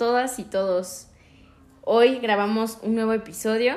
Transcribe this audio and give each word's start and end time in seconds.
todas 0.00 0.38
y 0.38 0.44
todos? 0.44 1.08
Hoy 1.82 2.20
grabamos 2.20 2.78
un 2.82 2.94
nuevo 2.94 3.12
episodio. 3.12 3.76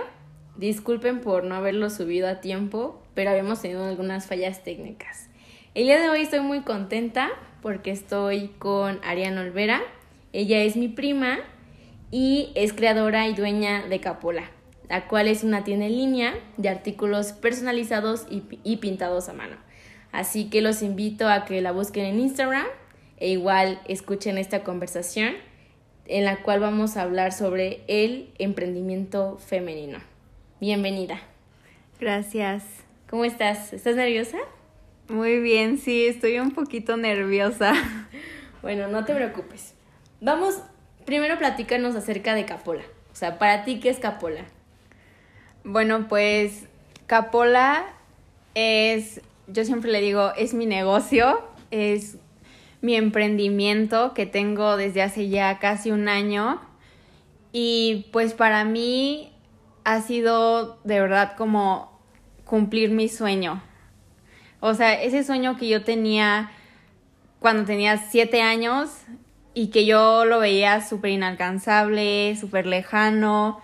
Disculpen 0.56 1.20
por 1.20 1.44
no 1.44 1.54
haberlo 1.54 1.90
subido 1.90 2.30
a 2.30 2.40
tiempo, 2.40 3.04
pero 3.14 3.32
habíamos 3.32 3.62
tenido 3.62 3.84
algunas 3.84 4.26
fallas 4.26 4.64
técnicas. 4.64 5.28
El 5.76 5.84
día 5.84 6.00
de 6.00 6.08
hoy 6.08 6.22
estoy 6.22 6.40
muy 6.40 6.62
contenta 6.62 7.28
porque 7.62 7.92
estoy 7.92 8.48
con 8.58 9.02
Ariana 9.04 9.42
Olvera. 9.42 9.82
Ella 10.32 10.64
es 10.64 10.78
mi 10.78 10.88
prima 10.88 11.40
y 12.10 12.54
es 12.56 12.72
creadora 12.72 13.28
y 13.28 13.34
dueña 13.34 13.86
de 13.90 14.00
Capola, 14.00 14.50
la 14.88 15.10
cual 15.10 15.28
es 15.28 15.44
una 15.44 15.66
tienda 15.66 15.88
en 15.88 15.98
línea 15.98 16.36
de 16.56 16.70
artículos 16.70 17.34
personalizados 17.34 18.28
y, 18.30 18.44
y 18.64 18.78
pintados 18.78 19.28
a 19.28 19.34
mano. 19.34 19.58
Así 20.14 20.50
que 20.50 20.62
los 20.62 20.84
invito 20.84 21.28
a 21.28 21.44
que 21.44 21.60
la 21.60 21.74
busquen 21.74 22.06
en 22.06 22.22
Instagram 22.22 22.68
e 23.18 23.28
igual 23.28 23.82
escuchen 23.90 24.38
esta 24.38 24.64
conversación 24.64 25.34
en 26.06 26.26
la 26.26 26.38
cual 26.44 26.60
vamos 26.60 26.98
a 26.98 27.04
hablar 27.04 27.32
sobre 27.32 27.82
el 27.88 28.30
emprendimiento 28.38 29.38
femenino. 29.38 30.00
Bienvenida. 30.60 31.20
Gracias. 32.00 32.64
¿Cómo 33.10 33.26
estás? 33.26 33.74
¿Estás 33.74 33.96
nerviosa? 33.96 34.38
Muy 35.08 35.40
bien, 35.40 35.78
sí, 35.78 36.06
estoy 36.06 36.40
un 36.40 36.52
poquito 36.52 36.98
nerviosa. 36.98 37.74
Bueno, 38.62 38.88
no 38.88 39.04
te 39.04 39.14
preocupes. 39.14 39.74
Vamos, 40.22 40.62
primero 41.04 41.38
platícanos 41.38 41.98
acerca 41.98 42.34
de 42.34 42.46
Capola. 42.46 42.84
O 43.12 43.16
sea, 43.16 43.38
para 43.38 43.66
ti, 43.66 43.82
¿qué 43.82 43.90
es 43.90 44.00
Capola? 44.00 44.46
Bueno, 45.66 46.08
pues 46.08 46.64
Capola 47.06 47.84
es, 48.56 49.20
yo 49.48 49.66
siempre 49.66 49.92
le 49.92 50.00
digo, 50.00 50.32
es 50.38 50.54
mi 50.54 50.66
negocio, 50.66 51.42
es 51.72 52.16
mi 52.84 52.98
emprendimiento 52.98 54.14
que 54.14 54.26
tengo 54.26 54.76
desde 54.76 55.02
hace 55.02 55.30
ya 55.30 55.58
casi 55.58 55.90
un 55.90 56.10
año. 56.10 56.60
Y 57.54 58.08
pues 58.12 58.34
para 58.34 58.66
mí 58.66 59.32
ha 59.86 60.02
sido 60.02 60.80
de 60.84 61.00
verdad 61.00 61.36
como 61.38 61.98
cumplir 62.44 62.92
mi 62.92 63.08
sueño. 63.08 63.64
O 64.60 64.74
sea, 64.74 65.02
ese 65.02 65.24
sueño 65.24 65.56
que 65.56 65.70
yo 65.70 65.86
tenía 65.86 66.52
cuando 67.40 67.64
tenía 67.64 67.98
siete 67.98 68.42
años 68.42 68.90
y 69.54 69.68
que 69.68 69.86
yo 69.86 70.26
lo 70.26 70.40
veía 70.40 70.86
súper 70.86 71.12
inalcanzable, 71.12 72.36
súper 72.36 72.66
lejano, 72.66 73.62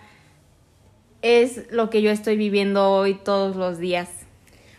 es 1.20 1.70
lo 1.70 1.90
que 1.90 2.00
yo 2.00 2.10
estoy 2.10 2.38
viviendo 2.38 2.90
hoy 2.90 3.14
todos 3.14 3.56
los 3.56 3.78
días. 3.78 4.08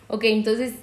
Ok, 0.08 0.24
entonces 0.24 0.74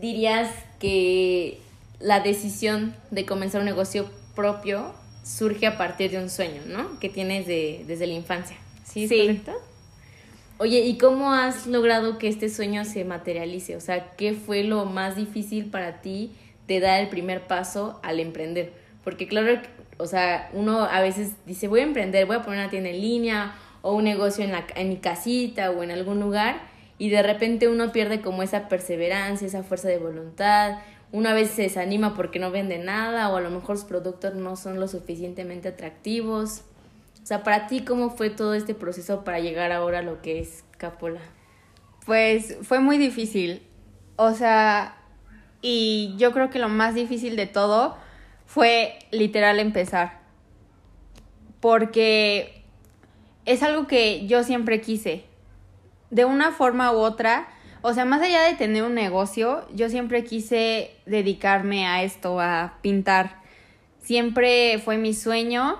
dirías 0.00 0.50
que 0.80 1.60
la 2.00 2.20
decisión 2.20 2.94
de 3.10 3.26
comenzar 3.26 3.60
un 3.60 3.66
negocio 3.66 4.08
propio 4.34 4.94
surge 5.24 5.66
a 5.66 5.76
partir 5.76 6.10
de 6.10 6.18
un 6.18 6.30
sueño, 6.30 6.62
¿no? 6.66 6.98
Que 7.00 7.08
tienes 7.08 7.46
de, 7.46 7.84
desde 7.86 8.06
la 8.06 8.12
infancia. 8.14 8.56
¿Sí? 8.84 9.08
sí. 9.08 9.20
correcto? 9.20 9.52
Oye, 10.58 10.80
¿y 10.80 10.96
cómo 10.96 11.34
has 11.34 11.66
logrado 11.66 12.16
que 12.16 12.28
este 12.28 12.48
sueño 12.48 12.84
se 12.84 13.04
materialice? 13.04 13.76
O 13.76 13.80
sea, 13.80 14.12
¿qué 14.16 14.32
fue 14.32 14.62
lo 14.62 14.86
más 14.86 15.16
difícil 15.16 15.66
para 15.66 16.00
ti 16.00 16.32
de 16.66 16.80
dar 16.80 17.00
el 17.00 17.08
primer 17.08 17.46
paso 17.46 18.00
al 18.02 18.20
emprender? 18.20 18.72
Porque 19.04 19.28
claro, 19.28 19.60
o 19.98 20.06
sea, 20.06 20.48
uno 20.54 20.84
a 20.84 21.00
veces 21.00 21.32
dice, 21.44 21.68
voy 21.68 21.80
a 21.80 21.82
emprender, 21.82 22.24
voy 22.26 22.36
a 22.36 22.42
poner 22.42 22.60
una 22.60 22.70
tienda 22.70 22.88
en 22.88 23.00
línea 23.00 23.54
o 23.82 23.94
un 23.94 24.04
negocio 24.04 24.44
en, 24.44 24.52
la, 24.52 24.66
en 24.76 24.88
mi 24.88 24.96
casita 24.96 25.70
o 25.70 25.82
en 25.82 25.90
algún 25.90 26.20
lugar 26.20 26.60
y 26.98 27.10
de 27.10 27.22
repente 27.22 27.68
uno 27.68 27.92
pierde 27.92 28.22
como 28.22 28.42
esa 28.42 28.68
perseverancia, 28.68 29.46
esa 29.46 29.62
fuerza 29.62 29.88
de 29.88 29.98
voluntad 29.98 30.78
una 31.12 31.34
vez 31.34 31.50
se 31.50 31.62
desanima 31.62 32.14
porque 32.14 32.38
no 32.38 32.50
vende 32.50 32.78
nada 32.78 33.28
o 33.30 33.36
a 33.36 33.40
lo 33.40 33.50
mejor 33.50 33.78
sus 33.78 33.86
productos 33.86 34.34
no 34.34 34.56
son 34.56 34.80
lo 34.80 34.88
suficientemente 34.88 35.68
atractivos. 35.68 36.62
O 37.22 37.26
sea, 37.26 37.42
para 37.42 37.66
ti, 37.66 37.84
¿cómo 37.84 38.10
fue 38.10 38.30
todo 38.30 38.54
este 38.54 38.74
proceso 38.74 39.24
para 39.24 39.40
llegar 39.40 39.72
ahora 39.72 40.00
a 40.00 40.02
lo 40.02 40.22
que 40.22 40.40
es 40.40 40.64
Capola? 40.78 41.20
Pues 42.04 42.56
fue 42.62 42.80
muy 42.80 42.98
difícil. 42.98 43.62
O 44.16 44.32
sea, 44.32 44.96
y 45.60 46.14
yo 46.18 46.32
creo 46.32 46.50
que 46.50 46.58
lo 46.58 46.68
más 46.68 46.94
difícil 46.94 47.36
de 47.36 47.46
todo 47.46 47.96
fue 48.46 48.98
literal 49.10 49.58
empezar. 49.58 50.20
Porque 51.60 52.62
es 53.44 53.62
algo 53.62 53.86
que 53.86 54.26
yo 54.26 54.44
siempre 54.44 54.80
quise. 54.80 55.24
De 56.10 56.24
una 56.24 56.52
forma 56.52 56.92
u 56.92 56.98
otra, 56.98 57.48
o 57.88 57.94
sea, 57.94 58.04
más 58.04 58.20
allá 58.20 58.42
de 58.42 58.54
tener 58.54 58.82
un 58.82 58.94
negocio, 58.94 59.64
yo 59.72 59.88
siempre 59.88 60.24
quise 60.24 60.90
dedicarme 61.06 61.86
a 61.86 62.02
esto, 62.02 62.40
a 62.40 62.78
pintar. 62.82 63.40
Siempre 64.00 64.80
fue 64.84 64.98
mi 64.98 65.14
sueño, 65.14 65.78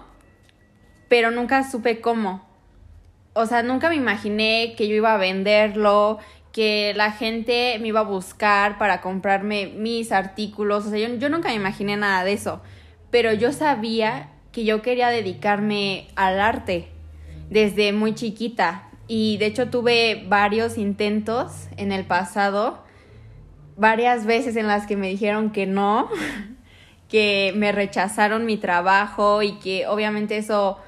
pero 1.08 1.32
nunca 1.32 1.68
supe 1.68 2.00
cómo. 2.00 2.46
O 3.32 3.46
sea, 3.46 3.64
nunca 3.64 3.88
me 3.88 3.96
imaginé 3.96 4.74
que 4.76 4.86
yo 4.86 4.94
iba 4.94 5.14
a 5.14 5.16
venderlo, 5.16 6.20
que 6.52 6.92
la 6.94 7.10
gente 7.10 7.76
me 7.80 7.88
iba 7.88 8.00
a 8.00 8.04
buscar 8.04 8.78
para 8.78 9.00
comprarme 9.00 9.66
mis 9.66 10.12
artículos. 10.12 10.86
O 10.86 10.90
sea, 10.90 11.00
yo, 11.00 11.12
yo 11.16 11.28
nunca 11.28 11.48
me 11.48 11.56
imaginé 11.56 11.96
nada 11.96 12.22
de 12.22 12.34
eso. 12.34 12.62
Pero 13.10 13.32
yo 13.32 13.50
sabía 13.50 14.30
que 14.52 14.64
yo 14.64 14.80
quería 14.80 15.08
dedicarme 15.08 16.06
al 16.14 16.38
arte 16.38 16.88
desde 17.50 17.92
muy 17.92 18.14
chiquita 18.14 18.85
y 19.08 19.36
de 19.38 19.46
hecho 19.46 19.68
tuve 19.68 20.24
varios 20.28 20.78
intentos 20.78 21.68
en 21.76 21.92
el 21.92 22.04
pasado, 22.04 22.82
varias 23.76 24.26
veces 24.26 24.56
en 24.56 24.66
las 24.66 24.86
que 24.86 24.96
me 24.96 25.08
dijeron 25.08 25.50
que 25.50 25.66
no, 25.66 26.08
que 27.08 27.52
me 27.56 27.72
rechazaron 27.72 28.46
mi 28.46 28.56
trabajo 28.56 29.42
y 29.42 29.58
que 29.58 29.86
obviamente 29.86 30.36
eso 30.36 30.78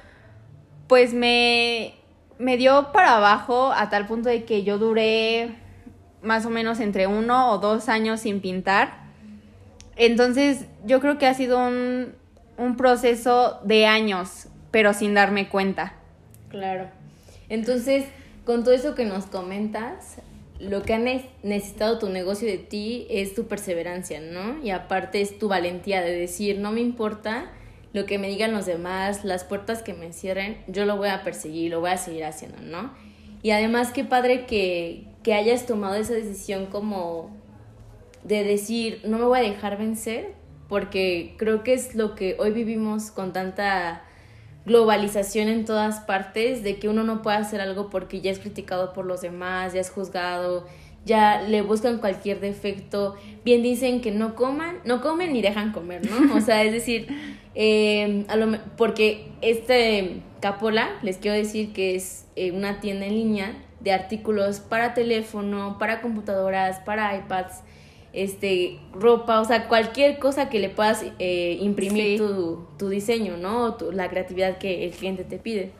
pues 0.87 1.13
me, 1.13 1.93
me 2.39 2.57
dio 2.57 2.91
para 2.91 3.17
abajo 3.17 3.71
a 3.71 3.89
tal 3.89 4.07
punto 4.07 4.27
de 4.27 4.43
que 4.43 4.63
yo 4.63 4.77
duré 4.77 5.55
más 6.21 6.45
o 6.45 6.49
menos 6.49 6.79
entre 6.79 7.07
uno 7.07 7.51
o 7.51 7.59
dos 7.59 7.87
años 7.87 8.21
sin 8.21 8.41
pintar. 8.41 9.07
Entonces 9.95 10.65
yo 10.85 10.99
creo 10.99 11.17
que 11.17 11.27
ha 11.27 11.33
sido 11.33 11.59
un, 11.59 12.15
un 12.57 12.75
proceso 12.75 13.59
de 13.63 13.85
años, 13.85 14.47
pero 14.71 14.93
sin 14.93 15.13
darme 15.13 15.47
cuenta. 15.47 15.93
Claro. 16.49 16.98
Entonces, 17.49 18.05
con 18.45 18.63
todo 18.63 18.73
eso 18.73 18.95
que 18.95 19.05
nos 19.05 19.25
comentas, 19.25 20.21
lo 20.59 20.81
que 20.83 20.93
ha 20.93 20.99
necesitado 21.43 21.99
tu 21.99 22.09
negocio 22.09 22.47
de 22.47 22.57
ti 22.57 23.07
es 23.09 23.33
tu 23.33 23.47
perseverancia, 23.47 24.19
¿no? 24.19 24.61
Y 24.63 24.71
aparte 24.71 25.21
es 25.21 25.39
tu 25.39 25.47
valentía 25.47 26.01
de 26.01 26.15
decir, 26.15 26.59
no 26.59 26.71
me 26.71 26.81
importa 26.81 27.51
lo 27.93 28.05
que 28.05 28.19
me 28.19 28.27
digan 28.27 28.51
los 28.51 28.65
demás, 28.65 29.23
las 29.23 29.43
puertas 29.43 29.81
que 29.81 29.93
me 29.93 30.13
cierren, 30.13 30.57
yo 30.67 30.85
lo 30.85 30.97
voy 30.97 31.09
a 31.09 31.23
perseguir, 31.23 31.71
lo 31.71 31.79
voy 31.79 31.91
a 31.91 31.97
seguir 31.97 32.23
haciendo, 32.25 32.61
¿no? 32.61 32.93
Y 33.41 33.51
además 33.51 33.91
qué 33.91 34.03
padre 34.03 34.45
que, 34.45 35.05
que 35.23 35.33
hayas 35.33 35.65
tomado 35.65 35.95
esa 35.95 36.13
decisión 36.13 36.67
como 36.67 37.35
de 38.23 38.43
decir, 38.43 39.01
no 39.05 39.17
me 39.17 39.25
voy 39.25 39.39
a 39.39 39.43
dejar 39.43 39.77
vencer, 39.77 40.33
porque 40.67 41.35
creo 41.37 41.63
que 41.63 41.73
es 41.73 41.95
lo 41.95 42.15
que 42.15 42.35
hoy 42.37 42.51
vivimos 42.51 43.11
con 43.11 43.33
tanta 43.33 44.03
globalización 44.69 45.49
en 45.49 45.65
todas 45.65 45.99
partes, 46.01 46.63
de 46.63 46.77
que 46.77 46.87
uno 46.87 47.03
no 47.03 47.21
puede 47.21 47.37
hacer 47.37 47.59
algo 47.59 47.89
porque 47.89 48.21
ya 48.21 48.31
es 48.31 48.39
criticado 48.39 48.93
por 48.93 49.05
los 49.05 49.21
demás, 49.21 49.73
ya 49.73 49.81
es 49.81 49.89
juzgado, 49.89 50.65
ya 51.05 51.41
le 51.41 51.61
buscan 51.61 51.97
cualquier 51.97 52.39
defecto. 52.39 53.15
Bien 53.43 53.63
dicen 53.63 53.99
que 53.99 54.11
no 54.11 54.35
coman, 54.35 54.77
no 54.85 55.01
comen 55.01 55.33
ni 55.33 55.41
dejan 55.41 55.71
comer, 55.71 56.01
¿no? 56.09 56.35
O 56.35 56.39
sea, 56.39 56.63
es 56.63 56.71
decir, 56.71 57.07
eh, 57.55 58.25
a 58.29 58.35
lo, 58.35 58.57
porque 58.77 59.31
este 59.41 60.21
Capola, 60.39 60.89
les 61.01 61.17
quiero 61.17 61.35
decir 61.35 61.73
que 61.73 61.95
es 61.95 62.27
eh, 62.35 62.51
una 62.51 62.79
tienda 62.79 63.07
en 63.07 63.15
línea 63.15 63.53
de 63.79 63.91
artículos 63.91 64.59
para 64.59 64.93
teléfono, 64.93 65.77
para 65.79 66.01
computadoras, 66.01 66.79
para 66.81 67.15
iPads, 67.17 67.63
este, 68.13 68.79
ropa, 68.93 69.39
o 69.39 69.45
sea, 69.45 69.67
cualquier 69.67 70.19
cosa 70.19 70.49
que 70.49 70.59
le 70.59 70.69
puedas 70.69 71.05
eh, 71.19 71.57
imprimir 71.61 72.17
tu, 72.17 72.65
tu, 72.77 72.89
diseño, 72.89 73.37
¿no? 73.37 73.77
la 73.91 74.09
creatividad 74.09 74.57
que 74.57 74.85
el 74.85 74.91
cliente 74.91 75.23
te 75.23 75.37
pide. 75.37 75.71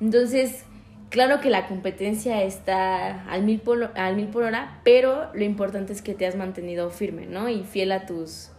Entonces, 0.00 0.64
claro 1.08 1.40
que 1.40 1.50
la 1.50 1.66
competencia 1.66 2.42
está 2.42 3.24
al 3.30 3.42
mil, 3.42 3.60
por, 3.60 3.92
al 3.96 4.16
mil 4.16 4.28
por 4.28 4.44
hora, 4.44 4.80
pero 4.84 5.30
lo 5.34 5.44
importante 5.44 5.92
es 5.92 6.02
que 6.02 6.14
te 6.14 6.26
has 6.26 6.36
mantenido 6.36 6.90
firme, 6.90 7.26
¿no? 7.26 7.48
Y 7.48 7.64
fiel 7.64 7.92
a 7.92 8.06
tus, 8.06 8.50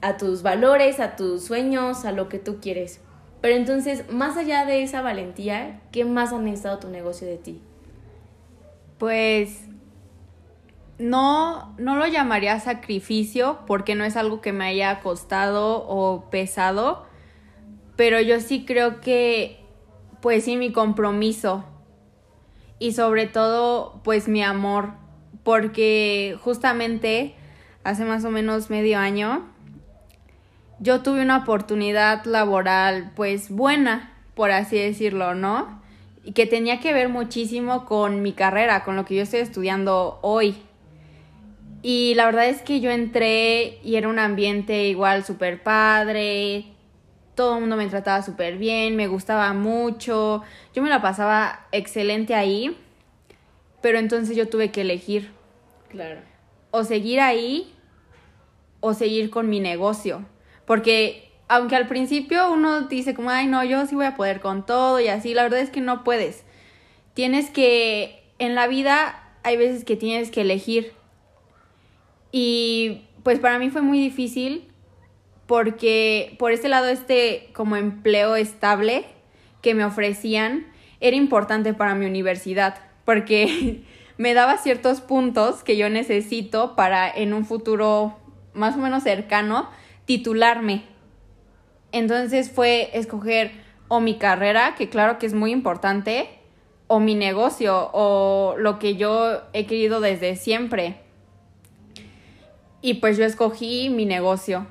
a 0.00 0.16
tus 0.16 0.42
valores, 0.42 1.00
a 1.00 1.16
tus 1.16 1.44
sueños, 1.44 2.04
a 2.04 2.12
lo 2.12 2.28
que 2.28 2.38
tú 2.38 2.58
quieres. 2.60 3.00
Pero 3.40 3.56
entonces, 3.56 4.10
más 4.10 4.36
allá 4.36 4.64
de 4.64 4.82
esa 4.82 5.02
valentía, 5.02 5.80
¿qué 5.90 6.04
más 6.04 6.32
ha 6.32 6.38
necesitado 6.38 6.78
tu 6.78 6.88
negocio 6.88 7.26
de 7.26 7.38
ti? 7.38 7.60
Pues 8.98 9.66
no, 11.02 11.74
no 11.78 11.96
lo 11.96 12.06
llamaría 12.06 12.60
sacrificio 12.60 13.58
porque 13.66 13.94
no 13.94 14.04
es 14.04 14.16
algo 14.16 14.40
que 14.40 14.52
me 14.52 14.64
haya 14.64 15.00
costado 15.00 15.84
o 15.86 16.30
pesado, 16.30 17.04
pero 17.96 18.20
yo 18.20 18.40
sí 18.40 18.64
creo 18.64 19.00
que, 19.00 19.60
pues 20.20 20.44
sí, 20.44 20.56
mi 20.56 20.72
compromiso 20.72 21.64
y 22.78 22.92
sobre 22.92 23.26
todo, 23.26 24.00
pues 24.04 24.28
mi 24.28 24.42
amor, 24.42 24.92
porque 25.42 26.38
justamente 26.42 27.34
hace 27.84 28.04
más 28.04 28.24
o 28.24 28.30
menos 28.30 28.70
medio 28.70 28.98
año 28.98 29.44
yo 30.82 31.00
tuve 31.00 31.22
una 31.22 31.38
oportunidad 31.38 32.24
laboral 32.24 33.12
pues 33.14 33.50
buena, 33.50 34.12
por 34.34 34.50
así 34.50 34.76
decirlo, 34.76 35.34
¿no? 35.34 35.80
Y 36.24 36.32
que 36.32 36.46
tenía 36.46 36.80
que 36.80 36.92
ver 36.92 37.08
muchísimo 37.08 37.84
con 37.84 38.20
mi 38.20 38.32
carrera, 38.32 38.82
con 38.82 38.96
lo 38.96 39.04
que 39.04 39.14
yo 39.14 39.22
estoy 39.22 39.40
estudiando 39.40 40.18
hoy. 40.22 40.56
Y 41.82 42.14
la 42.14 42.26
verdad 42.26 42.48
es 42.48 42.62
que 42.62 42.80
yo 42.80 42.90
entré 42.90 43.80
y 43.82 43.96
era 43.96 44.08
un 44.08 44.20
ambiente 44.20 44.84
igual 44.84 45.24
súper 45.24 45.62
padre, 45.62 46.66
todo 47.34 47.54
el 47.54 47.60
mundo 47.60 47.76
me 47.76 47.88
trataba 47.88 48.22
súper 48.22 48.56
bien, 48.56 48.94
me 48.94 49.08
gustaba 49.08 49.52
mucho, 49.52 50.42
yo 50.74 50.82
me 50.82 50.88
la 50.88 51.02
pasaba 51.02 51.66
excelente 51.72 52.34
ahí, 52.34 52.76
pero 53.80 53.98
entonces 53.98 54.36
yo 54.36 54.48
tuve 54.48 54.70
que 54.70 54.82
elegir. 54.82 55.32
Claro. 55.88 56.20
O 56.70 56.84
seguir 56.84 57.20
ahí 57.20 57.74
o 58.80 58.94
seguir 58.94 59.30
con 59.30 59.48
mi 59.48 59.60
negocio. 59.60 60.24
Porque 60.66 61.32
aunque 61.48 61.76
al 61.76 61.88
principio 61.88 62.50
uno 62.50 62.82
dice 62.82 63.14
como, 63.14 63.30
ay, 63.30 63.46
no, 63.46 63.64
yo 63.64 63.86
sí 63.86 63.94
voy 63.94 64.06
a 64.06 64.14
poder 64.14 64.40
con 64.40 64.64
todo 64.64 65.00
y 65.00 65.08
así, 65.08 65.34
la 65.34 65.42
verdad 65.42 65.60
es 65.60 65.70
que 65.70 65.80
no 65.80 66.04
puedes. 66.04 66.44
Tienes 67.14 67.50
que, 67.50 68.22
en 68.38 68.54
la 68.54 68.66
vida 68.68 69.22
hay 69.42 69.56
veces 69.56 69.84
que 69.84 69.96
tienes 69.96 70.30
que 70.30 70.42
elegir. 70.42 70.92
Y 72.32 73.02
pues 73.22 73.38
para 73.38 73.58
mí 73.60 73.70
fue 73.70 73.82
muy 73.82 74.00
difícil 74.00 74.68
porque 75.46 76.34
por 76.38 76.50
ese 76.50 76.68
lado 76.68 76.88
este 76.88 77.50
como 77.52 77.76
empleo 77.76 78.34
estable 78.36 79.04
que 79.60 79.74
me 79.74 79.84
ofrecían 79.84 80.66
era 81.00 81.16
importante 81.16 81.74
para 81.74 81.94
mi 81.94 82.06
universidad 82.06 82.76
porque 83.04 83.84
me 84.16 84.34
daba 84.34 84.56
ciertos 84.56 85.00
puntos 85.00 85.62
que 85.62 85.76
yo 85.76 85.90
necesito 85.90 86.74
para 86.74 87.08
en 87.10 87.34
un 87.34 87.44
futuro 87.44 88.16
más 88.54 88.76
o 88.76 88.78
menos 88.78 89.02
cercano 89.02 89.68
titularme. 90.04 90.84
Entonces 91.92 92.50
fue 92.50 92.90
escoger 92.94 93.52
o 93.88 94.00
mi 94.00 94.16
carrera, 94.16 94.74
que 94.76 94.88
claro 94.88 95.18
que 95.18 95.26
es 95.26 95.34
muy 95.34 95.52
importante, 95.52 96.28
o 96.86 96.98
mi 96.98 97.14
negocio, 97.14 97.90
o 97.92 98.54
lo 98.56 98.78
que 98.78 98.96
yo 98.96 99.42
he 99.52 99.66
querido 99.66 100.00
desde 100.00 100.36
siempre. 100.36 101.01
Y 102.82 102.94
pues 102.94 103.16
yo 103.16 103.24
escogí 103.24 103.88
mi 103.88 104.04
negocio. 104.04 104.66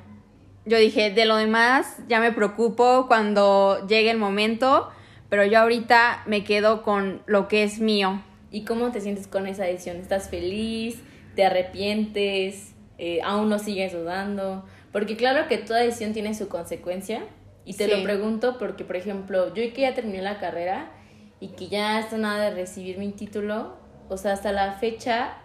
Yo 0.66 0.78
dije, 0.78 1.10
de 1.10 1.26
lo 1.26 1.38
demás 1.38 1.98
ya 2.08 2.20
me 2.20 2.32
preocupo 2.32 3.08
cuando 3.08 3.88
llegue 3.88 4.12
el 4.12 4.18
momento, 4.18 4.90
pero 5.30 5.46
yo 5.46 5.60
ahorita 5.60 6.24
me 6.28 6.44
quedo 6.44 6.84
con 6.84 7.24
lo 7.26 7.48
que 7.48 7.64
es 7.64 7.80
mío. 7.80 8.22
¿Y 8.52 8.66
cómo 8.66 8.92
te 8.92 9.00
sientes 9.00 9.28
con 9.28 9.48
esa 9.48 9.64
decisión? 9.64 9.96
¿Estás 9.98 10.30
feliz? 10.30 11.02
¿Te 11.36 11.46
arrepientes? 11.46 12.74
Eh, 12.98 13.22
¿Aún 13.24 13.50
no 13.50 13.58
sigues 13.58 13.94
dudando? 13.94 14.66
Porque 14.92 15.16
claro 15.16 15.48
que 15.48 15.58
toda 15.58 15.80
decisión 15.80 16.12
tiene 16.12 16.36
su 16.36 16.50
consecuencia. 16.50 17.24
Y 17.64 17.76
te 17.76 17.88
lo 17.88 18.04
pregunto 18.04 18.58
porque, 18.58 18.84
por 18.84 18.98
ejemplo, 18.98 19.54
yo 19.54 19.64
que 19.74 19.82
ya 19.82 19.94
terminé 19.94 20.22
la 20.22 20.40
carrera 20.40 20.92
y 21.40 21.50
que 21.50 21.70
ya 21.70 22.00
está 22.00 22.18
nada 22.18 22.50
de 22.50 22.56
recibir 22.56 22.98
mi 22.98 23.12
título, 23.12 23.78
o 24.10 24.18
sea, 24.18 24.34
hasta 24.34 24.52
la 24.52 24.74
fecha 24.74 25.38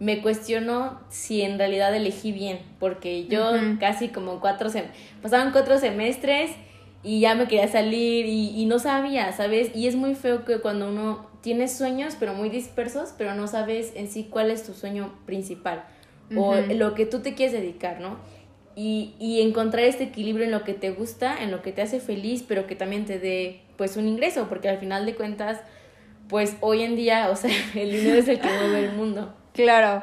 me 0.00 0.22
cuestiono 0.22 0.98
si 1.10 1.42
en 1.42 1.58
realidad 1.58 1.94
elegí 1.94 2.32
bien, 2.32 2.58
porque 2.80 3.26
yo 3.26 3.52
casi 3.78 4.08
como 4.08 4.40
cuatro, 4.40 4.70
sem 4.70 4.86
pasaban 5.22 5.52
cuatro 5.52 5.78
semestres 5.78 6.50
y 7.02 7.20
ya 7.20 7.34
me 7.34 7.46
quería 7.46 7.68
salir 7.68 8.26
y, 8.26 8.64
no 8.64 8.78
sabía, 8.78 9.32
¿sabes? 9.32 9.70
Y 9.74 9.86
es 9.86 9.96
muy 9.96 10.14
feo 10.14 10.44
que 10.44 10.58
cuando 10.58 10.88
uno 10.88 11.26
tiene 11.42 11.68
sueños, 11.68 12.16
pero 12.18 12.34
muy 12.34 12.48
dispersos, 12.48 13.14
pero 13.16 13.34
no 13.34 13.46
sabes 13.46 13.92
en 13.94 14.10
sí 14.10 14.26
cuál 14.28 14.50
es 14.50 14.64
tu 14.64 14.74
sueño 14.74 15.14
principal 15.26 15.84
o 16.36 16.54
lo 16.54 16.94
que 16.94 17.06
tú 17.06 17.20
te 17.20 17.34
quieres 17.34 17.52
dedicar, 17.52 18.00
¿no? 18.00 18.16
Y, 18.76 19.14
y, 19.18 19.42
encontrar 19.42 19.84
este 19.84 20.04
equilibrio 20.04 20.44
en 20.46 20.52
lo 20.52 20.64
que 20.64 20.74
te 20.74 20.90
gusta, 20.90 21.42
en 21.42 21.50
lo 21.50 21.60
que 21.60 21.72
te 21.72 21.82
hace 21.82 22.00
feliz, 22.00 22.44
pero 22.46 22.66
que 22.66 22.76
también 22.76 23.04
te 23.04 23.18
dé 23.18 23.62
pues 23.76 23.96
un 23.96 24.06
ingreso, 24.06 24.48
porque 24.48 24.68
al 24.68 24.78
final 24.78 25.04
de 25.04 25.16
cuentas, 25.16 25.60
pues 26.28 26.56
hoy 26.60 26.82
en 26.82 26.96
día, 26.96 27.28
o 27.30 27.36
sea, 27.36 27.50
el 27.74 27.90
dinero 27.90 28.18
es 28.18 28.28
el 28.28 28.40
que 28.40 28.46
mueve 28.46 28.84
el 28.84 28.92
mundo. 28.92 29.34
Claro, 29.52 30.02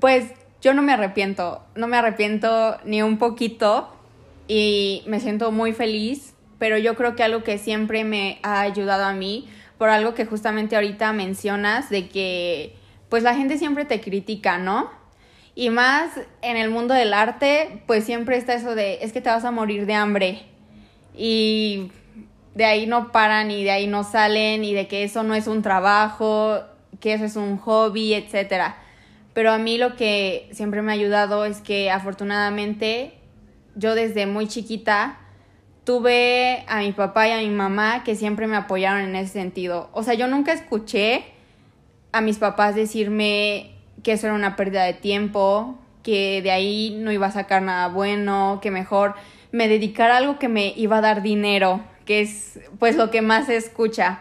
pues 0.00 0.32
yo 0.60 0.74
no 0.74 0.82
me 0.82 0.92
arrepiento, 0.92 1.62
no 1.74 1.86
me 1.86 1.96
arrepiento 1.96 2.78
ni 2.84 3.02
un 3.02 3.18
poquito 3.18 3.92
y 4.46 5.02
me 5.06 5.20
siento 5.20 5.52
muy 5.52 5.72
feliz, 5.72 6.34
pero 6.58 6.78
yo 6.78 6.94
creo 6.96 7.14
que 7.14 7.22
algo 7.22 7.42
que 7.42 7.58
siempre 7.58 8.04
me 8.04 8.40
ha 8.42 8.60
ayudado 8.60 9.04
a 9.04 9.12
mí, 9.12 9.48
por 9.78 9.88
algo 9.88 10.14
que 10.14 10.26
justamente 10.26 10.74
ahorita 10.74 11.12
mencionas, 11.12 11.88
de 11.90 12.08
que 12.08 12.74
pues 13.08 13.22
la 13.22 13.34
gente 13.34 13.58
siempre 13.58 13.84
te 13.84 14.00
critica, 14.00 14.58
¿no? 14.58 14.90
Y 15.54 15.70
más 15.70 16.10
en 16.42 16.56
el 16.56 16.70
mundo 16.70 16.94
del 16.94 17.14
arte, 17.14 17.82
pues 17.86 18.04
siempre 18.04 18.36
está 18.36 18.54
eso 18.54 18.74
de, 18.74 18.98
es 19.02 19.12
que 19.12 19.20
te 19.20 19.30
vas 19.30 19.44
a 19.44 19.50
morir 19.50 19.86
de 19.86 19.94
hambre. 19.94 20.42
Y 21.16 21.90
de 22.54 22.64
ahí 22.64 22.86
no 22.86 23.12
paran 23.12 23.50
y 23.50 23.64
de 23.64 23.70
ahí 23.70 23.86
no 23.86 24.04
salen 24.04 24.64
y 24.64 24.74
de 24.74 24.88
que 24.88 25.04
eso 25.04 25.22
no 25.22 25.34
es 25.34 25.46
un 25.46 25.62
trabajo, 25.62 26.60
que 27.00 27.14
eso 27.14 27.24
es 27.24 27.36
un 27.36 27.58
hobby, 27.58 28.14
etcétera. 28.14 28.76
Pero 29.34 29.52
a 29.52 29.58
mí 29.58 29.78
lo 29.78 29.96
que 29.96 30.48
siempre 30.52 30.82
me 30.82 30.92
ha 30.92 30.94
ayudado 30.94 31.44
es 31.44 31.60
que 31.60 31.90
afortunadamente 31.90 33.14
yo 33.76 33.94
desde 33.94 34.26
muy 34.26 34.48
chiquita 34.48 35.18
tuve 35.84 36.64
a 36.66 36.80
mi 36.80 36.92
papá 36.92 37.28
y 37.28 37.30
a 37.30 37.38
mi 37.38 37.48
mamá 37.48 38.02
que 38.04 38.16
siempre 38.16 38.46
me 38.46 38.56
apoyaron 38.56 39.02
en 39.02 39.16
ese 39.16 39.32
sentido. 39.32 39.88
O 39.92 40.02
sea, 40.02 40.14
yo 40.14 40.26
nunca 40.26 40.52
escuché 40.52 41.24
a 42.12 42.20
mis 42.20 42.38
papás 42.38 42.74
decirme 42.74 43.76
que 44.02 44.12
eso 44.12 44.26
era 44.26 44.34
una 44.34 44.56
pérdida 44.56 44.84
de 44.84 44.94
tiempo, 44.94 45.78
que 46.02 46.42
de 46.42 46.50
ahí 46.50 46.96
no 46.98 47.12
iba 47.12 47.26
a 47.26 47.30
sacar 47.30 47.62
nada 47.62 47.88
bueno, 47.88 48.58
que 48.60 48.70
mejor 48.70 49.14
me 49.52 49.68
dedicara 49.68 50.14
a 50.14 50.18
algo 50.18 50.38
que 50.38 50.48
me 50.48 50.72
iba 50.76 50.98
a 50.98 51.00
dar 51.00 51.22
dinero, 51.22 51.80
que 52.04 52.20
es 52.20 52.60
pues 52.78 52.96
lo 52.96 53.10
que 53.10 53.22
más 53.22 53.46
se 53.46 53.56
escucha. 53.56 54.20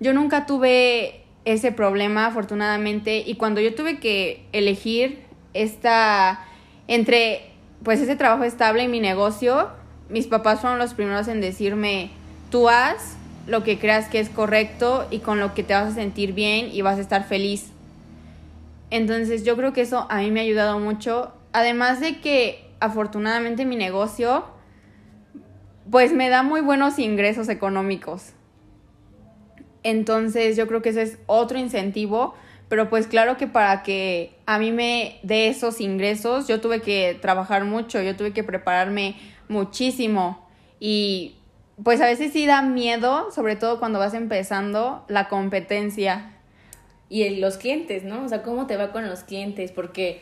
Yo 0.00 0.12
nunca 0.12 0.46
tuve 0.46 1.19
ese 1.44 1.72
problema, 1.72 2.26
afortunadamente, 2.26 3.22
y 3.26 3.36
cuando 3.36 3.60
yo 3.60 3.74
tuve 3.74 3.98
que 3.98 4.46
elegir 4.52 5.24
esta 5.54 6.44
entre 6.86 7.50
pues 7.82 8.00
ese 8.00 8.16
trabajo 8.16 8.44
estable 8.44 8.84
y 8.84 8.88
mi 8.88 9.00
negocio, 9.00 9.68
mis 10.08 10.26
papás 10.26 10.60
fueron 10.60 10.78
los 10.78 10.94
primeros 10.94 11.28
en 11.28 11.40
decirme, 11.40 12.10
tú 12.50 12.68
haz 12.68 13.16
lo 13.46 13.64
que 13.64 13.78
creas 13.78 14.08
que 14.08 14.20
es 14.20 14.28
correcto 14.28 15.06
y 15.10 15.20
con 15.20 15.40
lo 15.40 15.54
que 15.54 15.62
te 15.62 15.72
vas 15.72 15.88
a 15.88 15.94
sentir 15.94 16.34
bien 16.34 16.68
y 16.72 16.82
vas 16.82 16.98
a 16.98 17.00
estar 17.00 17.24
feliz. 17.24 17.70
Entonces 18.90 19.44
yo 19.44 19.56
creo 19.56 19.72
que 19.72 19.82
eso 19.82 20.06
a 20.10 20.18
mí 20.18 20.30
me 20.30 20.40
ha 20.40 20.42
ayudado 20.42 20.78
mucho. 20.78 21.32
Además 21.52 22.00
de 22.00 22.20
que 22.20 22.68
afortunadamente 22.80 23.64
mi 23.64 23.76
negocio 23.76 24.44
pues 25.90 26.12
me 26.12 26.28
da 26.28 26.42
muy 26.42 26.60
buenos 26.60 26.98
ingresos 26.98 27.48
económicos. 27.48 28.32
Entonces 29.82 30.56
yo 30.56 30.66
creo 30.66 30.82
que 30.82 30.90
ese 30.90 31.02
es 31.02 31.18
otro 31.26 31.58
incentivo, 31.58 32.34
pero 32.68 32.88
pues 32.88 33.06
claro 33.06 33.36
que 33.36 33.46
para 33.46 33.82
que 33.82 34.36
a 34.46 34.58
mí 34.58 34.72
me 34.72 35.18
dé 35.22 35.48
esos 35.48 35.80
ingresos 35.80 36.46
yo 36.46 36.60
tuve 36.60 36.80
que 36.80 37.18
trabajar 37.20 37.64
mucho, 37.64 38.00
yo 38.00 38.16
tuve 38.16 38.32
que 38.32 38.44
prepararme 38.44 39.16
muchísimo. 39.48 40.46
Y 40.78 41.36
pues 41.82 42.00
a 42.00 42.06
veces 42.06 42.32
sí 42.32 42.46
da 42.46 42.62
miedo, 42.62 43.30
sobre 43.32 43.56
todo 43.56 43.78
cuando 43.78 43.98
vas 43.98 44.14
empezando 44.14 45.04
la 45.08 45.28
competencia 45.28 46.39
y 47.12 47.28
los 47.36 47.56
clientes, 47.56 48.04
¿no? 48.04 48.24
O 48.24 48.28
sea, 48.28 48.42
¿cómo 48.42 48.68
te 48.68 48.76
va 48.76 48.92
con 48.92 49.08
los 49.08 49.24
clientes? 49.24 49.72
Porque, 49.72 50.20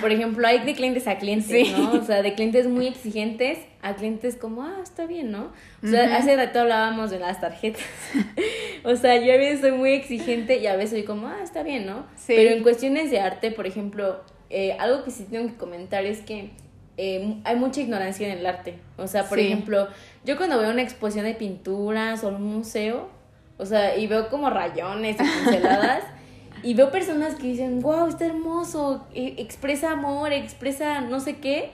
por 0.00 0.10
ejemplo, 0.10 0.48
hay 0.48 0.60
de 0.60 0.74
clientes 0.74 1.06
a 1.06 1.18
clientes, 1.18 1.70
¿no? 1.76 1.92
O 1.92 2.02
sea, 2.02 2.22
de 2.22 2.34
clientes 2.34 2.66
muy 2.66 2.86
exigentes 2.86 3.58
a 3.82 3.94
clientes 3.94 4.36
como, 4.36 4.62
ah, 4.62 4.78
está 4.82 5.04
bien, 5.04 5.30
¿no? 5.30 5.52
O 5.84 5.86
sea, 5.86 6.16
hace 6.16 6.34
rato 6.36 6.60
hablábamos 6.60 7.10
de 7.10 7.18
las 7.18 7.42
tarjetas. 7.42 7.84
o 8.84 8.96
sea, 8.96 9.18
yo 9.18 9.34
a 9.34 9.36
veces 9.36 9.60
soy 9.60 9.72
muy 9.72 9.92
exigente 9.92 10.56
y 10.56 10.66
a 10.66 10.76
veces 10.76 10.90
soy 10.92 11.02
como, 11.02 11.26
ah, 11.28 11.40
está 11.42 11.62
bien, 11.62 11.84
¿no? 11.84 12.06
Sí. 12.16 12.32
Pero 12.34 12.56
en 12.56 12.62
cuestiones 12.62 13.10
de 13.10 13.20
arte, 13.20 13.50
por 13.50 13.66
ejemplo, 13.66 14.22
eh, 14.48 14.74
algo 14.78 15.04
que 15.04 15.10
sí 15.10 15.26
tengo 15.30 15.46
que 15.46 15.56
comentar 15.56 16.06
es 16.06 16.20
que 16.22 16.52
eh, 16.96 17.36
hay 17.44 17.56
mucha 17.56 17.82
ignorancia 17.82 18.26
en 18.26 18.38
el 18.38 18.46
arte. 18.46 18.78
O 18.96 19.06
sea, 19.08 19.28
por 19.28 19.38
ejemplo, 19.38 19.88
yo 20.24 20.38
cuando 20.38 20.58
veo 20.58 20.70
una 20.70 20.82
exposición 20.82 21.26
de 21.26 21.34
pinturas 21.34 22.24
o 22.24 22.28
un 22.28 22.42
museo, 22.42 23.10
o 23.58 23.66
sea, 23.66 23.98
y 23.98 24.06
veo 24.06 24.30
como 24.30 24.48
rayones 24.48 25.16
y 25.20 25.22
pinceladas, 25.22 26.02
y 26.62 26.74
veo 26.74 26.90
personas 26.90 27.34
que 27.36 27.44
dicen, 27.48 27.80
wow, 27.80 28.06
está 28.08 28.26
hermoso, 28.26 29.06
e, 29.14 29.34
expresa 29.38 29.92
amor, 29.92 30.32
expresa 30.32 31.00
no 31.00 31.20
sé 31.20 31.36
qué. 31.38 31.70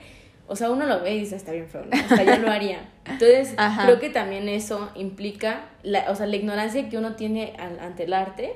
o 0.47 0.55
sea, 0.55 0.69
uno 0.71 0.85
lo 0.85 1.01
ve 1.01 1.15
y 1.15 1.19
dice, 1.19 1.35
está 1.35 1.51
bien 1.51 1.67
feo, 1.67 1.83
¿no? 1.85 1.97
o 2.05 2.15
sea, 2.15 2.23
yo 2.23 2.41
lo 2.41 2.49
haría. 2.51 2.89
Entonces, 3.05 3.53
Ajá. 3.57 3.83
creo 3.85 3.99
que 3.99 4.09
también 4.09 4.47
eso 4.49 4.89
implica, 4.95 5.65
la, 5.83 6.09
o 6.09 6.15
sea, 6.15 6.25
la 6.25 6.35
ignorancia 6.37 6.87
que 6.89 6.97
uno 6.97 7.15
tiene 7.15 7.53
al- 7.59 7.79
ante 7.79 8.03
el 8.03 8.13
arte, 8.13 8.55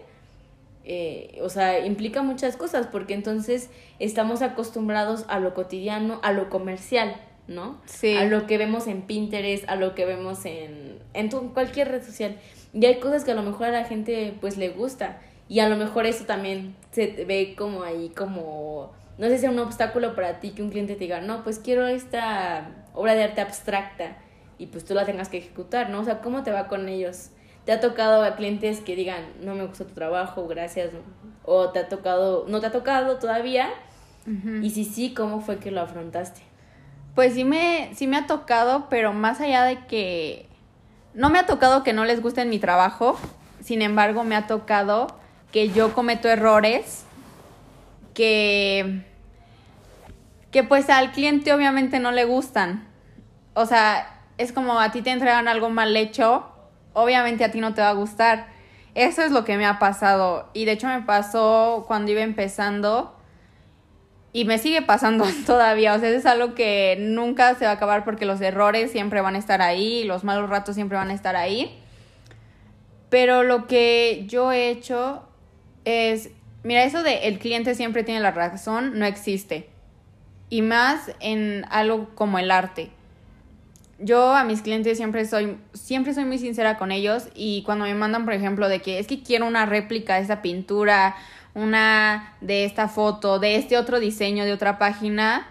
eh, 0.84 1.38
o 1.42 1.50
sea, 1.50 1.86
implica 1.86 2.22
muchas 2.24 2.58
cosas, 2.58 2.88
porque 2.88 3.14
entonces 3.14 3.70
estamos 4.00 4.42
acostumbrados 4.42 5.26
a 5.28 5.40
lo 5.40 5.54
cotidiano, 5.54 6.20
a 6.24 6.32
lo 6.32 6.50
comercial, 6.50 7.16
¿no? 7.48 7.80
Sí. 7.86 8.16
A 8.16 8.26
lo 8.26 8.48
que 8.48 8.58
vemos 8.58 8.88
en 8.88 9.02
Pinterest, 9.04 9.68
a 9.70 9.76
lo 9.76 9.94
que 9.94 10.06
vemos 10.06 10.46
en, 10.46 10.98
en 11.14 11.30
tu- 11.30 11.54
cualquier 11.54 11.90
red 11.90 12.04
social. 12.04 12.38
Y 12.74 12.86
hay 12.86 13.00
cosas 13.00 13.24
que 13.26 13.32
a 13.32 13.36
lo 13.36 13.44
mejor 13.44 13.68
a 13.68 13.72
la 13.72 13.84
gente 13.86 14.34
pues 14.42 14.58
le 14.58 14.70
gusta. 14.70 15.20
Y 15.52 15.60
a 15.60 15.68
lo 15.68 15.76
mejor 15.76 16.06
eso 16.06 16.24
también 16.24 16.78
se 16.92 17.26
ve 17.26 17.56
como 17.58 17.84
ahí 17.84 18.08
como, 18.16 18.94
no 19.18 19.28
sé 19.28 19.38
si 19.38 19.48
es 19.48 19.52
un 19.52 19.60
obstáculo 19.60 20.16
para 20.16 20.40
ti 20.40 20.52
que 20.52 20.64
un 20.64 20.70
cliente 20.70 20.94
te 20.94 21.02
diga, 21.02 21.20
no, 21.20 21.44
pues 21.44 21.60
quiero 21.60 21.88
esta 21.88 22.70
obra 22.94 23.16
de 23.16 23.26
arte 23.26 23.42
abstracta 23.42 24.16
y 24.58 24.68
pues 24.68 24.86
tú 24.86 24.94
la 24.94 25.06
tengas 25.06 25.28
que 25.28 25.40
ejecutar, 25.40 25.90
¿no? 25.90 26.00
O 26.00 26.04
sea, 26.06 26.22
¿cómo 26.22 26.44
te 26.44 26.52
va 26.54 26.70
con 26.70 26.88
ellos? 26.88 27.32
¿Te 27.66 27.74
ha 27.74 27.82
tocado 27.82 28.24
a 28.24 28.38
clientes 28.38 28.80
que 28.80 28.96
digan, 28.96 29.26
no 29.42 29.54
me 29.54 29.66
gusta 29.66 29.84
tu 29.84 29.94
trabajo, 29.94 30.48
gracias? 30.48 30.92
O 31.44 31.68
te 31.72 31.80
ha 31.80 31.90
tocado, 31.90 32.46
no 32.48 32.62
te 32.62 32.68
ha 32.68 32.72
tocado 32.72 33.18
todavía? 33.18 33.68
Y 34.62 34.70
si 34.70 34.86
sí, 34.86 35.14
¿cómo 35.14 35.42
fue 35.42 35.60
que 35.60 35.70
lo 35.70 35.82
afrontaste? 35.82 36.40
Pues 37.14 37.34
sí 37.34 37.44
me, 37.44 37.92
sí 37.94 38.08
me 38.08 38.16
ha 38.16 38.26
tocado, 38.26 38.88
pero 38.90 39.12
más 39.12 39.42
allá 39.42 39.66
de 39.66 39.86
que 39.88 40.46
no 41.14 41.30
me 41.30 41.40
ha 41.40 41.46
tocado 41.46 41.84
que 41.84 41.92
no 41.92 42.06
les 42.06 42.22
guste 42.22 42.46
mi 42.46 42.58
trabajo, 42.58 43.20
sin 43.60 43.82
embargo 43.82 44.24
me 44.24 44.38
ha 44.38 44.48
tocado 44.48 45.20
que 45.52 45.70
yo 45.70 45.94
cometo 45.94 46.30
errores 46.30 47.06
que, 48.14 49.04
que 50.52 50.64
pues 50.64 50.90
al 50.90 51.12
cliente 51.12 51.54
obviamente 51.54 52.00
no 52.00 52.12
le 52.12 52.26
gustan. 52.26 52.88
O 53.54 53.66
sea, 53.66 54.22
es 54.38 54.52
como 54.52 54.80
a 54.80 54.92
ti 54.92 55.02
te 55.02 55.12
entregan 55.12 55.48
algo 55.48 55.70
mal 55.70 55.96
hecho, 55.96 56.46
obviamente 56.94 57.44
a 57.44 57.52
ti 57.52 57.60
no 57.60 57.74
te 57.74 57.82
va 57.82 57.90
a 57.90 57.94
gustar. 57.94 58.48
Eso 58.96 59.22
es 59.22 59.32
lo 59.32 59.46
que 59.46 59.58
me 59.58 59.66
ha 59.66 59.80
pasado. 59.80 60.50
Y 60.54 60.66
de 60.66 60.74
hecho 60.74 60.88
me 60.88 61.02
pasó 61.02 61.86
cuando 61.88 62.12
iba 62.12 62.22
empezando. 62.22 63.16
Y 64.34 64.46
me 64.46 64.58
sigue 64.58 64.82
pasando 64.82 65.26
todavía, 65.46 65.94
o 65.94 66.00
sea, 66.00 66.10
eso 66.10 66.20
es 66.20 66.26
algo 66.26 66.56
que 66.56 66.98
nunca 67.00 67.56
se 67.56 67.66
va 67.66 67.72
a 67.72 67.74
acabar 67.74 68.06
porque 68.06 68.26
los 68.26 68.40
errores 68.40 68.90
siempre 68.90 69.20
van 69.20 69.36
a 69.36 69.38
estar 69.38 69.62
ahí, 69.62 70.06
los 70.06 70.24
malos 70.24 70.50
ratos 70.50 70.76
siempre 70.76 70.98
van 70.98 71.10
a 71.10 71.14
estar 71.14 71.36
ahí. 71.36 71.78
Pero 73.10 73.44
lo 73.44 73.68
que 73.68 74.24
yo 74.28 74.54
he 74.54 74.70
hecho 74.70 75.28
es, 75.86 76.30
mira, 76.64 76.84
eso 76.84 77.04
de 77.04 77.28
el 77.28 77.40
cliente 77.40 77.76
siempre 77.76 78.04
tiene 78.04 78.20
la 78.20 78.32
razón, 78.32 78.98
no 79.00 79.06
existe. 79.06 79.70
Y 80.50 80.62
más 80.62 81.12
en 81.20 81.66
algo 81.70 82.10
como 82.16 82.40
el 82.40 82.52
arte. 82.52 82.92
Yo 84.00 84.34
a 84.34 84.44
mis 84.44 84.62
clientes 84.62 84.98
siempre 84.98 85.26
soy, 85.26 85.58
siempre 85.74 86.14
soy 86.14 86.26
muy 86.26 86.40
sincera 86.40 86.78
con 86.78 86.92
ellos 86.92 87.30
y 87.36 87.62
cuando 87.64 87.86
me 87.86 87.94
mandan, 87.94 88.26
por 88.26 88.34
ejemplo, 88.34 88.68
de 88.68 88.82
que 88.82 89.00
es 89.00 89.08
que 89.08 89.22
quiero 89.22 89.46
una 89.46 89.66
réplica 89.66 90.16
de 90.16 90.22
esa 90.22 90.42
pintura, 90.42 91.16
una 91.54 92.36
de 92.42 92.66
esta 92.66 92.88
foto, 92.88 93.40
de 93.40 93.56
este 93.56 93.78
otro 93.78 94.00
diseño 94.00 94.44
de 94.44 94.54
otra 94.54 94.80
página, 94.80 95.48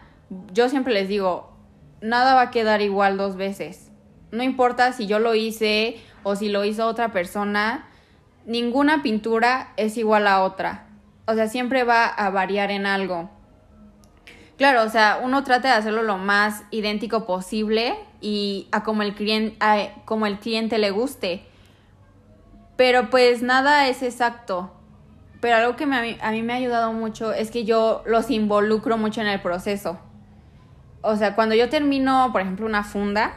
yo 0.52 0.68
siempre 0.68 0.92
les 0.92 1.08
digo, 1.08 1.52
nada 2.00 2.34
va 2.34 2.42
a 2.42 2.50
quedar 2.50 2.82
igual 2.82 3.16
dos 3.16 3.36
veces. 3.36 3.90
No 4.32 4.42
importa 4.42 4.92
si 4.92 5.06
yo 5.06 5.18
lo 5.18 5.34
hice 5.34 5.98
o 6.22 6.36
si 6.36 6.48
lo 6.48 6.64
hizo 6.64 6.86
otra 6.86 7.12
persona, 7.12 7.88
ninguna 8.50 9.00
pintura 9.02 9.72
es 9.76 9.96
igual 9.96 10.26
a 10.26 10.42
otra. 10.42 10.88
O 11.26 11.34
sea, 11.34 11.46
siempre 11.46 11.84
va 11.84 12.06
a 12.06 12.30
variar 12.30 12.72
en 12.72 12.84
algo. 12.84 13.30
Claro, 14.58 14.82
o 14.82 14.88
sea, 14.88 15.20
uno 15.22 15.44
trata 15.44 15.68
de 15.68 15.74
hacerlo 15.74 16.02
lo 16.02 16.18
más 16.18 16.64
idéntico 16.72 17.26
posible 17.26 17.94
y 18.20 18.66
a 18.72 18.82
como 18.82 19.02
el 19.02 19.14
cliente, 19.14 19.56
a 19.60 20.02
como 20.04 20.26
el 20.26 20.40
cliente 20.40 20.78
le 20.78 20.90
guste. 20.90 21.46
Pero 22.76 23.08
pues 23.08 23.40
nada 23.40 23.86
es 23.86 24.02
exacto. 24.02 24.72
Pero 25.40 25.54
algo 25.56 25.76
que 25.76 25.86
me- 25.86 26.18
a, 26.20 26.32
mí, 26.32 26.42
me 26.42 26.52
ha 26.52 26.56
ayudado 26.56 26.92
mucho 26.92 27.32
es 27.32 27.52
que 27.52 27.64
yo 27.64 28.02
los 28.04 28.30
involucro 28.30 28.98
mucho 28.98 29.20
en 29.20 29.28
el 29.28 29.40
proceso. 29.40 30.00
O 31.02 31.14
sea, 31.14 31.36
cuando 31.36 31.54
yo 31.54 31.68
termino, 31.68 32.30
por 32.32 32.40
ejemplo, 32.40 32.66
una 32.66 32.82
funda, 32.82 33.34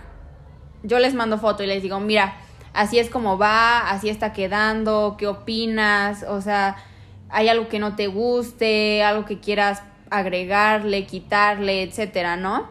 yo 0.82 0.98
les 0.98 1.14
mando 1.14 1.38
foto 1.38 1.64
y 1.64 1.68
les 1.68 1.84
digo, 1.84 2.00
mira, 2.00 2.34
así 2.74 3.00
es 3.00 3.10
como 3.10 3.38
va, 3.38 3.90
así 3.90 4.10
está 4.10 4.34
quedando, 4.34 5.16
¿qué 5.18 5.28
opinas? 5.28 6.24
O 6.28 6.42
sea, 6.42 6.76
hay 7.30 7.48
algo 7.48 7.68
que 7.68 7.80
no 7.80 7.96
te 7.96 8.08
guste, 8.08 9.04
algo 9.04 9.26
que 9.26 9.40
quieras 9.40 9.82
agregarle, 10.10 11.06
quitarle, 11.06 11.84
etcétera, 11.84 12.36
¿no? 12.36 12.70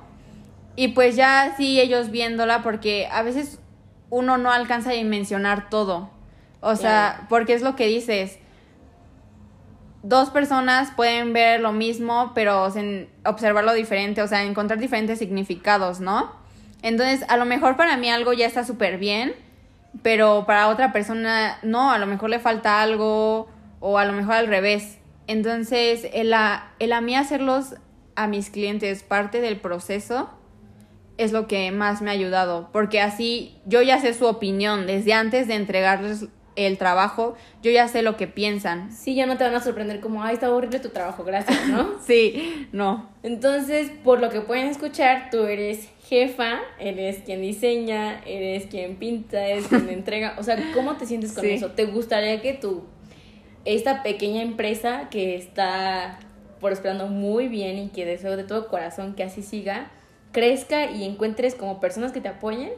Y 0.77 0.89
pues 0.89 1.17
ya 1.17 1.43
así 1.43 1.81
ellos 1.81 2.11
viéndola, 2.11 2.63
porque 2.63 3.09
a 3.11 3.23
veces 3.23 3.59
uno 4.11 4.39
no 4.39 4.51
alcanza 4.53 4.91
a 4.91 4.95
dimensionar 4.95 5.69
todo. 5.69 6.11
O 6.61 6.77
sea, 6.77 7.27
porque 7.29 7.55
es 7.55 7.63
lo 7.63 7.75
que 7.75 7.87
dices. 7.87 8.39
Dos 10.05 10.31
personas 10.31 10.93
pueden 10.95 11.33
ver 11.33 11.61
lo 11.61 11.73
mismo, 11.73 12.33
pero 12.35 12.71
sin 12.71 13.09
observarlo 13.25 13.73
diferente, 13.73 14.23
o 14.23 14.29
sea, 14.29 14.45
encontrar 14.45 14.79
diferentes 14.79 15.19
significados, 15.19 16.01
¿no? 16.01 16.33
Entonces, 16.83 17.25
a 17.29 17.37
lo 17.37 17.45
mejor 17.45 17.77
para 17.77 17.97
mí 17.97 18.11
algo 18.11 18.33
ya 18.33 18.47
está 18.47 18.65
súper 18.65 18.99
bien, 18.99 19.35
pero 20.01 20.45
para 20.47 20.69
otra 20.69 20.93
persona 20.93 21.59
no, 21.63 21.93
a 21.93 21.99
lo 21.99 22.07
mejor 22.07 22.31
le 22.31 22.39
falta 22.39 22.81
algo, 22.83 23.49
o 23.81 23.99
a 23.99 24.05
lo 24.05 24.13
mejor 24.13 24.35
al 24.35 24.47
revés. 24.47 24.99
Entonces, 25.27 26.09
el 26.13 26.33
a, 26.33 26.73
el 26.79 26.93
a 26.93 27.01
mí 27.01 27.15
hacerlos 27.15 27.75
a 28.15 28.27
mis 28.27 28.51
clientes 28.51 29.03
parte 29.03 29.41
del 29.41 29.59
proceso 29.59 30.31
es 31.19 31.33
lo 31.33 31.47
que 31.47 31.71
más 31.73 32.01
me 32.01 32.11
ha 32.11 32.15
ayudado, 32.15 32.71
porque 32.73 33.01
así 33.01 33.61
yo 33.67 33.83
ya 33.83 34.01
sé 34.01 34.15
su 34.15 34.27
opinión 34.27 34.87
desde 34.87 35.13
antes 35.13 35.47
de 35.47 35.55
entregarles 35.55 36.27
el 36.57 36.79
trabajo, 36.79 37.35
yo 37.63 37.71
ya 37.71 37.89
sé 37.89 38.03
lo 38.03 38.17
que 38.17 38.27
piensan. 38.27 38.93
Sí, 38.93 39.15
ya 39.15 39.27
no 39.27 39.37
te 39.37 39.45
van 39.45 39.55
a 39.55 39.61
sorprender 39.61 40.01
como, 40.01 40.23
ay, 40.23 40.35
está 40.35 40.51
horrible 40.51 40.81
tu 40.81 40.91
trabajo, 40.91 41.25
gracias, 41.25 41.67
¿no? 41.69 41.93
Sí, 42.07 42.69
no. 42.73 43.09
Entonces, 43.23 43.91
por 44.05 44.21
lo 44.21 44.31
que 44.31 44.41
pueden 44.41 44.67
escuchar, 44.67 45.29
tú 45.31 45.45
eres 45.45 45.89
jefa, 46.13 46.61
eres 46.79 47.21
quien 47.25 47.41
diseña, 47.41 48.21
eres 48.27 48.67
quien 48.67 48.97
pinta, 48.97 49.47
eres 49.47 49.67
quien 49.67 49.89
entrega. 50.01 50.37
O 50.39 50.43
sea, 50.43 50.59
¿cómo 50.75 50.99
te 50.99 51.07
sientes 51.07 51.33
con 51.33 51.43
Sí. 51.43 51.53
eso? 51.53 51.71
¿Te 51.71 51.87
gustaría 51.87 52.43
que 52.43 52.53
tu, 52.53 52.83
esta 53.65 54.03
pequeña 54.03 54.43
empresa 54.43 55.09
que 55.11 55.37
está 55.37 56.19
prosperando 56.61 57.07
muy 57.07 57.49
bien 57.49 57.79
y 57.79 57.89
que 57.89 58.05
deseo 58.05 58.37
de 58.37 58.45
todo 58.45 58.69
corazón 58.69 59.15
que 59.15 59.23
así 59.23 59.41
siga, 59.43 59.91
crezca 60.33 60.91
y 60.91 61.05
encuentres 61.05 61.55
como 61.55 61.81
personas 61.81 62.13
que 62.13 62.21
te 62.21 62.29
apoyen? 62.29 62.73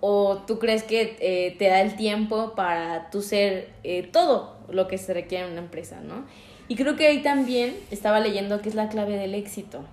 ¿O 0.00 0.42
tú 0.46 0.58
crees 0.58 0.82
que 0.82 1.16
eh, 1.20 1.56
te 1.58 1.68
da 1.68 1.80
el 1.80 1.96
tiempo 1.96 2.52
para 2.54 3.08
tú 3.10 3.22
ser 3.22 3.70
eh, 3.82 4.06
todo 4.12 4.58
lo 4.68 4.86
que 4.88 4.98
se 4.98 5.14
requiere 5.14 5.46
en 5.46 5.52
una 5.52 5.62
empresa, 5.62 6.00
¿no? 6.02 6.26
Y 6.68 6.76
creo 6.76 6.96
que 6.96 7.06
ahí 7.06 7.22
también 7.22 7.74
estaba 7.90 8.20
leyendo 8.20 8.60
que 8.60 8.68
es 8.68 8.74
la 8.74 8.90
clave 8.90 9.16
del 9.16 9.34
éxito. 9.34 9.84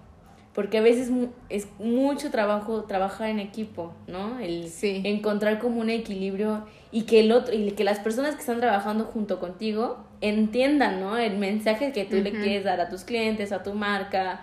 Porque 0.54 0.80
a 0.80 0.82
veces 0.82 1.10
es 1.50 1.68
mucho 1.80 2.30
trabajo 2.30 2.84
trabajar 2.84 3.30
en 3.30 3.40
equipo, 3.40 3.94
¿no? 4.08 4.38
El 4.40 4.70
Sí. 4.70 5.02
encontrar 5.06 5.60
como 5.60 5.80
un 5.80 5.90
equilibrio 5.90 6.66
y 6.92 7.04
que 7.04 7.22
el 7.22 7.32
otro 7.32 7.56
y 7.56 7.72
que 7.72 7.86
las 7.86 8.00
personas 8.00 8.36
que 8.36 8.42
están 8.42 8.60
trabajando 8.60 9.06
junto 9.06 9.40
contigo 9.40 9.98
entiendan, 10.20 11.00
¿no? 11.00 11.18
El 11.18 11.38
mensaje 11.38 11.94
que 11.94 12.04
tú 12.04 12.18
le 12.18 12.32
quieres 12.32 12.66
dar 12.66 12.82
a 12.82 12.90
tus 12.90 13.06
clientes, 13.06 13.54
a 13.54 13.64
tu 13.64 13.74
marca, 13.74 14.42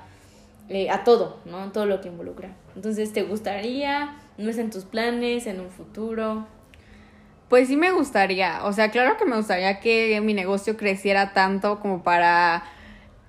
eh, 0.70 0.88
a 0.88 1.04
todo, 1.04 1.40
¿no? 1.44 1.72
Todo 1.72 1.84
lo 1.84 2.00
que 2.00 2.08
involucra. 2.08 2.56
Entonces, 2.74 3.12
¿te 3.12 3.22
gustaría? 3.22 4.16
¿No 4.38 4.48
es 4.48 4.56
en 4.56 4.70
tus 4.70 4.84
planes, 4.84 5.46
en 5.46 5.60
un 5.60 5.68
futuro? 5.68 6.46
Pues 7.50 7.68
sí 7.68 7.76
me 7.76 7.92
gustaría, 7.92 8.64
o 8.64 8.72
sea, 8.72 8.90
claro 8.90 9.16
que 9.16 9.24
me 9.24 9.36
gustaría 9.36 9.80
que 9.80 10.20
mi 10.22 10.34
negocio 10.34 10.76
creciera 10.76 11.32
tanto 11.32 11.80
como 11.80 12.02
para 12.02 12.62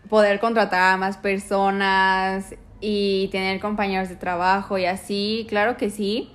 poder 0.09 0.39
contratar 0.39 0.93
a 0.93 0.97
más 0.97 1.17
personas 1.17 2.55
y 2.81 3.29
tener 3.31 3.59
compañeros 3.59 4.09
de 4.09 4.15
trabajo 4.15 4.77
y 4.77 4.85
así, 4.85 5.45
claro 5.49 5.77
que 5.77 5.89
sí. 5.89 6.31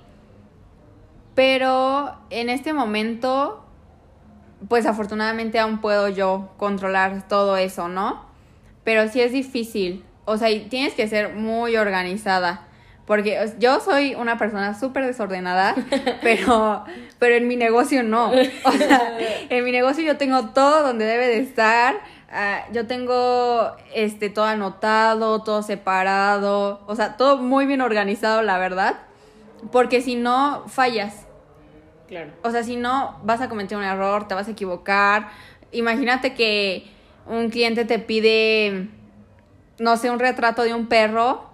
Pero 1.33 2.15
en 2.29 2.49
este 2.49 2.73
momento, 2.73 3.65
pues 4.69 4.85
afortunadamente 4.85 5.59
aún 5.59 5.79
puedo 5.79 6.09
yo 6.09 6.49
controlar 6.57 7.27
todo 7.27 7.57
eso, 7.57 7.87
¿no? 7.87 8.25
Pero 8.83 9.07
sí 9.09 9.21
es 9.21 9.31
difícil, 9.31 10.05
o 10.25 10.37
sea, 10.37 10.49
tienes 10.69 10.93
que 10.93 11.07
ser 11.07 11.33
muy 11.33 11.75
organizada. 11.77 12.67
Porque 13.05 13.39
yo 13.59 13.79
soy 13.81 14.15
una 14.15 14.39
persona 14.39 14.77
súper 14.77 15.05
desordenada, 15.05 15.75
pero, 16.23 16.83
pero 17.19 17.35
en 17.35 17.47
mi 17.47 17.55
negocio 17.55 18.01
no. 18.01 18.31
O 18.31 18.71
sea, 18.71 19.17
en 19.49 19.63
mi 19.63 19.71
negocio 19.71 20.03
yo 20.03 20.17
tengo 20.17 20.49
todo 20.49 20.81
donde 20.81 21.05
debe 21.05 21.27
de 21.27 21.39
estar. 21.39 21.95
Ah, 22.31 22.65
yo 22.71 22.87
tengo 22.87 23.75
este 23.93 24.29
todo 24.29 24.45
anotado, 24.45 25.43
todo 25.43 25.61
separado. 25.61 26.81
O 26.87 26.95
sea, 26.95 27.17
todo 27.17 27.37
muy 27.37 27.65
bien 27.65 27.81
organizado, 27.81 28.41
la 28.41 28.57
verdad. 28.57 28.99
Porque 29.71 30.01
si 30.01 30.15
no, 30.15 30.63
fallas. 30.67 31.25
Claro. 32.07 32.31
O 32.43 32.51
sea, 32.51 32.63
si 32.63 32.75
no, 32.75 33.19
vas 33.23 33.41
a 33.41 33.49
cometer 33.49 33.77
un 33.77 33.83
error, 33.83 34.27
te 34.27 34.35
vas 34.35 34.47
a 34.47 34.51
equivocar. 34.51 35.29
Imagínate 35.71 36.33
que 36.33 36.87
un 37.27 37.49
cliente 37.49 37.85
te 37.85 37.99
pide, 37.99 38.89
no 39.79 39.97
sé, 39.97 40.09
un 40.09 40.19
retrato 40.19 40.63
de 40.63 40.73
un 40.73 40.87
perro 40.87 41.49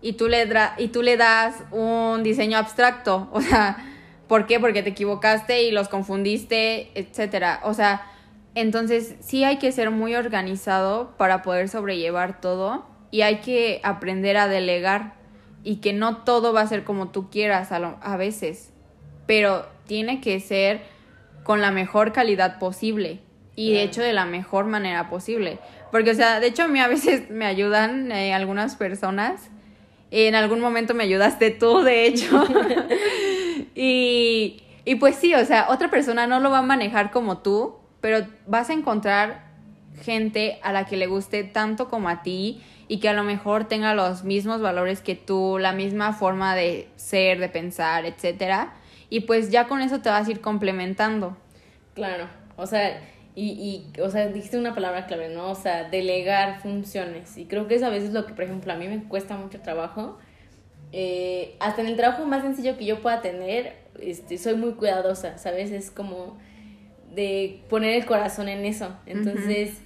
y 0.00 0.12
tú 0.12 0.28
le, 0.28 0.48
y 0.78 0.88
tú 0.88 1.02
le 1.02 1.16
das 1.16 1.64
un 1.70 2.22
diseño 2.22 2.58
abstracto. 2.58 3.28
O 3.36 3.40
sea, 3.40 3.76
¿por 4.28 4.46
qué? 4.46 4.60
Porque 4.60 4.82
te 4.82 4.90
equivocaste 4.90 5.64
y 5.64 5.72
los 5.72 5.88
confundiste, 5.88 6.90
etcétera. 6.94 7.60
O 7.64 7.74
sea, 7.74 8.06
entonces 8.56 9.16
sí 9.20 9.44
hay 9.44 9.58
que 9.58 9.70
ser 9.70 9.90
muy 9.90 10.14
organizado 10.14 11.14
para 11.18 11.42
poder 11.42 11.68
sobrellevar 11.68 12.40
todo 12.40 12.86
y 13.10 13.20
hay 13.20 13.40
que 13.40 13.80
aprender 13.84 14.38
a 14.38 14.48
delegar 14.48 15.14
y 15.62 15.76
que 15.76 15.92
no 15.92 16.24
todo 16.24 16.54
va 16.54 16.62
a 16.62 16.66
ser 16.66 16.82
como 16.82 17.10
tú 17.10 17.28
quieras 17.28 17.70
a, 17.70 17.76
a 17.76 18.16
veces, 18.16 18.72
pero 19.26 19.66
tiene 19.86 20.22
que 20.22 20.40
ser 20.40 20.80
con 21.44 21.60
la 21.60 21.70
mejor 21.70 22.12
calidad 22.12 22.58
posible 22.58 23.20
y 23.56 23.74
de 23.74 23.82
hecho 23.82 24.00
de 24.00 24.14
la 24.14 24.24
mejor 24.24 24.64
manera 24.64 25.10
posible. 25.10 25.58
Porque, 25.92 26.12
o 26.12 26.14
sea, 26.14 26.40
de 26.40 26.46
hecho 26.46 26.62
a 26.62 26.68
mí 26.68 26.80
a 26.80 26.88
veces 26.88 27.28
me 27.28 27.44
ayudan 27.44 28.10
eh, 28.10 28.32
algunas 28.32 28.76
personas. 28.76 29.50
En 30.10 30.34
algún 30.34 30.60
momento 30.60 30.94
me 30.94 31.04
ayudaste 31.04 31.50
tú, 31.50 31.82
de 31.82 32.06
hecho. 32.06 32.42
y, 33.74 34.62
y 34.86 34.94
pues 34.94 35.16
sí, 35.16 35.34
o 35.34 35.44
sea, 35.44 35.66
otra 35.68 35.90
persona 35.90 36.26
no 36.26 36.40
lo 36.40 36.50
va 36.50 36.58
a 36.58 36.62
manejar 36.62 37.10
como 37.10 37.38
tú, 37.38 37.76
pero 38.00 38.26
vas 38.46 38.70
a 38.70 38.72
encontrar 38.72 39.46
gente 40.02 40.58
a 40.62 40.72
la 40.72 40.84
que 40.84 40.96
le 40.96 41.06
guste 41.06 41.44
tanto 41.44 41.88
como 41.88 42.08
a 42.08 42.22
ti 42.22 42.62
y 42.88 42.98
que 42.98 43.08
a 43.08 43.12
lo 43.12 43.24
mejor 43.24 43.66
tenga 43.66 43.94
los 43.94 44.24
mismos 44.24 44.60
valores 44.60 45.00
que 45.00 45.14
tú, 45.14 45.58
la 45.58 45.72
misma 45.72 46.12
forma 46.12 46.54
de 46.54 46.88
ser, 46.96 47.40
de 47.40 47.48
pensar, 47.48 48.06
etcétera. 48.06 48.74
Y 49.10 49.20
pues 49.20 49.50
ya 49.50 49.66
con 49.66 49.80
eso 49.80 50.00
te 50.00 50.08
vas 50.08 50.28
a 50.28 50.30
ir 50.30 50.40
complementando. 50.40 51.36
Claro, 51.94 52.28
o 52.56 52.66
sea, 52.66 53.00
y, 53.34 53.90
y, 53.94 54.00
o 54.00 54.10
sea, 54.10 54.28
dijiste 54.28 54.58
una 54.58 54.74
palabra 54.74 55.06
clave, 55.06 55.28
¿no? 55.28 55.50
O 55.50 55.54
sea, 55.54 55.88
delegar 55.90 56.60
funciones. 56.60 57.36
Y 57.36 57.44
creo 57.44 57.68
que 57.68 57.74
es 57.74 57.82
a 57.82 57.90
veces 57.90 58.12
lo 58.12 58.26
que, 58.26 58.32
por 58.32 58.44
ejemplo, 58.44 58.72
a 58.72 58.76
mí 58.76 58.88
me 58.88 59.02
cuesta 59.04 59.36
mucho 59.36 59.60
trabajo. 59.60 60.18
Eh, 60.92 61.56
hasta 61.60 61.82
en 61.82 61.88
el 61.88 61.96
trabajo 61.96 62.24
más 62.24 62.42
sencillo 62.42 62.78
que 62.78 62.86
yo 62.86 63.02
pueda 63.02 63.20
tener, 63.20 63.76
este, 64.00 64.38
soy 64.38 64.54
muy 64.54 64.72
cuidadosa, 64.72 65.36
¿sabes? 65.38 65.70
Es 65.70 65.90
como 65.90 66.38
de 67.16 67.62
poner 67.68 67.94
el 67.94 68.06
corazón 68.06 68.48
en 68.48 68.64
eso. 68.64 68.94
Entonces, 69.06 69.78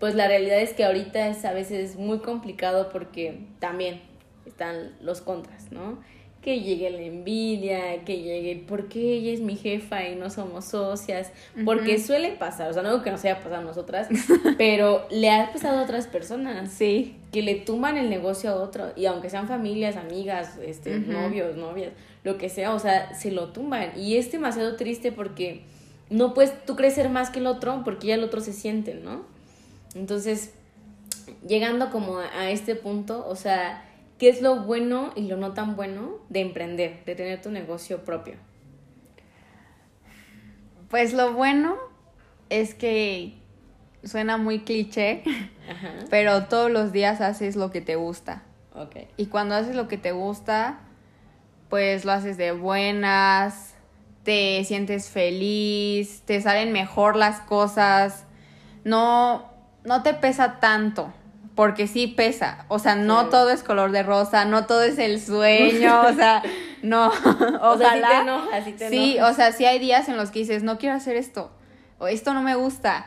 pues 0.00 0.16
la 0.16 0.26
realidad 0.26 0.60
es 0.60 0.74
que 0.74 0.84
ahorita 0.84 1.28
es 1.28 1.44
a 1.44 1.52
veces 1.52 1.96
muy 1.96 2.18
complicado 2.18 2.90
porque 2.92 3.38
también 3.60 4.00
están 4.44 4.90
los 5.00 5.20
contras, 5.20 5.70
¿no? 5.70 6.02
Que 6.42 6.58
llegue 6.58 6.90
la 6.90 7.02
envidia, 7.02 8.04
que 8.04 8.20
llegue, 8.20 8.56
¿por 8.66 8.88
qué 8.88 9.12
ella 9.12 9.32
es 9.32 9.40
mi 9.40 9.54
jefa 9.54 10.08
y 10.08 10.16
no 10.16 10.28
somos 10.28 10.64
socias? 10.64 11.30
Porque 11.64 12.00
suele 12.00 12.32
pasar, 12.32 12.68
o 12.68 12.74
sea, 12.74 12.82
no 12.82 13.00
que 13.04 13.12
nos 13.12 13.24
haya 13.24 13.36
pasado 13.36 13.58
a 13.58 13.60
nosotras, 13.60 14.08
pero 14.58 15.06
le 15.08 15.30
ha 15.30 15.52
pasado 15.52 15.78
a 15.78 15.82
otras 15.84 16.08
personas. 16.08 16.72
Sí. 16.72 17.14
Que 17.30 17.42
le 17.42 17.54
tuman 17.54 17.96
el 17.96 18.10
negocio 18.10 18.50
a 18.50 18.54
otro, 18.56 18.92
y 18.96 19.06
aunque 19.06 19.30
sean 19.30 19.46
familias, 19.46 19.96
amigas, 19.96 20.58
este, 20.66 20.98
novios, 20.98 21.56
novias, 21.56 21.92
lo 22.24 22.38
que 22.38 22.48
sea, 22.48 22.74
o 22.74 22.80
sea, 22.80 23.14
se 23.14 23.30
lo 23.30 23.52
tumban. 23.52 23.92
Y 23.96 24.16
es 24.16 24.32
demasiado 24.32 24.74
triste 24.74 25.12
porque 25.12 25.62
no 26.12 26.34
puedes 26.34 26.64
tú 26.64 26.76
crecer 26.76 27.08
más 27.08 27.30
que 27.30 27.38
el 27.38 27.46
otro 27.46 27.82
porque 27.84 28.08
ya 28.08 28.14
el 28.14 28.24
otro 28.24 28.40
se 28.40 28.52
siente, 28.52 28.94
¿no? 28.94 29.24
Entonces, 29.94 30.52
llegando 31.46 31.90
como 31.90 32.18
a, 32.18 32.50
este 32.50 32.74
punto, 32.74 33.26
o 33.26 33.34
sea, 33.34 33.84
¿qué 34.18 34.28
es 34.28 34.42
lo 34.42 34.62
bueno 34.62 35.12
y 35.16 35.22
lo 35.22 35.36
no 35.36 35.52
tan 35.54 35.74
bueno 35.74 36.18
de 36.28 36.40
emprender, 36.40 37.04
de 37.04 37.14
tener 37.14 37.40
tu 37.40 37.50
negocio 37.50 38.04
propio? 38.04 38.34
Pues 40.88 41.14
lo 41.14 41.32
bueno 41.32 41.76
es 42.50 42.74
que 42.74 43.34
suena 44.04 44.36
muy 44.36 44.60
cliché, 44.60 45.22
pero 46.10 46.44
todos 46.44 46.70
los 46.70 46.92
días 46.92 47.20
haces 47.20 47.56
lo 47.56 47.70
que 47.70 47.80
te 47.80 47.96
gusta. 47.96 48.42
Okay. 48.74 49.08
Y 49.16 49.26
cuando 49.26 49.54
haces 49.54 49.76
lo 49.76 49.88
que 49.88 49.98
te 49.98 50.12
gusta, 50.12 50.80
pues 51.68 52.04
lo 52.04 52.12
haces 52.12 52.36
de 52.36 52.52
buenas, 52.52 53.71
te 54.24 54.64
sientes 54.64 55.08
feliz, 55.08 56.22
te 56.24 56.40
salen 56.40 56.72
mejor 56.72 57.16
las 57.16 57.40
cosas, 57.40 58.24
no, 58.84 59.50
no 59.84 60.02
te 60.02 60.14
pesa 60.14 60.60
tanto, 60.60 61.12
porque 61.54 61.86
sí 61.86 62.06
pesa, 62.06 62.64
o 62.68 62.78
sea, 62.78 62.94
no 62.94 63.28
todo 63.28 63.50
es 63.50 63.62
color 63.62 63.90
de 63.90 64.02
rosa, 64.02 64.44
no 64.44 64.66
todo 64.66 64.82
es 64.82 64.98
el 64.98 65.20
sueño, 65.20 66.02
o 66.02 66.12
sea, 66.12 66.42
no, 66.82 67.08
ojalá. 67.60 68.40
O 68.52 68.64
sí, 68.64 68.72
te 68.72 68.88
sí, 68.88 69.18
o 69.20 69.32
sea, 69.34 69.52
sí 69.52 69.64
hay 69.64 69.78
días 69.78 70.08
en 70.08 70.16
los 70.16 70.30
que 70.30 70.40
dices, 70.40 70.62
no 70.62 70.78
quiero 70.78 70.94
hacer 70.94 71.16
esto, 71.16 71.50
o 71.98 72.06
esto 72.06 72.32
no 72.32 72.42
me 72.42 72.54
gusta, 72.54 73.06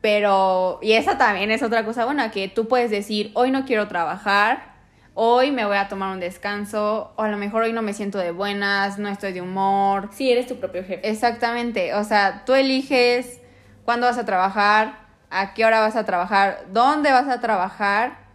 pero, 0.00 0.78
y 0.82 0.92
esa 0.92 1.18
también 1.18 1.50
es 1.50 1.62
otra 1.62 1.84
cosa 1.84 2.04
buena, 2.04 2.30
que 2.30 2.48
tú 2.48 2.68
puedes 2.68 2.90
decir, 2.90 3.32
hoy 3.34 3.50
no 3.50 3.64
quiero 3.64 3.88
trabajar, 3.88 4.77
hoy 5.20 5.50
me 5.50 5.64
voy 5.64 5.76
a 5.76 5.88
tomar 5.88 6.12
un 6.12 6.20
descanso, 6.20 7.12
o 7.16 7.22
a 7.22 7.28
lo 7.28 7.36
mejor 7.36 7.64
hoy 7.64 7.72
no 7.72 7.82
me 7.82 7.92
siento 7.92 8.18
de 8.18 8.30
buenas, 8.30 9.00
no 9.00 9.08
estoy 9.08 9.32
de 9.32 9.42
humor. 9.42 10.10
Sí, 10.12 10.30
eres 10.30 10.46
tu 10.46 10.60
propio 10.60 10.84
jefe. 10.84 11.10
Exactamente, 11.10 11.92
o 11.94 12.04
sea, 12.04 12.44
tú 12.46 12.54
eliges 12.54 13.40
cuándo 13.84 14.06
vas 14.06 14.16
a 14.16 14.24
trabajar, 14.24 15.00
a 15.28 15.54
qué 15.54 15.64
hora 15.64 15.80
vas 15.80 15.96
a 15.96 16.04
trabajar, 16.04 16.66
dónde 16.72 17.10
vas 17.10 17.26
a 17.26 17.40
trabajar. 17.40 18.28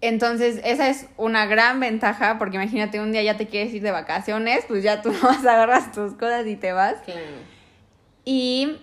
Entonces, 0.00 0.60
esa 0.64 0.88
es 0.88 1.06
una 1.16 1.46
gran 1.46 1.78
ventaja, 1.78 2.36
porque 2.36 2.56
imagínate, 2.56 2.98
un 2.98 3.12
día 3.12 3.22
ya 3.22 3.36
te 3.36 3.46
quieres 3.46 3.72
ir 3.72 3.82
de 3.82 3.92
vacaciones, 3.92 4.64
pues 4.66 4.82
ya 4.82 5.02
tú 5.02 5.12
vas, 5.22 5.46
agarras 5.46 5.92
tus 5.92 6.14
cosas 6.14 6.48
y 6.48 6.56
te 6.56 6.72
vas. 6.72 6.96
Y 8.24 8.80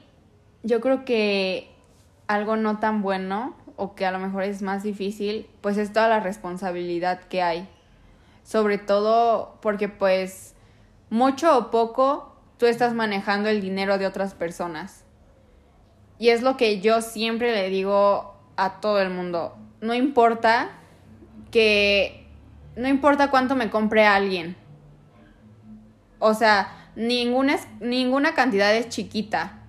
yo 0.64 0.80
creo 0.80 1.04
que 1.04 1.70
algo 2.28 2.56
no 2.56 2.80
tan 2.80 3.02
bueno, 3.02 3.58
o 3.76 3.96
que 3.96 4.06
a 4.06 4.12
lo 4.12 4.20
mejor 4.20 4.44
es 4.44 4.62
más 4.62 4.84
difícil, 4.84 5.48
pues 5.62 5.78
es 5.78 5.94
toda 5.94 6.08
la 6.08 6.20
responsabilidad 6.20 7.22
que 7.22 7.42
hay. 7.42 7.68
Sobre 8.44 8.78
todo 8.78 9.58
porque 9.62 9.90
pues 9.90 10.54
mucho 11.10 11.58
o 11.58 11.72
poco 11.72 12.36
tú 12.58 12.66
estás 12.66 12.94
manejando 12.94 13.50
el 13.50 13.62
dinero 13.62 13.98
de 13.98 14.08
otras 14.08 14.34
personas. 14.34 15.04
Y 16.20 16.30
es 16.30 16.42
lo 16.42 16.58
que 16.58 16.80
yo 16.80 17.02
siempre 17.02 17.54
le 17.54 17.70
digo 17.70 18.36
a 18.56 18.80
todo 18.80 19.02
el 19.02 19.10
mundo. 19.10 19.56
No 19.82 19.94
importa 19.94 20.72
que... 21.52 22.28
No 22.76 22.88
importa 22.88 23.30
cuánto 23.30 23.56
me 23.56 23.70
compre 23.70 24.06
alguien. 24.06 24.56
O 26.20 26.34
sea, 26.34 26.90
ninguna, 26.96 27.58
ninguna 27.80 28.34
cantidad 28.34 28.74
es 28.76 28.90
chiquita. 28.90 29.60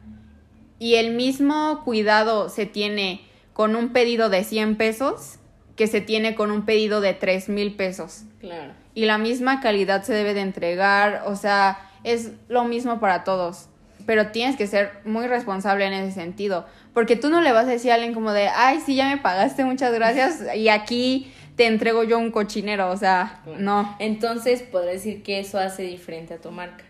Y 0.79 0.95
el 0.95 1.15
mismo 1.15 1.83
cuidado 1.85 2.49
se 2.49 2.67
tiene 2.67 3.21
con 3.55 3.75
un 3.75 3.89
pedido 3.89 4.29
de 4.29 4.45
100 4.45 4.77
pesos 4.77 5.39
que 5.77 5.87
se 5.87 6.03
tiene 6.03 6.35
con 6.35 6.51
un 6.51 6.67
pedido 6.67 7.01
de 7.01 7.15
3 7.15 7.49
mil 7.49 7.75
pesos. 7.75 8.25
Claro. 8.41 8.75
Y 8.95 9.07
la 9.07 9.17
misma 9.17 9.61
calidad 9.61 10.03
se 10.03 10.13
debe 10.13 10.35
de 10.35 10.43
entregar. 10.43 11.25
O 11.27 11.35
sea, 11.35 11.79
es 12.05 12.33
lo 12.49 12.65
mismo 12.65 13.01
para 13.01 13.25
todos 13.25 13.69
pero 14.07 14.29
tienes 14.29 14.57
que 14.57 14.67
ser 14.67 14.93
muy 15.05 15.27
responsable 15.27 15.87
en 15.87 15.93
ese 15.93 16.13
sentido, 16.13 16.67
porque 16.93 17.17
tú 17.17 17.31
no 17.31 17.41
le 17.41 17.53
vas 17.53 17.67
a 17.67 17.71
decir 17.71 17.91
a 17.91 17.95
alguien 17.95 18.15
como 18.15 18.33
de, 18.33 18.49
ay, 18.49 18.81
sí, 18.85 18.97
ya 18.97 19.09
me 19.09 19.19
pagaste, 19.19 19.65
muchas 19.65 19.93
gracias, 19.93 20.43
y 20.55 20.69
aquí 20.69 21.33
te 21.57 21.67
entrego 21.67 22.05
yo 22.05 22.19
un 22.19 22.31
cochinero, 22.31 22.91
o 22.91 22.97
sea, 22.97 23.43
no. 23.59 23.97
Entonces, 23.99 24.63
podría 24.63 24.93
decir 24.93 25.23
que 25.23 25.39
eso 25.39 25.59
hace 25.59 25.83
diferente 25.83 26.35
a 26.35 26.41
tu 26.41 26.51
marca, 26.51 26.85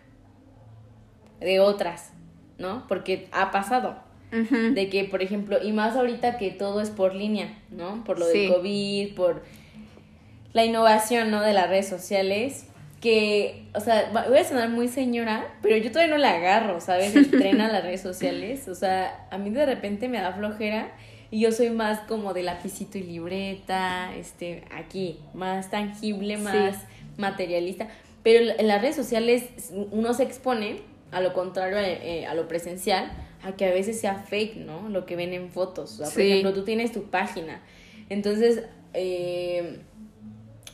de 1.40 1.60
otras, 1.60 2.12
¿no? 2.58 2.86
Porque 2.88 3.28
ha 3.32 3.50
pasado. 3.50 4.02
De 4.74 4.88
que, 4.88 5.04
por 5.04 5.22
ejemplo, 5.22 5.58
y 5.62 5.72
más 5.72 5.96
ahorita 5.96 6.38
que 6.38 6.50
todo 6.50 6.80
es 6.80 6.90
por 6.90 7.14
línea, 7.14 7.56
¿no? 7.70 8.02
Por 8.04 8.18
lo 8.18 8.26
del 8.26 8.52
COVID, 8.52 9.14
por 9.14 9.42
la 10.52 10.64
innovación, 10.64 11.30
¿no? 11.30 11.40
De 11.40 11.52
las 11.52 11.68
redes 11.68 11.88
sociales 11.88 12.66
que, 13.04 13.66
o 13.74 13.80
sea, 13.80 14.10
voy 14.28 14.38
a 14.38 14.44
sonar 14.44 14.70
muy 14.70 14.88
señora, 14.88 15.46
pero 15.60 15.76
yo 15.76 15.92
todavía 15.92 16.14
no 16.14 16.18
la 16.18 16.36
agarro, 16.36 16.80
¿sabes? 16.80 17.14
El 17.14 17.30
tren 17.30 17.60
a 17.60 17.70
las 17.70 17.84
redes 17.84 18.00
sociales. 18.00 18.66
O 18.66 18.74
sea, 18.74 19.28
a 19.30 19.36
mí 19.36 19.50
de 19.50 19.66
repente 19.66 20.08
me 20.08 20.22
da 20.22 20.32
flojera 20.32 20.90
y 21.30 21.40
yo 21.40 21.52
soy 21.52 21.68
más 21.68 22.00
como 22.08 22.32
de 22.32 22.42
lapicito 22.42 22.96
y 22.96 23.02
libreta, 23.02 24.14
este, 24.16 24.64
aquí, 24.74 25.18
más 25.34 25.68
tangible, 25.70 26.38
más 26.38 26.76
materialista. 27.18 27.88
Pero 28.22 28.54
en 28.58 28.68
las 28.68 28.80
redes 28.80 28.96
sociales 28.96 29.70
uno 29.90 30.14
se 30.14 30.22
expone, 30.22 30.80
a 31.14 31.20
lo 31.20 31.32
contrario, 31.32 31.78
eh, 31.78 31.98
eh, 32.02 32.26
a 32.26 32.34
lo 32.34 32.48
presencial, 32.48 33.12
a 33.42 33.52
que 33.52 33.66
a 33.66 33.70
veces 33.70 34.00
sea 34.00 34.16
fake, 34.16 34.56
¿no? 34.56 34.88
Lo 34.88 35.06
que 35.06 35.16
ven 35.16 35.32
en 35.32 35.50
fotos. 35.50 36.00
O 36.00 36.04
sea, 36.04 36.12
por 36.12 36.20
ejemplo, 36.20 36.52
tú 36.52 36.64
tienes 36.64 36.92
tu 36.92 37.04
página. 37.04 37.62
Entonces, 38.08 38.64
eh 38.92 39.80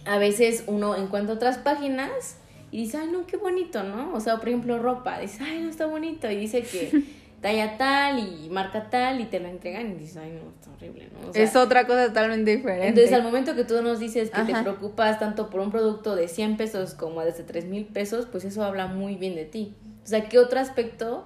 a 0.05 0.19
veces 0.19 0.65
uno 0.67 0.97
encuentra 0.97 1.35
otras 1.35 1.59
páginas 1.59 2.37
y 2.71 2.79
dice, 2.85 2.99
ay, 2.99 3.09
no, 3.11 3.27
qué 3.27 3.37
bonito, 3.37 3.83
¿no? 3.83 4.15
O 4.15 4.21
sea, 4.21 4.37
por 4.39 4.49
ejemplo, 4.49 4.79
ropa, 4.79 5.19
dice, 5.19 5.43
ay, 5.43 5.61
no 5.61 5.71
está 5.71 5.87
bonito, 5.87 6.31
y 6.31 6.37
dice 6.37 6.63
que 6.63 7.05
talla 7.41 7.77
tal 7.77 8.19
y 8.19 8.49
marca 8.49 8.91
tal 8.91 9.21
y 9.21 9.25
te 9.25 9.41
la 9.41 9.51
entregan 9.51 9.91
y 9.91 9.95
dices, 9.95 10.19
ay, 10.19 10.31
no, 10.31 10.51
está 10.51 10.71
horrible, 10.71 11.09
¿no? 11.13 11.33
es 11.35 11.57
otra 11.57 11.87
cosa 11.87 12.07
totalmente 12.09 12.57
diferente. 12.57 12.89
Entonces, 12.89 13.13
al 13.13 13.23
momento 13.23 13.55
que 13.57 13.65
tú 13.65 13.83
nos 13.83 13.99
dices 13.99 14.31
que 14.31 14.43
te 14.43 14.55
preocupas 14.63 15.19
tanto 15.19 15.51
por 15.51 15.61
un 15.61 15.71
producto 15.71 16.15
de 16.15 16.29
100 16.29 16.57
pesos 16.57 16.95
como 16.95 17.23
desde 17.23 17.43
3 17.43 17.67
mil 17.67 17.87
pesos, 17.87 18.27
pues 18.31 18.45
eso 18.45 18.63
habla 18.63 18.87
muy 18.87 19.17
bien 19.17 19.35
de 19.35 19.45
ti. 19.45 19.75
O 20.11 20.13
sea, 20.13 20.29
¿qué 20.29 20.41
otro 20.41 20.59
aspecto 20.59 21.25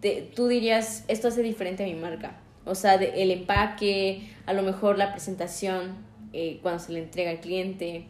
te, 0.00 0.22
tú 0.34 0.48
dirías, 0.48 1.04
esto 1.08 1.28
hace 1.28 1.42
diferente 1.42 1.82
a 1.82 1.86
mi 1.86 1.94
marca? 1.94 2.40
O 2.64 2.74
sea, 2.74 2.96
de, 2.96 3.22
el 3.22 3.30
empaque, 3.30 4.26
a 4.46 4.54
lo 4.54 4.62
mejor 4.62 4.96
la 4.96 5.12
presentación, 5.12 5.96
eh, 6.32 6.58
cuando 6.62 6.82
se 6.82 6.92
le 6.92 7.00
entrega 7.00 7.30
al 7.30 7.40
cliente, 7.40 8.06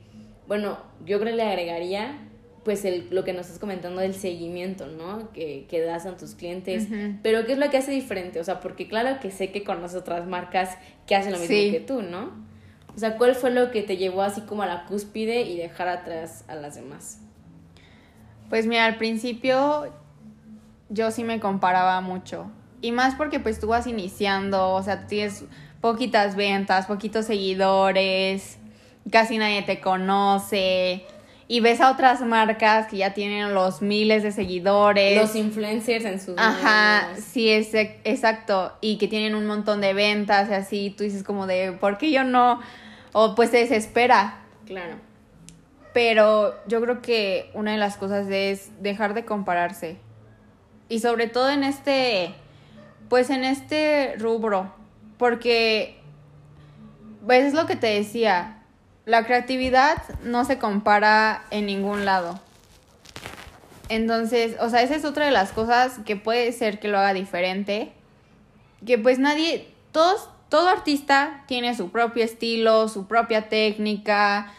bueno, 0.46 0.78
yo 1.04 1.18
creo 1.18 1.32
que 1.32 1.36
le 1.38 1.42
agregaría 1.42 2.20
pues 2.62 2.84
el, 2.84 3.08
lo 3.10 3.24
que 3.24 3.32
nos 3.32 3.46
estás 3.46 3.58
comentando 3.58 4.00
del 4.00 4.14
seguimiento, 4.14 4.86
¿no? 4.86 5.32
Que, 5.32 5.66
que 5.68 5.80
das 5.80 6.06
a 6.06 6.16
tus 6.16 6.36
clientes. 6.36 6.86
Pero 7.24 7.44
¿qué 7.44 7.54
es 7.54 7.58
lo 7.58 7.68
que 7.68 7.78
hace 7.78 7.90
diferente? 7.90 8.38
O 8.38 8.44
sea, 8.44 8.60
porque 8.60 8.86
claro 8.86 9.18
que 9.18 9.32
sé 9.32 9.50
que 9.50 9.64
conoces 9.64 9.96
otras 9.98 10.28
marcas 10.28 10.78
que 11.04 11.16
hacen 11.16 11.32
lo 11.32 11.38
mismo 11.40 11.56
que 11.56 11.82
tú, 11.84 12.00
¿no? 12.00 12.30
O 12.94 12.98
sea, 13.00 13.18
¿cuál 13.18 13.34
fue 13.34 13.50
lo 13.50 13.72
que 13.72 13.82
te 13.82 13.96
llevó 13.96 14.22
así 14.22 14.42
como 14.42 14.62
a 14.62 14.66
la 14.66 14.84
cúspide 14.84 15.42
y 15.42 15.56
dejar 15.56 15.88
atrás 15.88 16.44
a 16.46 16.54
las 16.54 16.76
demás? 16.76 17.18
Pues 18.48 18.68
mira, 18.68 18.84
al 18.84 18.98
principio 18.98 19.90
yo 20.92 21.10
sí 21.10 21.24
me 21.24 21.40
comparaba 21.40 22.00
mucho. 22.00 22.50
Y 22.80 22.92
más 22.92 23.14
porque 23.14 23.40
pues 23.40 23.58
tú 23.58 23.68
vas 23.68 23.86
iniciando, 23.86 24.70
o 24.70 24.82
sea, 24.82 25.06
tienes 25.06 25.44
poquitas 25.80 26.36
ventas, 26.36 26.86
poquitos 26.86 27.26
seguidores, 27.26 28.58
casi 29.10 29.38
nadie 29.38 29.62
te 29.62 29.80
conoce 29.80 31.06
y 31.48 31.60
ves 31.60 31.80
a 31.80 31.90
otras 31.90 32.22
marcas 32.22 32.86
que 32.86 32.96
ya 32.98 33.14
tienen 33.14 33.52
los 33.54 33.82
miles 33.82 34.22
de 34.22 34.32
seguidores. 34.32 35.20
Los 35.20 35.36
influencers 35.36 36.04
en 36.04 36.20
sus 36.20 36.34
Ajá, 36.38 37.08
sí, 37.16 37.50
es 37.50 37.74
exacto. 37.74 38.72
Y 38.80 38.96
que 38.96 39.08
tienen 39.08 39.34
un 39.34 39.46
montón 39.46 39.80
de 39.80 39.92
ventas 39.92 40.48
y 40.50 40.54
así, 40.54 40.94
tú 40.96 41.04
dices 41.04 41.22
como 41.22 41.46
de, 41.46 41.72
¿por 41.72 41.98
qué 41.98 42.10
yo 42.10 42.24
no? 42.24 42.60
O 43.12 43.34
pues 43.34 43.50
se 43.50 43.58
desespera. 43.58 44.40
Claro. 44.66 44.96
Pero 45.92 46.54
yo 46.66 46.80
creo 46.80 47.02
que 47.02 47.50
una 47.54 47.72
de 47.72 47.78
las 47.78 47.96
cosas 47.96 48.28
es 48.30 48.70
dejar 48.80 49.12
de 49.12 49.24
compararse. 49.24 49.98
Y 50.92 51.00
sobre 51.00 51.26
todo 51.26 51.48
en 51.48 51.64
este, 51.64 52.34
pues 53.08 53.30
en 53.30 53.44
este 53.44 54.14
rubro. 54.18 54.70
Porque, 55.16 55.98
pues 57.24 57.46
es 57.46 57.54
lo 57.54 57.64
que 57.64 57.76
te 57.76 57.86
decía, 57.86 58.62
la 59.06 59.24
creatividad 59.24 60.02
no 60.22 60.44
se 60.44 60.58
compara 60.58 61.46
en 61.50 61.64
ningún 61.64 62.04
lado. 62.04 62.38
Entonces, 63.88 64.56
o 64.60 64.68
sea, 64.68 64.82
esa 64.82 64.94
es 64.94 65.06
otra 65.06 65.24
de 65.24 65.30
las 65.30 65.52
cosas 65.52 65.98
que 66.04 66.16
puede 66.16 66.52
ser 66.52 66.78
que 66.78 66.88
lo 66.88 66.98
haga 66.98 67.14
diferente. 67.14 67.92
Que 68.84 68.98
pues 68.98 69.18
nadie, 69.18 69.72
todos, 69.92 70.28
todo 70.50 70.68
artista 70.68 71.42
tiene 71.48 71.74
su 71.74 71.90
propio 71.90 72.22
estilo, 72.22 72.88
su 72.88 73.06
propia 73.06 73.48
técnica, 73.48 74.52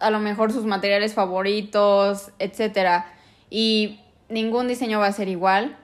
a 0.00 0.10
lo 0.10 0.18
mejor 0.18 0.50
sus 0.50 0.64
materiales 0.64 1.14
favoritos, 1.14 2.32
etc. 2.40 3.04
Y 3.48 4.00
ningún 4.28 4.68
diseño 4.68 5.00
va 5.00 5.06
a 5.06 5.12
ser 5.12 5.28
igual. 5.28 5.76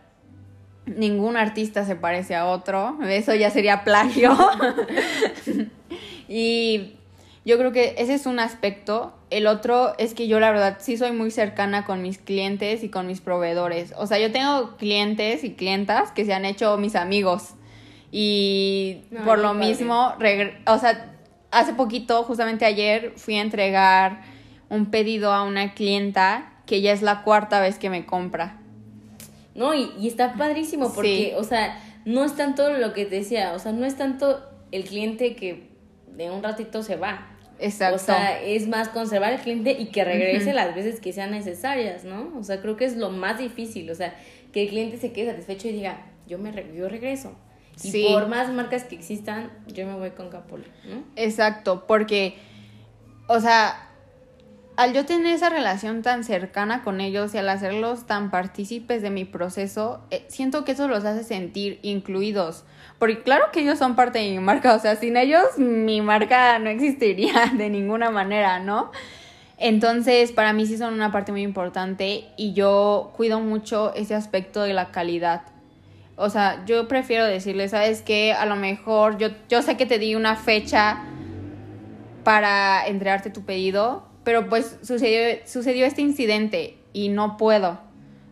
Ningún 0.87 1.37
artista 1.37 1.85
se 1.85 1.97
parece 1.97 2.35
a 2.35 2.47
otro. 2.47 2.99
Eso 3.09 3.35
ya 3.35 3.51
sería 3.51 3.85
plagio. 3.85 4.37
y 6.29 6.95
yo 7.45 7.59
creo 7.59 7.73
que 7.73 7.95
ese 7.99 8.15
es 8.15 8.27
un 8.27 8.39
aspecto. 8.39 9.15
El 9.31 9.47
otro 9.47 9.95
es 9.99 10.15
que 10.15 10.29
yo 10.29 10.41
la 10.41 10.51
verdad 10.51 10.79
sí 10.81 10.97
soy 10.97 11.13
muy 11.13 11.31
cercana 11.31 11.85
con 11.85 12.03
mis 12.03 12.19
clientes 12.19 12.85
y 12.85 12.89
con 12.89 13.07
mis 13.07 13.21
proveedores. 13.21 13.95
O 13.97 14.07
sea, 14.07 14.19
yo 14.19 14.33
tengo 14.33 14.77
clientes 14.77 15.45
y 15.45 15.55
clientas 15.55 16.11
que 16.13 16.25
se 16.25 16.35
han 16.35 16.45
hecho 16.45 16.77
mis 16.77 16.97
amigos. 16.97 17.55
Y 18.11 19.03
por 19.25 19.39
lo 19.41 19.55
mismo, 19.55 20.15
o 20.67 20.79
sea, 20.79 21.13
hace 21.51 21.75
poquito, 21.75 22.23
justamente 22.23 22.65
ayer, 22.65 23.13
fui 23.17 23.37
a 23.37 23.41
entregar 23.41 24.23
un 24.69 24.87
pedido 24.87 25.33
a 25.33 25.43
una 25.43 25.75
clienta 25.75 26.54
que 26.67 26.81
ya 26.81 26.93
es 26.93 27.03
la 27.03 27.23
cuarta 27.23 27.61
vez 27.61 27.79
que 27.79 27.91
me 27.91 28.07
compra. 28.07 28.61
No, 29.55 29.75
y, 29.75 29.93
y 29.99 30.09
está 30.09 30.35
padrísimo 30.35 30.93
porque, 30.93 31.35
o 31.37 31.45
sea, 31.45 31.81
no 32.05 32.25
es 32.25 32.37
tanto 32.37 32.73
lo 32.73 32.93
que 32.93 33.05
te 33.05 33.17
decía, 33.17 33.53
o 33.55 33.59
sea, 33.59 33.73
no 33.73 33.85
es 33.85 33.97
tanto 33.97 34.43
el 34.73 34.85
cliente 34.85 35.37
que 35.37 35.69
de 36.09 36.31
un 36.31 36.43
ratito 36.43 36.83
se 36.83 36.97
va. 36.97 37.29
Exacto. 37.61 37.97
O 37.97 37.99
sea, 37.99 38.43
es 38.43 38.67
más 38.67 38.89
conservar 38.89 39.33
al 39.33 39.41
cliente 39.41 39.77
y 39.79 39.87
que 39.87 40.05
regrese 40.05 40.53
las 40.53 40.75
veces 40.75 41.01
que 41.01 41.13
sean 41.13 41.31
necesarias, 41.31 42.05
¿no? 42.05 42.33
O 42.37 42.43
sea, 42.43 42.61
creo 42.61 42.77
que 42.77 42.85
es 42.85 42.97
lo 42.97 43.11
más 43.11 43.39
difícil, 43.39 43.91
o 43.91 43.95
sea, 43.95 44.15
que 44.53 44.65
el 44.65 44.69
cliente 44.69 44.99
se 44.99 45.13
quede 45.13 45.31
satisfecho 45.31 45.69
y 45.69 45.73
diga, 45.73 46.05
yo 46.27 46.39
me 46.39 46.53
yo 46.75 46.89
regreso. 46.89 47.37
Y 47.83 48.13
por 48.13 48.29
más 48.29 48.53
marcas 48.53 48.85
que 48.85 48.95
existan, 48.95 49.51
yo 49.67 49.87
me 49.87 49.95
voy 49.95 50.11
con 50.11 50.31
Capolo, 50.31 50.65
¿no? 50.89 51.03
Exacto, 51.17 51.85
porque, 51.87 52.37
o 53.29 53.41
sea, 53.41 53.91
al 54.77 54.93
yo 54.93 55.05
tener 55.05 55.35
esa 55.35 55.51
relación 55.51 56.03
tan 56.03 56.25
cercana 56.25 56.83
con 56.83 57.01
ellos 57.01 57.35
y 57.35 57.39
al 57.39 57.49
hacerlos 57.49 58.07
tan 58.07 58.31
partícipes 58.31 59.03
de 59.03 59.11
mi 59.11 59.25
proceso, 59.25 60.01
eh, 60.11 60.25
siento 60.29 60.65
que 60.65 60.73
eso 60.73 60.89
los 60.89 61.05
hace 61.05 61.23
sentir 61.23 61.79
incluidos. 61.83 62.65
Porque 62.99 63.23
claro 63.23 63.47
que 63.53 63.61
ellos 63.61 63.79
son 63.79 63.97
parte 63.97 64.19
de 64.19 64.31
mi 64.31 64.39
marca, 64.39 64.75
o 64.75 64.79
sea, 64.79 64.97
sin 64.97 65.17
ellos 65.17 65.45
mi 65.59 66.01
marca 66.01 66.59
no 66.59 66.71
existiría 66.71 67.53
de 67.57 67.71
ninguna 67.71 68.11
manera, 68.11 68.59
¿no? 68.59 68.91
Entonces, 69.59 70.33
para 70.33 70.53
mí 70.53 70.67
sí 70.67 70.77
son 70.77 70.95
una 70.95 71.13
parte 71.13 71.31
muy 71.31 71.43
importante 71.43 72.27
y 72.37 72.53
yo 72.55 73.13
cuido 73.17 73.41
mucho 73.41 73.95
ese 73.95 74.15
aspecto 74.15 74.63
de 74.63 74.75
la 74.75 74.91
calidad. 74.91 75.43
O 76.17 76.31
sea, 76.31 76.65
yo 76.67 76.89
prefiero 76.89 77.25
decirles, 77.25 77.73
¿sabes 77.73 78.03
qué? 78.03 78.33
A 78.33 78.47
lo 78.47 78.57
mejor 78.57 79.19
yo, 79.19 79.29
yo 79.49 79.63
sé 79.63 79.77
que 79.77 79.87
te 79.87 79.99
di 79.99 80.15
una 80.15 80.37
fecha 80.37 80.99
para 82.25 82.87
entregarte 82.87 83.31
tu 83.31 83.45
pedido, 83.45 84.05
pero 84.25 84.49
pues 84.49 84.79
sucedió, 84.83 85.47
sucedió 85.47 85.87
este 85.87 86.03
incidente 86.03 86.79
y 86.93 87.11
no 87.11 87.37
puedo. 87.37 87.79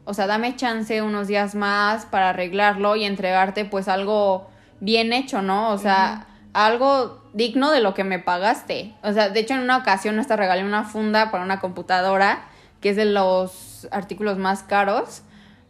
O 0.05 0.15
sea, 0.15 0.27
dame 0.27 0.57
chance 0.57 1.01
unos 1.03 1.29
días 1.29 1.55
más 1.55 2.07
para 2.07 2.31
arreglarlo 2.31 2.97
y 2.97 3.05
entregarte 3.05 3.65
pues 3.65 3.87
algo 3.89 4.49
bien 4.81 5.13
hecho, 5.13 5.43
¿no? 5.43 5.71
O 5.71 5.79
sea, 5.79 6.27
algo 6.55 7.23
digno 7.35 7.71
de 7.71 7.81
lo 7.81 7.95
que 7.95 8.03
me 8.03 8.19
pagaste. 8.19 8.95
O 9.03 9.13
sea, 9.13 9.29
de 9.29 9.41
hecho 9.41 9.55
en 9.55 9.61
una 9.61 9.77
ocasión 9.77 10.19
hasta 10.19 10.35
regalé 10.35 10.65
una 10.65 10.85
funda 10.85 11.31
para 11.31 11.45
una 11.45 11.61
computadora, 11.61 12.49
que 12.81 12.91
es 12.91 12.97
de 12.97 13.05
los 13.05 13.87
artículos 13.93 14.39
más 14.39 14.63
caros. 14.63 15.23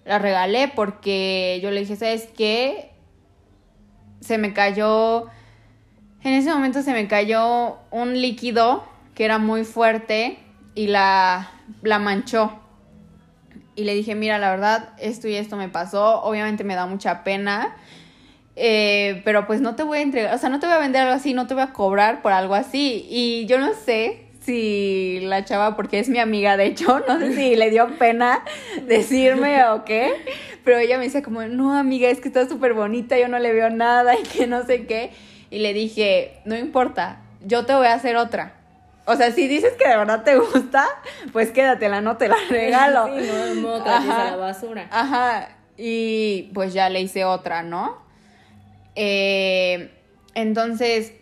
La 0.04 0.18
regalé 0.18 0.68
porque 0.68 1.60
yo 1.62 1.70
le 1.70 1.80
dije, 1.80 1.96
¿sabes 1.96 2.28
qué? 2.36 2.92
Se 4.20 4.38
me 4.38 4.54
cayó, 4.54 5.26
en 6.22 6.32
ese 6.32 6.52
momento 6.52 6.82
se 6.82 6.92
me 6.92 7.06
cayó 7.06 7.78
un 7.90 8.20
líquido 8.20 8.84
era 9.24 9.38
muy 9.38 9.64
fuerte 9.64 10.38
y 10.74 10.88
la, 10.88 11.50
la 11.82 11.98
manchó. 11.98 12.58
Y 13.74 13.84
le 13.84 13.94
dije, 13.94 14.14
mira, 14.14 14.38
la 14.38 14.50
verdad, 14.50 14.90
esto 14.98 15.28
y 15.28 15.34
esto 15.34 15.56
me 15.56 15.68
pasó. 15.68 16.22
Obviamente 16.22 16.64
me 16.64 16.74
da 16.74 16.86
mucha 16.86 17.24
pena 17.24 17.76
eh, 18.54 19.22
pero 19.24 19.46
pues 19.46 19.60
no 19.60 19.76
te 19.76 19.82
voy 19.82 19.98
a 19.98 20.02
entregar, 20.02 20.34
o 20.34 20.38
sea, 20.38 20.50
no 20.50 20.60
te 20.60 20.66
voy 20.66 20.74
a 20.74 20.78
vender 20.78 21.02
algo 21.02 21.14
así, 21.14 21.32
no 21.32 21.46
te 21.46 21.54
voy 21.54 21.62
a 21.62 21.72
cobrar 21.72 22.22
por 22.22 22.32
algo 22.32 22.54
así. 22.54 23.06
Y 23.08 23.46
yo 23.46 23.58
no 23.58 23.72
sé 23.74 24.26
si 24.40 25.20
la 25.22 25.44
chava, 25.44 25.76
porque 25.76 25.98
es 25.98 26.08
mi 26.08 26.18
amiga, 26.18 26.56
de 26.56 26.66
hecho, 26.66 27.00
no 27.08 27.18
sé 27.18 27.34
si 27.34 27.56
le 27.56 27.70
dio 27.70 27.88
pena 27.98 28.42
decirme 28.86 29.64
o 29.64 29.84
qué, 29.84 30.12
pero 30.64 30.78
ella 30.78 30.98
me 30.98 31.04
dice 31.04 31.22
como, 31.22 31.42
no, 31.42 31.76
amiga, 31.76 32.08
es 32.08 32.20
que 32.20 32.28
está 32.28 32.48
súper 32.48 32.74
bonita, 32.74 33.18
yo 33.18 33.28
no 33.28 33.38
le 33.38 33.52
veo 33.52 33.70
nada 33.70 34.14
y 34.18 34.22
que 34.22 34.46
no 34.46 34.64
sé 34.66 34.86
qué. 34.86 35.10
Y 35.50 35.58
le 35.58 35.74
dije, 35.74 36.40
no 36.44 36.56
importa, 36.56 37.22
yo 37.44 37.66
te 37.66 37.74
voy 37.74 37.86
a 37.86 37.94
hacer 37.94 38.16
otra. 38.16 38.54
O 39.04 39.16
sea, 39.16 39.32
si 39.32 39.48
dices 39.48 39.72
que 39.74 39.88
de 39.88 39.96
verdad 39.96 40.22
te 40.22 40.36
gusta, 40.36 40.86
pues 41.32 41.50
quédatela, 41.50 42.00
no 42.00 42.16
te 42.16 42.28
la 42.28 42.36
regalo. 42.50 43.06
Sí, 43.06 43.28
no, 43.60 43.78
no, 43.78 43.84
a 43.84 44.30
la 44.30 44.36
basura. 44.36 44.88
Ajá, 44.90 45.56
y 45.76 46.50
pues 46.54 46.72
ya 46.72 46.88
le 46.88 47.00
hice 47.00 47.24
otra, 47.24 47.62
¿no? 47.62 47.98
Eh, 48.94 49.90
entonces, 50.34 51.14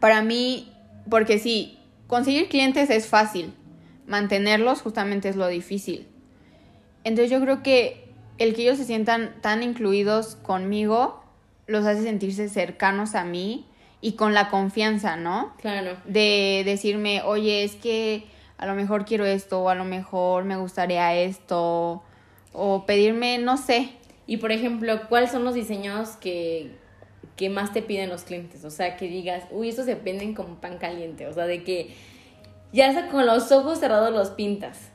para 0.00 0.22
mí, 0.22 0.72
porque 1.08 1.38
sí, 1.38 1.78
conseguir 2.06 2.48
clientes 2.48 2.90
es 2.90 3.06
fácil, 3.06 3.54
mantenerlos 4.06 4.82
justamente 4.82 5.28
es 5.28 5.36
lo 5.36 5.46
difícil. 5.46 6.08
Entonces 7.04 7.30
yo 7.30 7.40
creo 7.40 7.62
que 7.62 8.12
el 8.38 8.54
que 8.54 8.62
ellos 8.62 8.78
se 8.78 8.84
sientan 8.84 9.40
tan 9.40 9.62
incluidos 9.62 10.36
conmigo 10.36 11.22
los 11.66 11.86
hace 11.86 12.02
sentirse 12.02 12.48
cercanos 12.48 13.14
a 13.14 13.24
mí 13.24 13.67
y 14.00 14.12
con 14.12 14.34
la 14.34 14.48
confianza, 14.48 15.16
¿no? 15.16 15.54
Claro. 15.60 15.96
De 16.04 16.62
decirme, 16.64 17.22
oye, 17.22 17.64
es 17.64 17.74
que 17.76 18.26
a 18.58 18.66
lo 18.66 18.74
mejor 18.74 19.04
quiero 19.04 19.24
esto, 19.24 19.60
o 19.60 19.68
a 19.68 19.74
lo 19.74 19.84
mejor 19.84 20.44
me 20.44 20.56
gustaría 20.56 21.14
esto, 21.14 22.02
o 22.52 22.86
pedirme, 22.86 23.38
no 23.38 23.56
sé, 23.56 23.98
y 24.28 24.36
por 24.36 24.52
ejemplo, 24.52 25.08
¿cuáles 25.08 25.30
son 25.30 25.42
los 25.42 25.54
diseños 25.54 26.10
que, 26.10 26.76
más 27.50 27.72
te 27.72 27.80
piden 27.80 28.10
los 28.10 28.24
clientes? 28.24 28.62
O 28.62 28.70
sea, 28.70 28.94
que 28.98 29.08
digas, 29.08 29.44
uy, 29.50 29.70
estos 29.70 29.86
se 29.86 29.94
venden 29.94 30.34
como 30.34 30.56
pan 30.56 30.76
caliente. 30.76 31.26
O 31.26 31.32
sea, 31.32 31.46
de 31.46 31.64
que 31.64 31.96
ya 32.70 33.08
con 33.08 33.24
los 33.24 33.50
ojos 33.50 33.80
cerrados 33.80 34.12
los 34.12 34.28
pintas. 34.28 34.90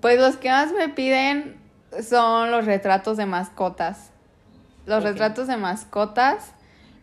Pues 0.00 0.18
los 0.18 0.38
que 0.38 0.48
más 0.48 0.72
me 0.72 0.88
piden 0.88 1.60
son 2.02 2.50
los 2.50 2.64
retratos 2.64 3.18
de 3.18 3.26
mascotas. 3.26 4.10
Los 4.86 5.02
retratos 5.02 5.46
de 5.46 5.58
mascotas 5.58 6.54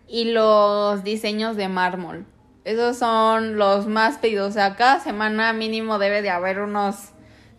y 0.08 0.26
los 0.26 1.04
diseños 1.04 1.56
de 1.56 1.68
mármol. 1.68 2.26
Esos 2.64 2.98
son 2.98 3.58
los 3.58 3.88
más 3.88 4.18
pedidos. 4.18 4.50
O 4.50 4.52
sea, 4.52 4.76
cada 4.76 5.00
semana 5.00 5.54
mínimo 5.54 6.00
debe 6.00 6.22
de 6.22 6.30
haber 6.30 6.60
unos 6.60 7.12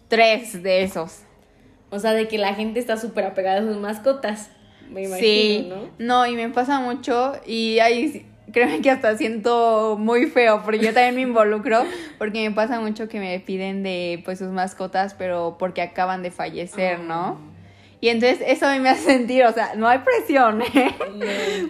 tres 0.09 0.63
de 0.63 0.83
esos. 0.83 1.23
O 1.91 1.99
sea, 1.99 2.13
de 2.13 2.29
que 2.29 2.39
la 2.39 2.55
gente 2.55 2.81
está 2.81 2.97
súper 2.97 3.25
apegada 3.25 3.61
a 3.61 3.63
sus 3.63 3.77
mascotas. 3.77 4.51
Me 4.91 5.05
imagino, 5.05 5.19
sí, 5.21 5.67
¿no? 5.69 5.91
No, 5.99 6.27
y 6.27 6.35
me 6.37 6.49
pasa 6.49 6.81
mucho 6.81 7.35
y 7.47 7.79
hay 7.79 8.27
créeme 8.53 8.81
que 8.81 8.91
hasta 8.91 9.17
siento 9.17 9.97
muy 9.99 10.27
feo, 10.27 10.63
porque 10.63 10.79
yo 10.79 10.95
también 10.95 11.15
me 11.15 11.21
involucro, 11.23 11.85
porque 12.19 12.49
me 12.49 12.55
pasa 12.55 12.81
mucho 12.81 13.09
que 13.09 13.21
me 13.21 13.39
piden 13.41 13.83
de 13.83 14.23
pues 14.25 14.39
sus 14.39 14.49
mascotas, 14.49 15.15
pero 15.15 15.57
porque 15.59 15.83
acaban 15.83 16.23
de 16.23 16.31
fallecer, 16.31 17.01
¿no? 17.01 17.39
Y 18.01 18.09
entonces 18.11 18.39
eso 18.47 18.67
a 18.67 18.73
mí 18.75 18.81
me 18.81 18.91
hace 18.91 19.03
sentir, 19.05 19.45
o 19.45 19.53
sea, 19.53 19.75
no 19.75 19.89
hay 19.89 19.99
presión, 19.99 20.63
¿eh? 20.63 20.95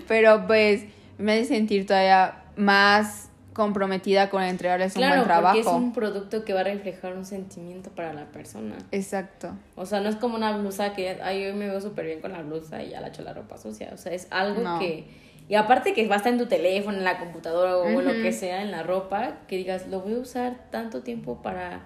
pero 0.06 0.46
pues 0.46 0.84
me 1.18 1.32
hace 1.32 1.46
sentir 1.46 1.86
todavía 1.86 2.42
más 2.56 3.30
comprometida 3.54 4.30
con 4.30 4.42
entregarles 4.42 4.94
un 4.94 5.08
buen 5.08 5.24
trabajo. 5.24 5.56
porque 5.56 5.60
es 5.60 5.66
un 5.74 5.92
producto 5.92 6.44
que 6.44 6.52
va 6.52 6.60
a 6.60 6.64
reflejar 6.64 7.14
un 7.14 7.24
sentimiento 7.24 7.90
para 7.90 8.12
la 8.12 8.26
persona. 8.26 8.76
Exacto. 8.92 9.52
O 9.74 9.84
sea, 9.84 10.00
no 10.00 10.08
es 10.08 10.14
como 10.16 10.36
una 10.36 10.56
blusa 10.56 10.92
que, 10.94 11.18
ay, 11.22 11.44
hoy 11.46 11.54
me 11.54 11.66
veo 11.66 11.80
súper 11.80 12.06
bien 12.06 12.20
con 12.20 12.30
la 12.32 12.42
blusa 12.42 12.82
y 12.84 12.90
ya 12.90 13.00
la 13.00 13.08
echo 13.08 13.22
la 13.22 13.32
ropa 13.32 13.58
sucia. 13.58 13.90
O 13.92 13.96
sea, 13.96 14.12
es 14.12 14.28
algo 14.30 14.62
No. 14.62 14.78
que... 14.78 15.06
Y 15.48 15.54
aparte 15.54 15.94
que 15.94 16.06
va 16.06 16.16
a 16.16 16.18
estar 16.18 16.30
en 16.32 16.38
tu 16.38 16.46
teléfono, 16.46 16.98
en 16.98 17.04
la 17.04 17.18
computadora 17.18 17.78
o 17.78 17.88
lo 18.02 18.10
Ujú. 18.12 18.22
que 18.22 18.32
sea, 18.32 18.60
en 18.62 18.70
la 18.70 18.82
ropa, 18.82 19.38
que 19.48 19.56
digas, 19.56 19.88
lo 19.88 20.02
voy 20.02 20.14
a 20.14 20.18
usar 20.18 20.56
tanto 20.70 21.02
tiempo 21.02 21.40
para... 21.42 21.80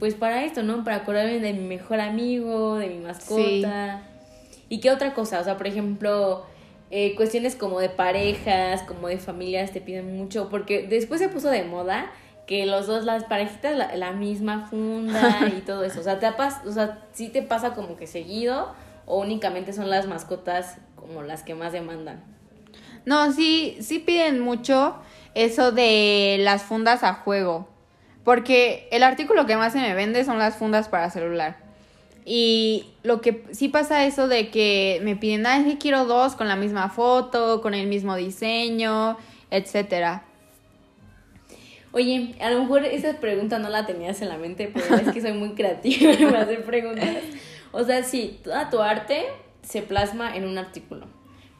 Pues 0.00 0.14
para 0.14 0.44
esto, 0.44 0.62
¿no? 0.64 0.82
Para 0.82 0.96
acordarme 0.96 1.38
de 1.38 1.52
mi 1.52 1.60
mejor 1.68 2.00
amigo, 2.00 2.76
de 2.76 2.88
mi 2.88 2.98
mascota. 2.98 4.02
¿Y 4.68 4.80
qué 4.80 4.90
otra 4.90 5.14
cosa? 5.14 5.38
O 5.40 5.44
sea, 5.44 5.56
por 5.56 5.66
ejemplo, 5.68 6.44
eh, 6.90 7.14
cuestiones 7.16 7.54
como 7.54 7.78
de 7.80 7.88
parejas, 7.90 8.82
como 8.82 9.06
de 9.08 9.18
familias 9.18 9.70
te 9.72 9.80
piden 9.80 10.16
mucho, 10.16 10.48
porque 10.48 10.86
después 10.88 11.20
se 11.20 11.28
puso 11.28 11.48
de 11.50 11.62
moda 11.64 12.10
que 12.46 12.66
los 12.66 12.86
dos, 12.88 13.04
las 13.04 13.24
parejitas, 13.24 13.76
la, 13.76 13.94
la 13.94 14.10
misma 14.12 14.66
funda 14.68 15.48
y 15.56 15.60
todo 15.60 15.84
eso. 15.84 16.00
O 16.00 16.02
sea, 16.02 16.18
te 16.18 16.26
ha 16.26 16.36
pas- 16.36 16.64
o 16.66 16.72
sea, 16.72 16.98
sí 17.12 17.28
te 17.28 17.42
pasa 17.42 17.74
como 17.74 17.96
que 17.96 18.06
seguido 18.08 18.72
o 19.06 19.20
únicamente 19.20 19.72
son 19.72 19.90
las 19.90 20.06
mascotas 20.06 20.78
como 20.96 21.22
las 21.22 21.42
que 21.42 21.54
más 21.54 21.72
demandan. 21.72 22.24
No, 23.04 23.32
sí, 23.32 23.76
sí 23.80 23.98
piden 23.98 24.40
mucho 24.40 24.96
eso 25.34 25.72
de 25.72 26.36
las 26.40 26.62
fundas 26.62 27.02
a 27.04 27.14
juego. 27.14 27.68
Porque 28.24 28.88
el 28.90 29.02
artículo 29.02 29.46
que 29.46 29.56
más 29.56 29.72
se 29.72 29.80
me 29.80 29.94
vende 29.94 30.24
son 30.24 30.38
las 30.38 30.56
fundas 30.56 30.88
para 30.88 31.10
celular. 31.10 31.56
Y 32.24 32.86
lo 33.02 33.20
que 33.20 33.44
sí 33.52 33.68
pasa 33.68 34.04
eso 34.04 34.28
de 34.28 34.50
que 34.50 35.00
me 35.02 35.16
piden, 35.16 35.46
ah, 35.46 35.58
es 35.58 35.64
que 35.64 35.78
quiero 35.78 36.04
dos 36.04 36.36
con 36.36 36.48
la 36.48 36.56
misma 36.56 36.90
foto, 36.90 37.62
con 37.62 37.74
el 37.74 37.86
mismo 37.86 38.14
diseño, 38.14 39.16
etcétera. 39.50 40.24
Oye, 41.92 42.34
a 42.40 42.50
lo 42.50 42.62
mejor 42.62 42.84
esa 42.84 43.14
pregunta 43.14 43.58
no 43.58 43.68
la 43.68 43.84
tenías 43.86 44.22
en 44.22 44.28
la 44.28 44.36
mente, 44.36 44.70
pero 44.72 44.94
es 44.96 45.12
que 45.12 45.20
soy 45.20 45.32
muy 45.32 45.54
creativa 45.54 46.12
para 46.30 46.42
hacer 46.42 46.64
preguntas. 46.64 47.16
O 47.72 47.82
sea, 47.84 48.04
sí, 48.04 48.38
toda 48.44 48.70
tu 48.70 48.80
arte 48.80 49.26
se 49.62 49.82
plasma 49.82 50.36
en 50.36 50.44
un 50.46 50.58
artículo, 50.58 51.06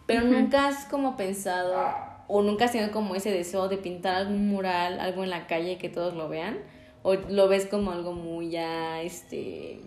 pero 0.06 0.22
nunca 0.22 0.68
has 0.68 0.84
como 0.86 1.16
pensado 1.16 2.09
o 2.32 2.42
nunca 2.42 2.66
has 2.66 2.72
tenido 2.72 2.92
como 2.92 3.16
ese 3.16 3.32
deseo 3.32 3.68
de 3.68 3.76
pintar 3.76 4.14
algún 4.14 4.48
mural, 4.48 5.00
algo 5.00 5.24
en 5.24 5.30
la 5.30 5.48
calle 5.48 5.78
que 5.78 5.88
todos 5.88 6.14
lo 6.14 6.28
vean, 6.28 6.58
o 7.02 7.14
lo 7.14 7.48
ves 7.48 7.66
como 7.66 7.90
algo 7.90 8.12
muy 8.12 8.50
ya, 8.50 9.02
este, 9.02 9.80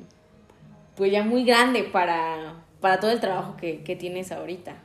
pues 0.95 1.12
ya 1.12 1.23
muy 1.23 1.45
grande 1.45 1.84
para, 1.84 2.56
para 2.82 2.99
todo 2.99 3.12
el 3.12 3.21
trabajo 3.21 3.56
que, 3.56 3.82
que 3.84 3.95
tienes 3.95 4.34
ahorita. 4.34 4.75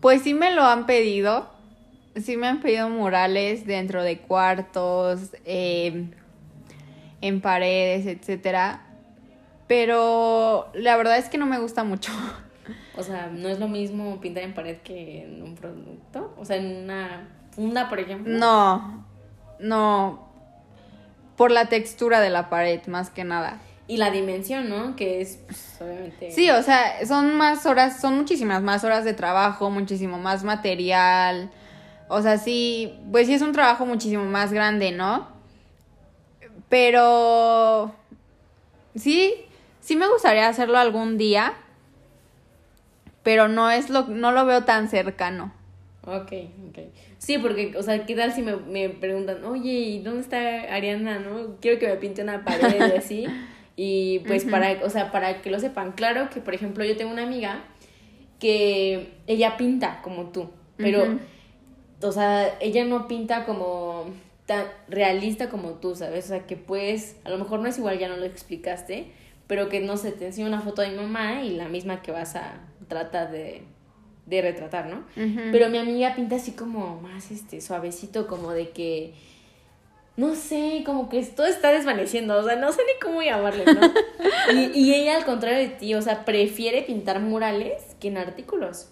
Pues 0.00 0.22
sí 0.22 0.32
me 0.32 0.54
lo 0.54 0.62
han 0.62 0.86
pedido. 0.86 1.50
Sí 2.14 2.36
me 2.36 2.46
han 2.46 2.60
pedido 2.60 2.88
murales 2.88 3.66
dentro 3.66 4.02
de 4.02 4.18
cuartos, 4.18 5.34
eh, 5.44 6.06
en 7.20 7.40
paredes, 7.40 8.06
etcétera. 8.06 8.86
Pero 9.66 10.70
la 10.72 10.96
verdad 10.96 11.18
es 11.18 11.28
que 11.28 11.36
no 11.36 11.46
me 11.46 11.58
gusta 11.58 11.82
mucho. 11.82 12.12
O 12.96 13.02
sea, 13.02 13.28
no 13.32 13.48
es 13.48 13.58
lo 13.58 13.68
mismo 13.68 14.20
pintar 14.20 14.42
en 14.42 14.54
pared 14.54 14.78
que 14.78 15.22
en 15.24 15.42
un 15.42 15.54
producto. 15.54 16.34
O 16.38 16.44
sea, 16.44 16.56
en 16.56 16.84
una 16.84 17.28
funda, 17.50 17.88
por 17.88 18.00
ejemplo. 18.00 18.36
No, 18.36 19.04
no. 19.60 20.28
Por 21.36 21.50
la 21.50 21.66
textura 21.66 22.20
de 22.20 22.30
la 22.30 22.48
pared, 22.48 22.80
más 22.86 23.10
que 23.10 23.24
nada. 23.24 23.60
Y 23.88 23.98
la 23.98 24.10
dimensión, 24.10 24.68
¿no? 24.68 24.96
Que 24.96 25.20
es, 25.20 25.38
pues, 25.46 25.78
obviamente. 25.80 26.30
Sí, 26.32 26.50
o 26.50 26.62
sea, 26.62 27.06
son 27.06 27.36
más 27.36 27.66
horas, 27.66 28.00
son 28.00 28.16
muchísimas 28.16 28.62
más 28.62 28.82
horas 28.82 29.04
de 29.04 29.14
trabajo, 29.14 29.70
muchísimo 29.70 30.18
más 30.18 30.42
material. 30.42 31.50
O 32.08 32.22
sea, 32.22 32.38
sí, 32.38 32.98
pues 33.10 33.26
sí 33.26 33.34
es 33.34 33.42
un 33.42 33.52
trabajo 33.52 33.86
muchísimo 33.86 34.24
más 34.24 34.52
grande, 34.52 34.92
¿no? 34.92 35.28
Pero 36.68 37.94
sí, 38.96 39.34
sí 39.80 39.96
me 39.96 40.08
gustaría 40.08 40.48
hacerlo 40.48 40.78
algún 40.78 41.16
día, 41.16 41.54
pero 43.26 43.48
no 43.48 43.72
es 43.72 43.90
lo, 43.90 44.06
no 44.06 44.30
lo 44.30 44.46
veo 44.46 44.62
tan 44.62 44.88
cercano. 44.88 45.52
Ok, 46.04 46.32
ok. 46.68 46.78
Sí, 47.18 47.38
porque, 47.38 47.74
o 47.76 47.82
sea, 47.82 48.06
¿qué 48.06 48.14
tal 48.14 48.32
si 48.32 48.40
me, 48.40 48.54
me 48.54 48.88
preguntan, 48.88 49.44
oye, 49.44 49.72
¿y 49.72 49.98
dónde 50.00 50.20
está 50.20 50.72
Ariana, 50.72 51.18
no? 51.18 51.56
Quiero 51.60 51.80
que 51.80 51.88
me 51.88 51.96
pinte 51.96 52.22
una 52.22 52.44
pared 52.44 52.94
y 52.94 52.96
así. 52.96 53.26
Y 53.78 54.20
pues 54.20 54.44
para, 54.44 54.82
o 54.84 54.88
sea, 54.88 55.10
para 55.10 55.42
que 55.42 55.50
lo 55.50 55.60
sepan, 55.60 55.92
claro 55.92 56.30
que, 56.30 56.40
por 56.40 56.54
ejemplo, 56.54 56.82
yo 56.82 56.96
tengo 56.96 57.12
una 57.12 57.24
amiga 57.24 57.64
que 58.38 59.12
ella 59.26 59.58
pinta 59.58 60.00
como 60.02 60.30
tú, 60.30 60.48
pero, 60.78 61.18
o 62.00 62.10
sea, 62.10 62.56
ella 62.58 62.86
no 62.86 63.06
pinta 63.06 63.44
como 63.44 64.06
tan 64.46 64.64
realista 64.88 65.50
como 65.50 65.72
tú, 65.72 65.94
¿sabes? 65.94 66.24
O 66.24 66.28
sea, 66.28 66.46
que 66.46 66.56
pues, 66.56 67.16
a 67.24 67.28
lo 67.28 67.36
mejor 67.36 67.60
no 67.60 67.68
es 67.68 67.76
igual, 67.76 67.98
ya 67.98 68.08
no 68.08 68.16
lo 68.16 68.24
explicaste, 68.24 69.10
pero 69.46 69.68
que 69.68 69.80
no 69.80 69.98
sé, 69.98 70.12
te 70.12 70.24
enseña 70.24 70.48
una 70.48 70.62
foto 70.62 70.80
de 70.80 70.88
mi 70.88 70.96
mamá 70.96 71.42
y 71.42 71.50
la 71.50 71.68
misma 71.68 72.00
que 72.00 72.12
vas 72.12 72.34
a 72.34 72.62
tratar 72.88 73.30
de, 73.30 73.62
de 74.26 74.42
retratar, 74.42 74.86
¿no? 74.86 75.04
Pero 75.14 75.68
mi 75.70 75.78
amiga 75.78 76.14
pinta 76.14 76.36
así 76.36 76.52
como 76.52 77.00
más 77.00 77.30
este 77.30 77.60
suavecito, 77.60 78.26
como 78.26 78.52
de 78.52 78.70
que 78.70 79.14
no 80.16 80.34
sé, 80.34 80.82
como 80.86 81.10
que 81.10 81.22
todo 81.24 81.46
está 81.46 81.70
desvaneciendo, 81.70 82.38
o 82.38 82.42
sea, 82.42 82.56
no 82.56 82.72
sé 82.72 82.80
ni 82.86 82.98
cómo 83.00 83.22
llamarle, 83.22 83.66
¿no? 83.66 83.80
y, 84.54 84.70
y 84.74 84.94
ella 84.94 85.16
al 85.16 85.26
contrario 85.26 85.58
de 85.58 85.68
ti, 85.68 85.94
o 85.94 86.00
sea, 86.00 86.24
prefiere 86.24 86.82
pintar 86.82 87.20
murales 87.20 87.96
que 88.00 88.08
en 88.08 88.16
artículos. 88.16 88.88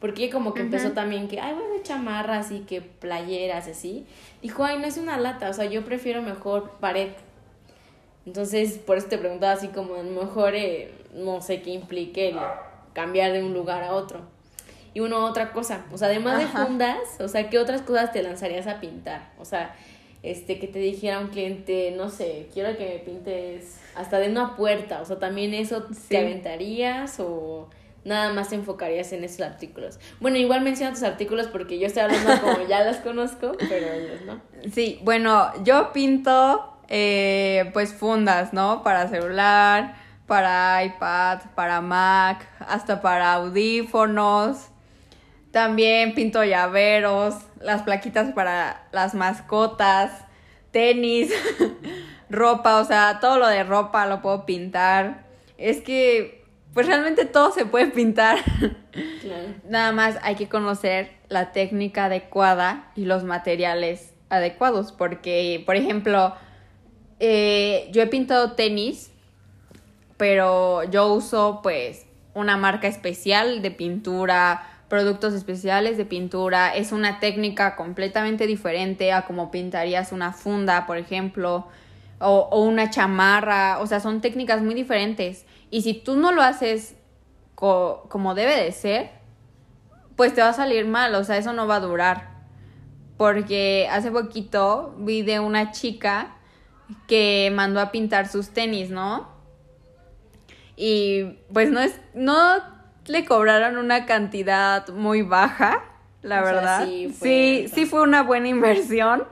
Porque 0.00 0.24
ella 0.24 0.32
como 0.32 0.54
que 0.54 0.62
empezó 0.62 0.92
también 0.92 1.28
que, 1.28 1.40
ay, 1.40 1.52
bueno, 1.52 1.74
chamarras 1.82 2.50
y 2.52 2.60
que 2.60 2.80
playeras 2.80 3.68
y 3.68 3.70
así. 3.72 4.06
Dijo, 4.40 4.64
ay, 4.64 4.78
no 4.78 4.86
es 4.86 4.96
una 4.96 5.18
lata, 5.18 5.50
o 5.50 5.52
sea, 5.52 5.66
yo 5.66 5.84
prefiero 5.84 6.22
mejor 6.22 6.78
pared. 6.80 7.10
Entonces, 8.24 8.78
por 8.78 8.96
eso 8.96 9.08
te 9.08 9.18
preguntaba 9.18 9.52
así 9.52 9.68
como, 9.68 9.96
a 9.96 10.02
lo 10.02 10.22
mejor, 10.22 10.54
eh, 10.54 10.90
no 11.12 11.42
sé 11.42 11.60
qué 11.60 11.70
implique 11.70 12.30
el 12.30 12.38
cambiar 13.00 13.32
de 13.32 13.42
un 13.42 13.52
lugar 13.54 13.82
a 13.82 13.92
otro. 13.94 14.20
Y 14.92 15.00
uno, 15.00 15.24
otra 15.24 15.52
cosa, 15.52 15.84
o 15.92 15.98
sea, 15.98 16.08
además 16.08 16.38
de 16.38 16.46
fundas, 16.46 16.98
o 17.20 17.28
sea, 17.28 17.48
¿qué 17.48 17.58
otras 17.58 17.82
cosas 17.82 18.12
te 18.12 18.22
lanzarías 18.22 18.66
a 18.66 18.80
pintar? 18.80 19.30
O 19.38 19.44
sea, 19.44 19.74
este, 20.22 20.58
que 20.58 20.66
te 20.66 20.80
dijera 20.80 21.20
un 21.20 21.28
cliente, 21.28 21.94
no 21.96 22.10
sé, 22.10 22.48
quiero 22.52 22.76
que 22.76 22.84
me 22.86 22.98
pintes 22.98 23.78
hasta 23.94 24.18
de 24.18 24.28
una 24.28 24.56
puerta, 24.56 25.00
o 25.00 25.04
sea, 25.04 25.18
también 25.18 25.54
eso 25.54 25.86
Sí. 25.92 26.08
te 26.08 26.18
aventarías 26.18 27.20
o 27.20 27.68
nada 28.04 28.32
más 28.32 28.48
te 28.48 28.56
enfocarías 28.56 29.12
en 29.12 29.22
esos 29.24 29.42
artículos. 29.42 30.00
Bueno, 30.20 30.38
igual 30.38 30.62
menciona 30.62 30.92
tus 30.92 31.02
artículos 31.04 31.46
porque 31.46 31.78
yo 31.78 31.86
estoy 31.86 32.02
hablando 32.02 32.32
como 32.42 32.66
ya 32.66 32.84
los 32.84 32.96
conozco, 32.96 33.52
pero 33.68 33.92
ellos 33.92 34.22
no. 34.26 34.40
Sí, 34.72 34.98
bueno, 35.04 35.52
yo 35.64 35.92
pinto 35.92 36.66
eh, 36.88 37.70
pues 37.72 37.94
fundas, 37.94 38.52
¿no? 38.52 38.82
Para 38.82 39.08
celular, 39.08 39.94
para 40.30 40.84
iPad, 40.84 41.40
para 41.56 41.80
Mac, 41.80 42.46
hasta 42.60 43.02
para 43.02 43.32
audífonos. 43.32 44.68
También 45.50 46.14
pinto 46.14 46.44
llaveros, 46.44 47.34
las 47.60 47.82
plaquitas 47.82 48.32
para 48.32 48.86
las 48.92 49.16
mascotas, 49.16 50.12
tenis, 50.70 51.32
ropa, 52.30 52.78
o 52.78 52.84
sea, 52.84 53.18
todo 53.20 53.38
lo 53.38 53.48
de 53.48 53.64
ropa 53.64 54.06
lo 54.06 54.22
puedo 54.22 54.46
pintar. 54.46 55.24
Es 55.58 55.80
que, 55.80 56.44
pues 56.74 56.86
realmente 56.86 57.24
todo 57.24 57.50
se 57.50 57.66
puede 57.66 57.88
pintar. 57.88 58.38
Claro. 59.20 59.54
Nada 59.68 59.92
más 59.92 60.18
hay 60.22 60.34
que 60.34 60.48
conocer 60.48 61.12
la 61.28 61.52
técnica 61.52 62.06
adecuada 62.06 62.90
y 62.96 63.04
los 63.04 63.22
materiales 63.22 64.14
adecuados, 64.30 64.90
porque, 64.90 65.62
por 65.64 65.76
ejemplo, 65.76 66.34
eh, 67.20 67.88
yo 67.92 68.02
he 68.02 68.08
pintado 68.08 68.52
tenis, 68.52 69.09
pero 70.20 70.84
yo 70.84 71.14
uso 71.14 71.60
pues 71.62 72.04
una 72.34 72.58
marca 72.58 72.86
especial 72.88 73.62
de 73.62 73.70
pintura, 73.70 74.82
productos 74.90 75.32
especiales 75.32 75.96
de 75.96 76.04
pintura, 76.04 76.76
es 76.76 76.92
una 76.92 77.20
técnica 77.20 77.74
completamente 77.74 78.46
diferente 78.46 79.14
a 79.14 79.22
como 79.24 79.50
pintarías 79.50 80.12
una 80.12 80.34
funda, 80.34 80.86
por 80.86 80.98
ejemplo, 80.98 81.68
o, 82.18 82.62
una 82.62 82.90
chamarra, 82.90 83.78
o 83.80 83.86
sea, 83.86 83.98
son 83.98 84.20
técnicas 84.20 84.60
muy 84.60 84.74
diferentes. 84.74 85.46
Y 85.70 85.80
si 85.80 85.94
tú 85.94 86.16
no 86.16 86.32
lo 86.32 86.42
haces 86.42 86.96
co- 87.54 88.04
como 88.10 88.34
debe 88.34 88.62
de 88.62 88.72
ser, 88.72 89.12
pues 90.16 90.34
te 90.34 90.42
va 90.42 90.50
a 90.50 90.52
salir 90.52 90.86
mal, 90.86 91.14
o 91.14 91.24
sea, 91.24 91.38
eso 91.38 91.54
no 91.54 91.66
va 91.66 91.76
a 91.76 91.80
durar. 91.80 92.28
Porque 93.16 93.88
hace 93.90 94.10
poquito 94.10 94.94
vi 94.98 95.22
de 95.22 95.40
una 95.40 95.72
chica 95.72 96.36
que 97.08 97.50
mandó 97.54 97.80
a 97.80 97.90
pintar 97.92 98.28
sus 98.28 98.50
tenis, 98.50 98.90
¿no? 98.90 99.39
Y 100.82 101.24
pues 101.52 101.70
no 101.70 101.78
es, 101.80 102.00
no 102.14 102.54
le 103.04 103.26
cobraron 103.26 103.76
una 103.76 104.06
cantidad 104.06 104.88
muy 104.88 105.20
baja, 105.20 105.84
la 106.22 106.40
O 106.40 106.44
sea, 106.44 106.52
verdad. 106.54 106.84
sí 106.86 107.08
fue 107.14 107.70
sí, 107.74 107.84
fue 107.84 108.00
una 108.00 108.22
buena 108.22 108.48
inversión. 108.48 109.24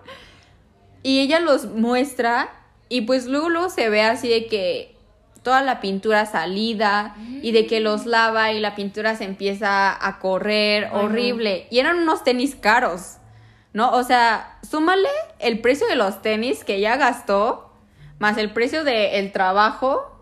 Y 1.03 1.21
ella 1.21 1.41
los 1.41 1.65
muestra 1.65 2.51
y 2.91 3.03
pues 3.03 3.25
luego 3.27 3.49
luego 3.49 3.71
se 3.71 3.89
ve 3.89 4.03
así 4.03 4.29
de 4.29 4.47
que 4.47 4.95
toda 5.43 5.63
la 5.63 5.81
pintura 5.81 6.27
salida 6.27 7.17
y 7.41 7.53
de 7.53 7.67
que 7.67 7.81
los 7.81 8.05
lava 8.05 8.53
y 8.53 8.61
la 8.61 8.75
pintura 8.75 9.17
se 9.17 9.25
empieza 9.25 10.07
a 10.07 10.19
correr 10.19 10.85
Ay, 10.85 10.91
no. 10.93 11.01
horrible. 11.05 11.67
Y 11.71 11.79
eran 11.79 11.97
unos 12.01 12.25
tenis 12.25 12.57
caros, 12.57 13.17
¿no? 13.73 13.93
O 13.93 14.03
sea, 14.03 14.59
súmale 14.69 15.09
el 15.39 15.61
precio 15.61 15.87
de 15.87 15.95
los 15.97 16.21
tenis 16.21 16.63
que 16.65 16.75
ella 16.75 16.97
gastó, 16.97 17.73
más 18.19 18.37
el 18.37 18.51
precio 18.53 18.85
del 18.85 19.33
trabajo 19.33 20.18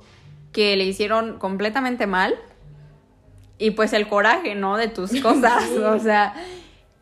que 0.57 0.75
le 0.75 0.85
hicieron 0.85 1.38
completamente 1.38 2.07
mal. 2.07 2.35
Y 3.59 3.73
pues 3.73 3.92
el 3.92 4.09
coraje, 4.09 4.55
¿no? 4.55 4.79
De 4.79 4.88
tus 4.88 5.21
cosas. 5.23 5.71
o 5.71 5.99
sea, 5.99 6.33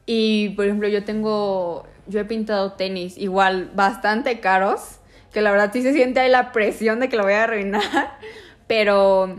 y 0.07 0.49
por 0.51 0.64
ejemplo, 0.64 0.88
yo 0.88 1.05
tengo, 1.05 1.87
yo 2.09 2.19
he 2.19 2.25
pintado 2.25 2.73
tenis 2.73 3.17
igual 3.17 3.71
bastante 3.77 4.40
caros, 4.40 4.99
que 5.33 5.40
la 5.40 5.53
verdad 5.53 5.71
sí 5.73 5.83
se 5.83 5.93
siente 5.93 6.19
ahí 6.19 6.31
la 6.31 6.51
presión 6.51 6.99
de 6.99 7.09
que 7.09 7.17
lo 7.17 7.23
voy 7.23 7.35
a 7.35 7.45
arruinar, 7.45 7.83
pero, 8.67 9.37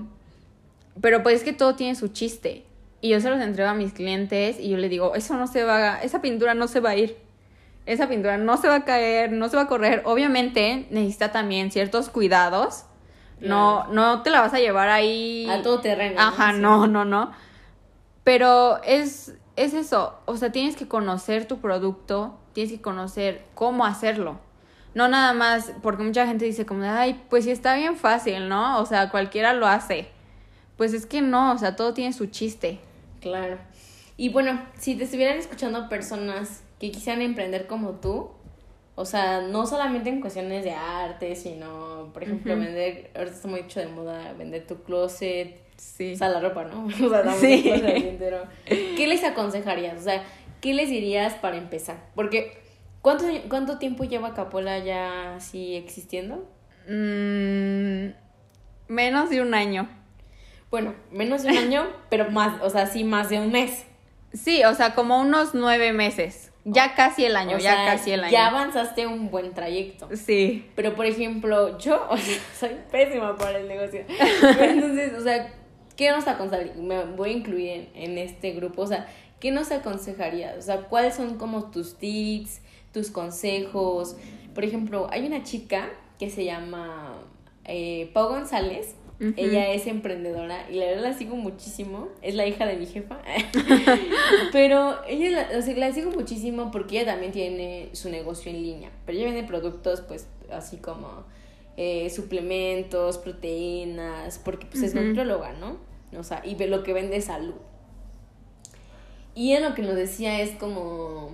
pero 1.01 1.21
pues 1.21 1.36
es 1.39 1.43
que 1.43 1.51
todo 1.51 1.75
tiene 1.75 1.95
su 1.95 2.08
chiste. 2.08 2.63
Y 3.01 3.10
yo 3.10 3.19
se 3.19 3.30
los 3.30 3.41
entrego 3.41 3.69
a 3.69 3.73
mis 3.73 3.91
clientes 3.91 4.60
y 4.62 4.69
yo 4.69 4.78
le 4.78 4.88
digo, 4.88 5.13
eso 5.15 5.36
no 5.36 5.47
se 5.47 5.63
va, 5.65 5.95
a- 5.95 6.01
esa 6.04 6.21
pintura 6.21 6.54
no 6.54 6.67
se 6.69 6.80
va 6.80 6.91
a 6.91 6.95
ir. 6.95 7.17
Esa 7.86 8.08
pintura 8.08 8.38
no 8.38 8.56
se 8.58 8.69
va 8.69 8.75
a 8.75 8.86
caer, 8.86 9.34
no 9.34 9.49
se 9.49 9.58
va 9.58 9.63
a 9.63 9.67
correr. 9.67 10.01
Obviamente 10.06 10.88
necesita 10.89 11.32
también 11.34 11.69
ciertos 11.69 12.10
cuidados. 12.10 12.86
No, 13.41 13.88
no 13.88 14.21
te 14.21 14.30
la 14.30 14.41
vas 14.41 14.54
a 14.54 14.60
llevar 14.60 14.89
ahí. 14.89 15.48
A 15.50 15.62
todo 15.62 15.80
terreno. 15.82 16.19
Ajá, 16.19 16.54
Sí. 16.54 16.60
no, 16.60 16.88
no, 16.88 17.06
no. 17.06 17.32
Pero 18.24 18.82
es, 18.84 19.34
es 19.56 19.74
eso, 19.74 20.17
o 20.26 20.36
sea, 20.38 20.52
tienes 20.52 20.76
que 20.76 20.88
conocer 20.88 21.48
tu 21.48 21.60
producto, 21.60 22.38
tienes 22.54 22.71
que 22.74 22.82
conocer 22.82 23.45
cómo 23.54 23.86
hacerlo. 23.86 24.39
No 24.95 25.08
nada 25.10 25.34
más, 25.34 25.74
porque 25.84 26.04
mucha 26.04 26.26
gente 26.26 26.45
dice 26.45 26.65
como, 26.65 26.84
ay, 26.86 27.21
pues 27.30 27.43
sí 27.43 27.52
está 27.52 27.76
bien 27.76 27.98
fácil, 27.98 28.48
¿no? 28.48 28.80
O 28.80 28.86
sea, 28.86 29.10
cualquiera 29.12 29.54
lo 29.54 29.67
hace. 29.67 30.08
Pues 30.78 30.93
es 30.93 31.06
que 31.06 31.21
no, 31.21 31.52
o 31.52 31.58
sea, 31.58 31.76
todo 31.76 31.93
tiene 31.93 32.13
su 32.13 32.28
chiste. 32.28 32.80
Claro. 33.21 33.58
Y 34.17 34.30
bueno, 34.30 34.62
si 34.78 34.95
te 34.95 35.04
estuvieran 35.04 35.38
escuchando 35.38 35.89
personas 35.89 36.63
que 36.80 36.91
quisieran 36.91 37.21
emprender 37.21 37.67
como 37.67 37.91
tú, 37.91 38.30
o 38.95 39.05
sea, 39.05 39.41
no 39.41 39.65
solamente 39.67 40.10
en 40.10 40.21
cuestiones 40.21 40.63
de 40.63 40.71
arte, 40.71 41.36
sino, 41.36 42.10
por 42.13 42.23
ejemplo, 42.23 42.55
vender, 42.58 43.12
ahorita 43.15 43.36
está 43.36 43.47
muy 43.47 43.62
mucho 43.63 43.79
de 43.79 43.88
moda, 43.88 44.34
vender 44.34 44.65
tu 44.65 44.84
closet, 44.84 45.62
Sí. 45.77 46.13
o 46.13 46.17
sea, 46.17 46.29
la 46.29 46.39
ropa, 46.39 46.63
¿no? 46.63 46.86
O 47.05 47.10
sea, 47.10 47.34
Sí. 47.34 47.69
entero. 47.69 48.43
¿Qué 48.65 49.05
les 49.08 49.23
aconsejarías? 49.25 49.99
O 49.99 50.03
sea, 50.03 50.23
¿qué 50.62 50.73
les 50.73 50.89
dirías 50.89 51.34
para 51.34 51.58
empezar? 51.58 51.97
Porque, 52.15 52.58
¿cuánto, 53.01 53.25
cuánto 53.49 53.77
tiempo 53.77 54.05
lleva 54.05 54.34
Capola 54.34 54.79
ya 54.79 55.36
así 55.36 55.75
existiendo? 55.75 56.47
Mm, 56.88 58.12
menos 58.88 59.29
de 59.29 59.41
un 59.41 59.53
año. 59.53 59.89
Bueno, 60.71 60.93
menos 61.12 61.43
de 61.43 61.49
un 61.51 61.58
año, 61.58 61.86
pero 62.10 62.31
más, 62.31 62.62
o 62.62 62.69
sea, 62.69 62.86
sí, 62.88 63.03
más 63.03 63.29
de 63.29 63.39
un 63.39 63.51
mes. 63.51 63.86
Sí, 64.34 64.63
o 64.63 64.73
sea, 64.73 64.95
como 64.95 65.19
unos 65.19 65.53
nueve 65.53 65.93
meses. 65.93 66.51
Ya 66.65 66.95
casi 66.95 67.25
el 67.25 67.36
año, 67.36 67.58
O 67.58 67.60
ya 67.60 67.73
sea, 67.73 67.86
casi 67.86 68.12
el 68.12 68.23
año. 68.23 68.32
Ya 68.32 68.47
avanzaste 68.47 69.06
un 69.06 69.30
buen 69.30 69.54
trayecto. 69.54 70.10
Sí. 70.15 70.65
Pero, 70.75 70.95
por 70.95 71.06
ejemplo, 71.06 71.78
yo 71.78 72.08
o 72.10 72.17
sea, 72.17 72.39
soy 72.60 72.78
pésima 72.91 73.38
para 73.38 73.60
el 73.60 73.67
negocio. 73.67 74.04
Entonces, 74.60 75.13
o 75.13 75.21
sea, 75.21 75.54
¿qué 75.95 76.12
nos 76.12 76.28
aconsejaría? 76.28 76.73
Me 76.75 77.06
voy 77.06 77.30
a 77.30 77.34
incluir 77.34 77.69
en, 77.69 77.89
en 77.93 78.17
este 78.17 78.51
grupo. 78.54 78.82
O 78.82 78.88
sea, 78.88 79.08
¿qué 79.39 79.51
nos 79.51 79.71
aconsejarías? 79.71 80.58
O 80.58 80.62
sea, 80.63 80.82
¿cuáles 80.82 81.13
son 81.13 81.38
como 81.38 81.69
tus 81.69 81.97
tips, 81.97 82.62
tus 82.91 83.12
consejos? 83.12 84.17
Por 84.56 84.65
ejemplo, 84.65 85.08
hay 85.12 85.28
una 85.28 85.43
chica 85.43 85.89
que 86.17 86.30
se 86.30 86.45
llama 86.45 87.13
eh, 87.65 88.10
Pau 88.13 88.30
González. 88.30 88.95
Ella 89.19 89.71
es 89.71 89.88
emprendedora 89.88 90.69
y 90.69 90.75
la 90.75 90.88
verdad 90.88 91.04
la 91.04 91.13
sigo 91.13 91.36
muchísimo. 91.38 92.10
Es 92.21 92.36
la 92.36 92.45
hija 92.47 92.65
de 92.65 92.75
mi 92.75 92.86
jefa. 92.86 93.19
pero 94.51 94.97
ella 95.08 95.30
la, 95.51 95.58
o 95.58 95.62
sea, 95.62 95.75
la 95.78 95.91
sigo 95.93 96.12
muchísimo 96.12 96.69
porque 96.71 96.99
ella 96.99 97.13
también 97.13 97.32
tiene 97.32 97.89
su 97.93 98.10
negocio 98.10 98.51
en 98.51 98.62
línea. 98.62 98.91
Pero 99.06 99.17
ella 99.17 99.28
vende 99.32 99.43
productos, 99.47 100.01
pues, 100.01 100.28
así 100.51 100.78
como 100.78 101.23
eh, 101.78 102.10
suplementos, 102.10 103.17
proteínas, 103.17 104.39
porque 104.43 104.65
pues 104.65 104.84
es 104.84 104.93
Ujú. 104.93 105.04
nutrióloga, 105.04 105.54
¿no? 105.54 105.78
O 106.17 106.23
sea, 106.23 106.41
y 106.45 106.56
ve- 106.56 106.67
lo 106.67 106.84
que 106.84 106.93
vende 106.93 107.17
es 107.17 107.25
salud. 107.25 107.56
Y 109.34 109.54
ella 109.54 109.69
lo 109.69 109.75
que 109.75 109.82
nos 109.82 109.95
decía 109.95 110.39
es 110.41 110.51
como, 110.51 111.32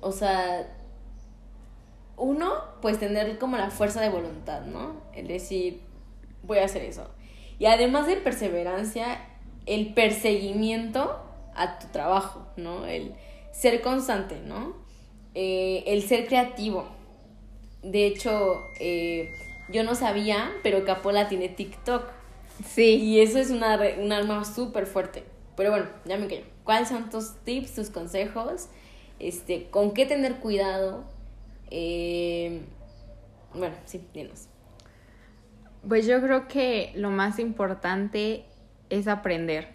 o 0.00 0.12
sea, 0.12 0.68
uno, 2.16 2.52
pues 2.80 2.98
tener 3.00 3.38
como 3.38 3.56
la 3.56 3.70
fuerza 3.70 4.00
de 4.00 4.08
voluntad, 4.08 4.62
¿no? 4.66 5.00
El 5.14 5.26
decir, 5.26 5.80
voy 6.46 6.58
a 6.58 6.64
hacer 6.64 6.82
eso. 6.82 7.10
Y 7.58 7.66
además 7.66 8.06
de 8.06 8.16
perseverancia, 8.16 9.18
el 9.66 9.94
perseguimiento 9.94 11.20
a 11.54 11.78
tu 11.78 11.88
trabajo, 11.88 12.46
¿no? 12.56 12.86
El 12.86 13.14
ser 13.52 13.80
constante, 13.80 14.40
¿no? 14.44 14.74
Eh, 15.34 15.84
el 15.86 16.02
ser 16.02 16.26
creativo. 16.26 16.86
De 17.82 18.06
hecho, 18.06 18.62
eh, 18.80 19.32
yo 19.68 19.84
no 19.84 19.94
sabía, 19.94 20.52
pero 20.62 20.84
Capola 20.84 21.28
tiene 21.28 21.48
TikTok. 21.48 22.04
Sí. 22.66 22.96
Y 22.96 23.20
eso 23.20 23.38
es 23.38 23.50
una, 23.50 23.78
un 23.98 24.12
arma 24.12 24.44
súper 24.44 24.86
fuerte. 24.86 25.24
Pero 25.56 25.70
bueno, 25.70 25.86
ya 26.04 26.16
me 26.16 26.26
callo. 26.26 26.44
¿Cuáles 26.64 26.88
son 26.88 27.10
tus 27.10 27.36
tips, 27.44 27.74
tus 27.74 27.90
consejos? 27.90 28.68
Este, 29.18 29.68
¿Con 29.70 29.92
qué 29.92 30.06
tener 30.06 30.36
cuidado? 30.36 31.04
Eh, 31.70 32.62
bueno, 33.54 33.74
sí, 33.86 34.04
dinos. 34.12 34.48
Pues 35.88 36.06
yo 36.06 36.20
creo 36.20 36.48
que 36.48 36.92
lo 36.94 37.10
más 37.10 37.38
importante 37.38 38.44
es 38.90 39.08
aprender 39.08 39.68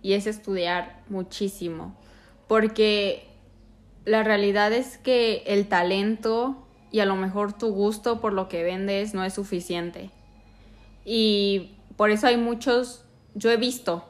y 0.00 0.14
es 0.14 0.26
estudiar 0.26 1.02
muchísimo, 1.08 1.96
porque 2.48 3.26
la 4.04 4.22
realidad 4.22 4.72
es 4.72 4.98
que 4.98 5.42
el 5.46 5.68
talento 5.68 6.66
y 6.90 7.00
a 7.00 7.06
lo 7.06 7.16
mejor 7.16 7.52
tu 7.52 7.72
gusto 7.72 8.20
por 8.20 8.32
lo 8.32 8.48
que 8.48 8.62
vendes 8.62 9.14
no 9.14 9.24
es 9.24 9.34
suficiente. 9.34 10.10
Y 11.04 11.76
por 11.96 12.10
eso 12.10 12.26
hay 12.26 12.36
muchos, 12.36 13.04
yo 13.34 13.50
he 13.50 13.56
visto 13.56 14.04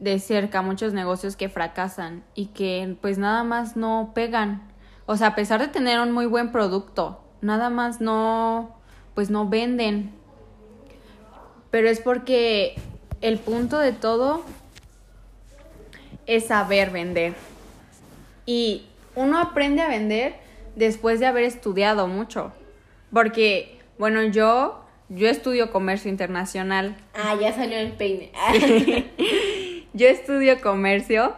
de 0.00 0.18
cerca 0.18 0.62
muchos 0.62 0.92
negocios 0.92 1.36
que 1.36 1.48
fracasan 1.48 2.24
y 2.34 2.46
que 2.46 2.96
pues 3.00 3.18
nada 3.18 3.44
más 3.44 3.76
no 3.76 4.12
pegan. 4.14 4.62
O 5.06 5.16
sea, 5.16 5.28
a 5.28 5.34
pesar 5.34 5.60
de 5.60 5.68
tener 5.68 6.00
un 6.00 6.12
muy 6.12 6.26
buen 6.26 6.52
producto, 6.52 7.24
nada 7.40 7.70
más 7.70 8.00
no, 8.00 8.77
pues 9.18 9.30
no 9.30 9.48
venden. 9.48 10.12
Pero 11.72 11.88
es 11.88 11.98
porque 11.98 12.76
el 13.20 13.38
punto 13.38 13.80
de 13.80 13.90
todo 13.90 14.44
es 16.26 16.46
saber 16.46 16.90
vender. 16.90 17.34
Y 18.46 18.86
uno 19.16 19.40
aprende 19.40 19.82
a 19.82 19.88
vender 19.88 20.36
después 20.76 21.18
de 21.18 21.26
haber 21.26 21.42
estudiado 21.42 22.06
mucho. 22.06 22.52
Porque, 23.12 23.80
bueno, 23.98 24.22
yo, 24.22 24.84
yo 25.08 25.26
estudio 25.28 25.72
comercio 25.72 26.12
internacional. 26.12 26.96
Ah, 27.12 27.34
ya 27.40 27.52
salió 27.52 27.76
el 27.76 27.94
peine. 27.94 28.30
Yo 29.94 30.06
estudio 30.06 30.60
comercio 30.60 31.34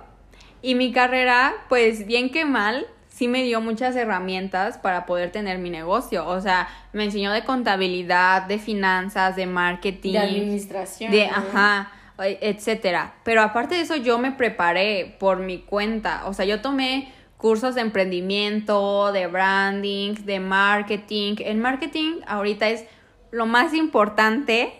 y 0.61 0.75
mi 0.75 0.93
carrera, 0.93 1.55
pues 1.71 2.07
bien 2.07 2.31
que 2.31 2.45
mal, 2.45 2.87
sí 3.21 3.29
me 3.29 3.43
dio 3.43 3.61
muchas 3.61 3.95
herramientas 3.97 4.79
para 4.79 5.05
poder 5.05 5.31
tener 5.31 5.59
mi 5.59 5.69
negocio. 5.69 6.27
O 6.27 6.41
sea, 6.41 6.69
me 6.95 7.05
enseñó 7.05 7.33
de 7.33 7.45
contabilidad, 7.45 8.45
de 8.45 8.59
finanzas, 8.59 9.37
de 9.37 9.45
marketing, 9.45 10.13
de 10.13 10.19
administración. 10.21 11.13
de, 11.13 11.27
¿no? 11.27 11.37
ajá, 11.37 11.93
e- 12.25 12.39
etcétera. 12.41 13.17
Pero 13.23 13.43
aparte 13.43 13.75
de 13.75 13.83
eso, 13.83 13.95
yo 13.97 14.19
me 14.19 14.33
preparé 14.33 15.17
por 15.21 15.41
mi 15.41 15.59
cuenta. 15.59 16.23
O 16.29 16.33
sea, 16.33 16.47
yo 16.47 16.63
tomé 16.63 17.13
cursos 17.37 17.75
de 17.75 17.83
emprendimiento, 17.83 19.13
de 19.13 19.27
branding, 19.27 20.15
de 20.25 20.41
marketing. 20.41 21.35
El 21.45 21.59
marketing 21.59 22.23
ahorita 22.27 22.71
es 22.71 22.87
lo 23.33 23.45
más 23.45 23.75
importante 23.75 24.73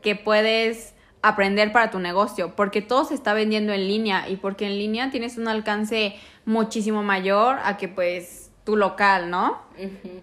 que 0.00 0.14
puedes 0.14 0.94
aprender 1.22 1.72
para 1.72 1.90
tu 1.90 1.98
negocio, 1.98 2.54
porque 2.54 2.82
todo 2.82 3.04
se 3.04 3.14
está 3.14 3.34
vendiendo 3.34 3.72
en 3.72 3.88
línea 3.88 4.28
y 4.28 4.36
porque 4.36 4.66
en 4.66 4.78
línea 4.78 5.10
tienes 5.10 5.36
un 5.38 5.48
alcance 5.48 6.14
muchísimo 6.50 7.04
mayor 7.04 7.58
a 7.62 7.76
que 7.76 7.86
pues 7.86 8.50
tu 8.64 8.76
local, 8.76 9.30
¿no? 9.30 9.58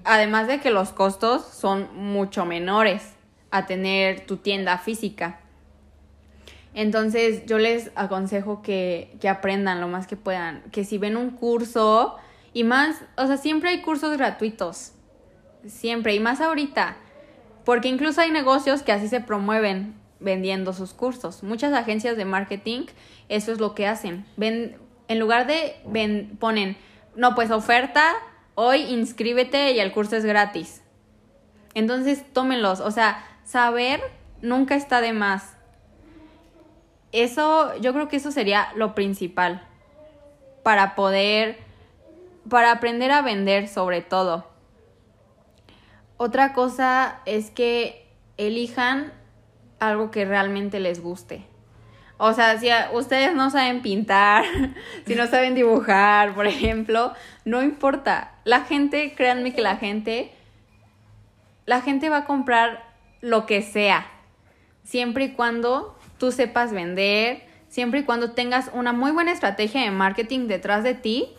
Además 0.04 0.48
de 0.48 0.60
que 0.60 0.72
los 0.72 0.90
costos 0.90 1.46
son 1.46 1.88
mucho 1.96 2.46
menores 2.46 3.14
a 3.50 3.66
tener 3.66 4.26
tu 4.26 4.36
tienda 4.36 4.78
física. 4.78 5.40
Entonces 6.74 7.46
yo 7.46 7.58
les 7.58 7.92
aconsejo 7.96 8.62
que, 8.62 9.16
que 9.22 9.30
aprendan 9.30 9.80
lo 9.80 9.88
más 9.88 10.06
que 10.06 10.18
puedan, 10.18 10.62
que 10.72 10.84
si 10.84 10.98
ven 10.98 11.16
un 11.16 11.32
curso 11.32 12.18
y 12.54 12.66
más, 12.66 13.04
o 13.16 13.26
sea, 13.26 13.38
siempre 13.38 13.70
hay 13.70 13.82
cursos 13.82 14.16
gratuitos, 14.18 14.92
siempre, 15.66 16.14
y 16.14 16.20
más 16.20 16.42
ahorita, 16.42 16.98
porque 17.64 17.88
incluso 17.88 18.20
hay 18.22 18.32
negocios 18.32 18.84
que 18.84 18.92
así 18.92 19.08
se 19.08 19.22
promueven 19.22 19.96
vendiendo 20.20 20.74
sus 20.74 20.94
cursos. 20.94 21.42
Muchas 21.42 21.74
agencias 21.74 22.18
de 22.18 22.26
marketing 22.26 22.86
eso 23.30 23.52
es 23.52 23.60
lo 23.60 23.74
que 23.76 23.88
hacen, 23.88 24.26
ven, 24.36 24.78
En 25.08 25.20
lugar 25.20 25.48
de 25.48 25.76
ven- 25.86 26.38
ponen, 26.40 26.78
no, 27.16 27.36
pues 27.36 27.52
oferta, 27.52 28.14
hoy 28.56 28.82
inscríbete 28.84 29.72
y 29.72 29.80
el 29.80 29.92
curso 29.92 30.16
es 30.16 30.26
gratis. 30.26 30.84
Entonces, 31.74 32.24
tómenlos. 32.34 32.80
O 32.80 32.92
sea, 32.92 33.24
saber 33.44 34.02
nunca 34.42 34.76
está 34.76 35.02
de 35.02 35.14
más. 35.14 35.56
Eso, 37.12 37.76
yo 37.78 37.94
creo 37.94 38.10
que 38.10 38.18
eso 38.18 38.32
sería 38.32 38.70
lo 38.76 38.94
principal 38.94 39.66
para 40.64 40.96
poder, 40.96 41.58
para 42.50 42.72
aprender 42.72 43.12
a 43.12 43.22
vender 43.22 43.68
sobre 43.70 44.02
todo. 44.02 44.46
Otra 46.18 46.52
cosa 46.54 47.22
es 47.26 47.52
que 47.52 48.08
elijan 48.38 49.14
algo 49.80 50.12
que 50.12 50.26
realmente 50.26 50.80
les 50.80 51.00
guste. 51.02 51.46
O 52.18 52.34
sea, 52.34 52.58
si 52.60 52.70
ustedes 52.94 53.36
no 53.36 53.50
saben 53.52 53.82
pintar, 53.82 54.44
si 55.06 55.16
no 55.16 55.28
saben 55.28 55.54
dibujar, 55.54 56.34
por 56.34 56.48
ejemplo, 56.48 57.14
no 57.46 57.62
importa. 57.62 58.32
La 58.44 58.62
gente, 58.62 59.14
créanme 59.16 59.54
que 59.54 59.62
la 59.62 59.78
gente, 59.78 60.32
la 61.66 61.82
gente 61.82 62.10
va 62.10 62.18
a 62.18 62.26
comprar 62.26 62.84
lo 63.22 63.46
que 63.46 63.62
sea, 63.62 64.08
siempre 64.84 65.26
y 65.26 65.32
cuando 65.34 65.98
tú 66.18 66.32
sepas 66.32 66.72
vender, 66.72 67.46
siempre 67.68 68.00
y 68.00 68.04
cuando 68.04 68.32
tengas 68.32 68.72
una 68.74 68.94
muy 68.94 69.12
buena 69.12 69.32
estrategia 69.32 69.82
de 69.82 69.92
marketing 69.92 70.48
detrás 70.48 70.84
de 70.84 70.94
ti, 70.94 71.30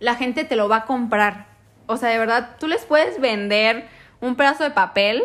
la 0.00 0.14
gente 0.16 0.44
te 0.44 0.56
lo 0.56 0.68
va 0.68 0.78
a 0.78 0.84
comprar. 0.86 1.46
O 1.86 1.96
sea, 1.96 2.08
de 2.08 2.18
verdad, 2.18 2.56
tú 2.58 2.66
les 2.66 2.84
puedes 2.84 3.20
vender 3.20 3.88
un 4.20 4.34
pedazo 4.34 4.64
de 4.64 4.70
papel, 4.70 5.24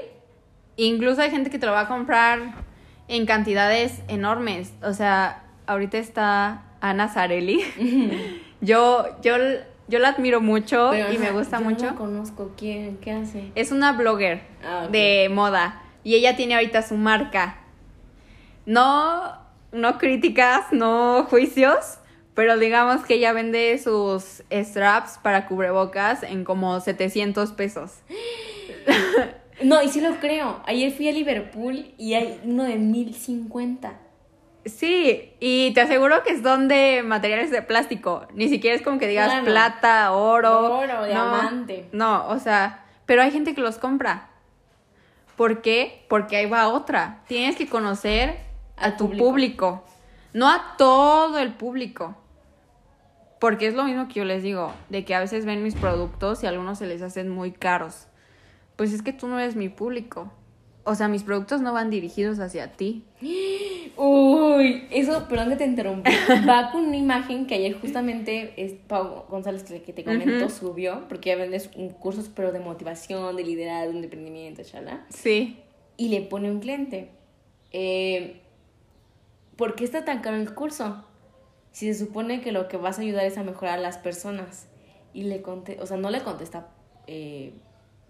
incluso 0.75 1.21
hay 1.21 1.31
gente 1.31 1.49
que 1.49 1.57
te 1.57 1.65
lo 1.65 1.71
va 1.71 1.81
a 1.81 1.87
comprar 1.87 2.53
en 3.11 3.25
cantidades 3.25 4.01
enormes. 4.07 4.73
O 4.81 4.93
sea, 4.93 5.43
ahorita 5.67 5.97
está 5.97 6.63
Ana 6.79 7.09
Zarelli. 7.09 7.61
yo, 8.61 9.05
yo, 9.21 9.35
yo 9.89 9.99
la 9.99 10.09
admiro 10.09 10.39
mucho 10.39 10.89
Pero, 10.91 11.11
y 11.11 11.17
me 11.17 11.31
gusta 11.31 11.59
yo 11.59 11.65
mucho. 11.65 11.85
No 11.91 11.95
conozco 11.97 12.51
quién, 12.57 12.97
qué 12.97 13.11
hace. 13.11 13.51
Es 13.53 13.71
una 13.71 13.91
blogger 13.91 14.41
Ah, 14.63 14.87
de 14.89 15.29
moda 15.29 15.81
y 16.03 16.15
ella 16.15 16.37
tiene 16.37 16.55
ahorita 16.55 16.81
su 16.83 16.95
marca. 16.95 17.57
No, 18.65 19.37
no 19.73 19.97
críticas, 19.97 20.71
no 20.71 21.25
juicios, 21.29 21.97
pero 22.33 22.57
digamos 22.57 23.03
que 23.03 23.15
ella 23.15 23.33
vende 23.33 23.77
sus 23.77 24.43
straps 24.49 25.19
para 25.21 25.47
cubrebocas 25.47 26.23
en 26.23 26.45
como 26.45 26.79
700 26.79 27.51
pesos. 27.51 27.91
No, 29.63 29.81
y 29.81 29.89
sí 29.89 30.01
lo 30.01 30.15
creo. 30.19 30.61
Ayer 30.65 30.91
fui 30.91 31.07
a 31.09 31.11
Liverpool 31.11 31.93
y 31.97 32.13
hay 32.13 32.39
uno 32.43 32.63
de 32.63 32.75
1050. 32.75 33.93
Sí, 34.65 35.33
y 35.39 35.73
te 35.73 35.81
aseguro 35.81 36.21
que 36.23 36.39
son 36.41 36.67
de 36.67 37.01
materiales 37.03 37.49
de 37.49 37.61
plástico. 37.63 38.27
Ni 38.35 38.47
siquiera 38.47 38.75
es 38.75 38.81
como 38.83 38.99
que 38.99 39.07
digas 39.07 39.27
Claro. 39.29 39.45
plata, 39.45 40.11
oro. 40.11 40.77
Oro, 40.79 40.99
no, 40.99 41.05
diamante. 41.05 41.89
No, 41.91 42.27
o 42.27 42.37
sea, 42.37 42.85
pero 43.07 43.23
hay 43.23 43.31
gente 43.31 43.55
que 43.55 43.61
los 43.61 43.77
compra. 43.79 44.29
¿Por 45.35 45.61
qué? 45.63 46.05
Porque 46.09 46.35
ahí 46.37 46.45
va 46.45 46.67
otra. 46.67 47.21
Tienes 47.27 47.55
que 47.55 47.67
conocer 47.67 48.37
a 48.77 48.97
tu 48.97 49.05
público. 49.05 49.25
público. 49.25 49.83
no 50.33 50.47
a 50.47 50.75
todo 50.77 51.39
el 51.39 51.53
público. 51.53 52.15
Porque 53.39 53.65
es 53.65 53.73
lo 53.73 53.83
mismo 53.85 54.07
que 54.07 54.13
yo 54.15 54.25
les 54.25 54.43
digo, 54.43 54.71
de 54.89 55.03
que 55.03 55.15
a 55.15 55.19
veces 55.19 55.45
ven 55.45 55.63
mis 55.63 55.73
productos 55.73 56.43
y 56.43 56.45
a 56.45 56.49
algunos 56.49 56.77
se 56.77 56.85
les 56.85 57.01
hacen 57.01 57.27
muy 57.29 57.51
caros. 57.51 58.07
Pues 58.81 58.93
es 58.93 59.03
que 59.03 59.13
tú 59.13 59.27
no 59.27 59.39
eres 59.39 59.55
mi 59.55 59.69
público. 59.69 60.31
O 60.85 60.95
sea, 60.95 61.07
mis 61.07 61.21
productos 61.21 61.61
no 61.61 61.71
van 61.71 61.91
dirigidos 61.91 62.39
hacia 62.39 62.71
ti. 62.71 63.05
Uy, 63.95 64.87
eso, 64.89 65.27
perdón 65.29 65.49
que 65.49 65.57
te 65.57 65.65
interrumpí. 65.65 66.09
Va 66.49 66.71
con 66.71 66.85
una 66.85 66.97
imagen 66.97 67.45
que 67.45 67.53
ayer 67.53 67.79
justamente 67.79 68.55
es 68.57 68.73
Pau 68.87 69.27
González 69.29 69.65
que 69.65 69.93
te 69.93 70.03
comento 70.03 70.45
Ujú. 70.45 70.49
subió, 70.49 71.07
porque 71.07 71.29
ya 71.29 71.35
vendes 71.35 71.69
un 71.75 71.89
cursos 71.89 72.27
pero 72.35 72.51
de 72.51 72.59
motivación, 72.59 73.35
de 73.35 73.43
liderazgo, 73.43 73.93
de 73.93 74.05
emprendimiento, 74.05 74.63
chala. 74.63 75.05
Sí. 75.09 75.59
Y 75.97 76.07
le 76.07 76.21
pone 76.21 76.49
un 76.49 76.59
cliente. 76.59 77.11
Eh, 77.71 78.41
¿Por 79.57 79.75
qué 79.75 79.83
está 79.83 80.05
tan 80.05 80.21
caro 80.21 80.37
el 80.37 80.55
curso? 80.55 81.05
Si 81.71 81.93
se 81.93 82.03
supone 82.03 82.41
que 82.41 82.51
lo 82.51 82.67
que 82.67 82.77
vas 82.77 82.97
a 82.97 83.03
ayudar 83.03 83.25
es 83.27 83.37
a 83.37 83.43
mejorar 83.43 83.77
a 83.77 83.81
las 83.83 83.99
personas. 83.99 84.69
Y 85.13 85.25
le 85.25 85.43
conté, 85.43 85.77
o 85.79 85.85
sea, 85.85 85.97
no 85.97 86.09
le 86.09 86.21
contesta 86.23 86.69
eh, 87.05 87.53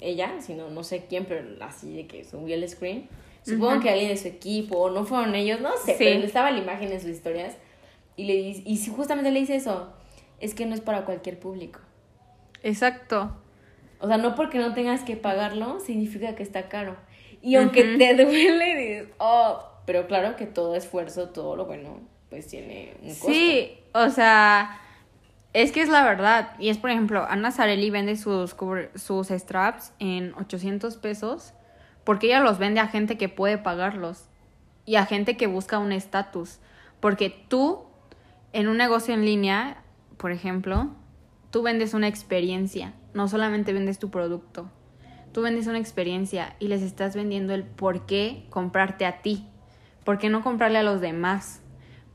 ella, 0.02 0.42
sino 0.42 0.70
no 0.70 0.84
sé 0.84 1.06
quién, 1.08 1.26
pero 1.26 1.44
así 1.64 1.94
de 1.96 2.08
que 2.08 2.24
subió 2.26 2.56
el 2.56 2.68
screen. 2.68 3.08
Supongo 3.44 3.74
Ujú. 3.74 3.82
que 3.82 3.90
alguien 3.90 4.10
de 4.10 4.18
su 4.18 4.28
equipo, 4.28 4.78
o 4.78 4.90
no 4.90 5.06
fueron 5.06 5.34
ellos, 5.36 5.62
no 5.62 5.72
sé, 5.78 5.94
Sí. 5.98 6.04
pero 6.04 6.26
estaba 6.26 6.52
la 6.52 6.60
imagen 6.60 6.92
en 6.92 7.00
sus 7.00 7.10
historias. 7.10 7.56
Y, 8.18 8.26
le, 8.26 8.34
y 8.34 8.78
si 8.78 8.92
justamente 8.92 9.32
le 9.32 9.40
dice 9.40 9.56
eso, 9.56 9.94
es 10.40 10.54
que 10.54 10.66
no 10.66 10.76
es 10.76 10.82
para 10.82 11.06
cualquier 11.06 11.40
público. 11.40 11.80
Exacto. 12.64 13.36
O 14.00 14.08
sea, 14.08 14.18
no 14.18 14.36
porque 14.36 14.58
no 14.58 14.74
tengas 14.74 15.02
que 15.02 15.16
pagarlo, 15.16 15.80
significa 15.80 16.36
que 16.36 16.44
está 16.44 16.68
caro. 16.70 16.96
Y 17.42 17.56
aunque 17.56 17.82
Ujú. 17.90 17.98
te 17.98 18.14
duele, 18.26 18.76
dices, 18.76 19.08
oh, 19.20 19.64
pero 19.86 20.08
claro 20.08 20.36
que 20.36 20.46
todo 20.46 20.76
esfuerzo, 20.76 21.30
todo 21.30 21.56
lo 21.56 21.66
bueno, 21.66 22.00
pues 22.30 22.48
tiene 22.48 22.94
un 23.02 23.10
costo. 23.10 23.28
Sí, 23.32 23.78
o 23.94 24.10
sea, 24.10 24.81
es 25.54 25.72
que 25.72 25.82
es 25.82 25.90
la 25.90 26.04
verdad. 26.04 26.54
Y 26.60 26.70
es, 26.70 26.78
por 26.78 26.90
ejemplo, 26.90 27.26
Ana 27.30 27.52
Zarelli 27.52 27.90
vende 27.90 28.16
sus, 28.16 28.56
sus 28.96 29.28
straps 29.28 29.94
en 30.00 30.34
800 30.36 30.98
pesos 30.98 31.54
porque 32.04 32.28
ella 32.28 32.40
los 32.40 32.58
vende 32.58 32.80
a 32.80 32.88
gente 32.88 33.18
que 33.18 33.30
puede 33.30 33.58
pagarlos 33.58 34.26
y 34.86 34.96
a 34.96 35.06
gente 35.06 35.38
que 35.38 35.48
busca 35.48 35.80
un 35.80 35.92
estatus. 35.92 36.60
Porque 37.00 37.30
tú, 37.48 37.84
en 38.54 38.68
un 38.68 38.78
negocio 38.78 39.14
en 39.14 39.26
línea, 39.26 39.84
por 40.18 40.32
ejemplo, 40.32 40.90
tú 41.52 41.62
vendes 41.62 41.94
una 41.94 42.08
experiencia, 42.08 42.94
no 43.14 43.28
solamente 43.28 43.74
vendes 43.74 44.00
tu 44.00 44.10
producto. 44.10 44.70
Tú 45.32 45.42
vendes 45.42 45.68
una 45.68 45.80
experiencia 45.80 46.56
y 46.60 46.68
les 46.68 46.82
estás 46.82 47.16
vendiendo 47.16 47.54
el 47.54 47.64
por 47.64 48.06
qué 48.06 48.46
comprarte 48.50 49.06
a 49.06 49.22
ti, 49.22 49.48
por 50.04 50.18
qué 50.18 50.30
no 50.30 50.44
comprarle 50.44 50.80
a 50.80 50.84
los 50.84 51.00
demás. 51.00 51.62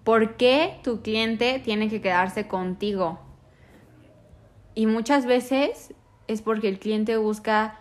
¿Por 0.05 0.37
qué 0.37 0.79
tu 0.85 1.01
cliente 1.01 1.59
tiene 1.65 1.89
que 1.89 2.01
quedarse 2.01 2.47
contigo? 2.47 3.26
Y 4.77 4.87
muchas 4.87 5.25
veces 5.25 5.95
es 6.29 6.43
porque 6.43 6.69
el 6.69 6.79
cliente 6.79 7.17
busca 7.17 7.81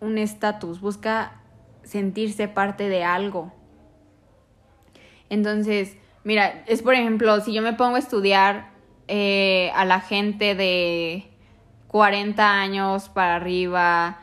un 0.00 0.18
estatus, 0.18 0.82
busca 0.82 1.40
sentirse 1.82 2.46
parte 2.46 2.90
de 2.90 3.04
algo. 3.04 3.54
Entonces, 5.30 5.96
mira, 6.24 6.62
es 6.66 6.82
por 6.82 6.92
ejemplo, 6.92 7.40
si 7.40 7.54
yo 7.54 7.62
me 7.62 7.72
pongo 7.72 7.96
a 7.96 8.00
estudiar 8.00 8.70
eh, 9.08 9.72
a 9.74 9.86
la 9.86 10.00
gente 10.00 10.54
de 10.54 11.30
40 11.86 12.60
años 12.60 13.08
para 13.08 13.36
arriba, 13.36 14.20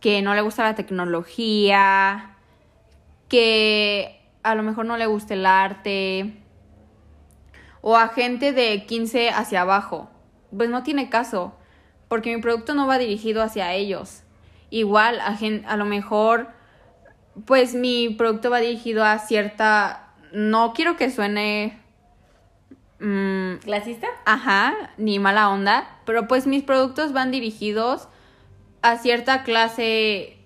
que 0.00 0.22
no 0.22 0.34
le 0.34 0.40
gusta 0.40 0.62
la 0.62 0.74
tecnología, 0.74 2.36
que 3.28 4.18
a 4.42 4.54
lo 4.54 4.62
mejor 4.62 4.86
no 4.86 4.96
le 4.96 5.04
gusta 5.04 5.34
el 5.34 5.44
arte, 5.44 6.42
o 7.82 7.98
a 7.98 8.08
gente 8.08 8.52
de 8.52 8.86
15 8.86 9.28
hacia 9.28 9.60
abajo, 9.60 10.08
pues 10.56 10.68
no 10.70 10.82
tiene 10.82 11.08
caso, 11.08 11.54
porque 12.08 12.34
mi 12.34 12.40
producto 12.42 12.74
no 12.74 12.86
va 12.86 12.98
dirigido 12.98 13.42
hacia 13.42 13.72
ellos. 13.74 14.22
Igual, 14.70 15.20
a, 15.20 15.36
gen- 15.36 15.64
a 15.66 15.76
lo 15.76 15.84
mejor, 15.84 16.48
pues 17.46 17.74
mi 17.74 18.10
producto 18.10 18.50
va 18.50 18.60
dirigido 18.60 19.04
a 19.04 19.18
cierta, 19.18 20.12
no 20.32 20.72
quiero 20.74 20.96
que 20.96 21.10
suene, 21.10 21.78
mm, 23.00 23.56
¿Clasista? 23.64 24.06
ajá, 24.24 24.74
ni 24.98 25.18
mala 25.18 25.50
onda, 25.50 25.98
pero 26.04 26.26
pues 26.28 26.46
mis 26.46 26.62
productos 26.62 27.12
van 27.12 27.30
dirigidos 27.30 28.08
a 28.82 28.96
cierta 28.98 29.42
clase, 29.44 30.38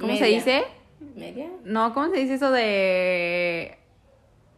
¿cómo 0.00 0.16
se 0.16 0.26
dice? 0.26 0.64
¿Media? 1.16 1.48
No, 1.64 1.94
¿cómo 1.94 2.10
se 2.10 2.16
dice 2.18 2.34
eso 2.34 2.50
de 2.50 3.78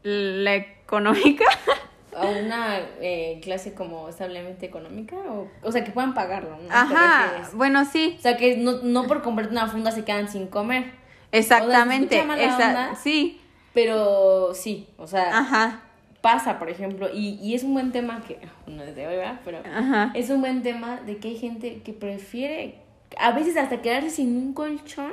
la 0.02 0.54
económica? 0.54 1.44
¿A 2.16 2.26
una 2.26 2.78
eh, 3.00 3.40
clase 3.42 3.74
como 3.74 4.08
establemente 4.08 4.66
económica? 4.66 5.16
O, 5.16 5.48
o 5.62 5.72
sea, 5.72 5.84
que 5.84 5.90
puedan 5.92 6.14
pagarlo, 6.14 6.50
¿no? 6.56 6.68
¿Te 6.68 6.72
Ajá, 6.74 7.50
bueno, 7.54 7.84
sí, 7.84 8.16
O 8.18 8.22
sea, 8.22 8.36
que 8.36 8.56
no, 8.56 8.82
no 8.82 9.06
por 9.06 9.22
comprarte 9.22 9.52
una 9.52 9.66
funda 9.68 9.90
se 9.90 10.04
quedan 10.04 10.28
sin 10.28 10.46
comer. 10.46 10.92
exactamente. 11.32 12.16
escucha 12.16 12.26
mala 12.28 12.42
esa- 12.42 12.68
onda. 12.68 12.94
sí, 12.96 13.40
Pero 13.74 14.54
sí, 14.54 14.88
o 14.96 15.06
sea, 15.06 15.38
ajá, 15.38 15.80
pasa, 16.22 16.58
por 16.58 16.70
ejemplo, 16.70 17.08
y, 17.12 17.38
y 17.42 17.54
es 17.54 17.62
un 17.62 17.74
buen 17.74 17.92
tema 17.92 18.22
que, 18.26 18.38
no 18.66 18.82
es 18.82 18.96
de 18.96 19.06
hoy, 19.06 19.16
¿verdad? 19.16 19.40
Pero 19.44 19.58
ajá. 19.58 20.10
es 20.14 20.30
un 20.30 20.40
buen 20.40 20.62
tema 20.62 21.00
de 21.04 21.18
que 21.18 21.28
hay 21.28 21.36
gente 21.38 21.82
que 21.82 21.92
prefiere, 21.92 22.78
a 23.18 23.32
veces 23.32 23.56
hasta 23.56 23.82
quedarse 23.82 24.10
sin 24.10 24.36
un 24.36 24.52
colchón 24.54 25.12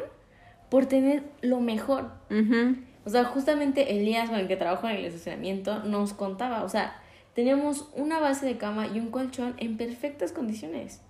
por 0.69 0.85
tener 0.87 1.23
lo 1.41 1.59
mejor. 1.59 2.11
ujú, 2.31 2.77
O 3.05 3.09
sea, 3.09 3.25
justamente 3.25 3.97
Elías, 3.97 4.29
con 4.29 4.39
el 4.39 4.47
que 4.47 4.55
trabajo 4.55 4.87
en 4.87 4.97
el 4.97 5.05
estacionamiento, 5.05 5.79
nos 5.83 6.13
contaba, 6.13 6.63
o 6.63 6.69
sea, 6.69 7.01
teníamos 7.33 7.89
una 7.95 8.19
base 8.19 8.45
de 8.45 8.57
cama 8.57 8.87
y 8.87 8.99
un 8.99 9.11
colchón 9.11 9.55
en 9.57 9.77
perfectas 9.77 10.31
condiciones. 10.31 11.01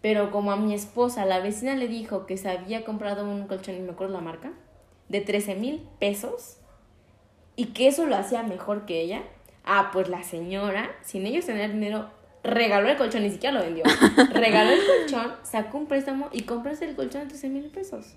Pero 0.00 0.30
como 0.30 0.52
a 0.52 0.56
mi 0.56 0.74
esposa, 0.74 1.24
la 1.24 1.40
vecina 1.40 1.76
le 1.76 1.88
dijo 1.88 2.26
que 2.26 2.36
se 2.36 2.48
había 2.48 2.84
comprado 2.84 3.24
un 3.28 3.46
colchón, 3.46 3.76
y 3.76 3.80
me 3.80 3.92
acuerdo 3.92 4.14
la 4.14 4.20
marca, 4.20 4.52
de 5.08 5.20
13 5.20 5.56
mil 5.56 5.86
pesos, 5.98 6.58
y 7.56 7.66
que 7.66 7.88
eso 7.88 8.06
lo 8.06 8.16
hacía 8.16 8.42
mejor 8.42 8.86
que 8.86 9.00
ella, 9.00 9.22
Ah, 9.64 9.90
pues 9.92 10.08
la 10.08 10.22
señora, 10.22 10.90
sin 11.02 11.24
ellos 11.24 11.46
tener 11.46 11.72
dinero, 11.72 12.10
regaló 12.42 12.88
el 12.88 12.96
colchón, 12.96 13.22
ni 13.22 13.30
siquiera 13.30 13.58
lo 13.58 13.64
vendió. 13.64 13.84
regaló 14.32 14.70
el 14.70 14.80
colchón, 14.84 15.36
sacó 15.42 15.78
un 15.78 15.86
préstamo 15.86 16.28
y 16.32 16.42
compraste 16.42 16.84
el 16.84 16.96
colchón 16.96 17.22
de 17.22 17.28
13 17.28 17.48
mil 17.48 17.70
pesos. 17.70 18.16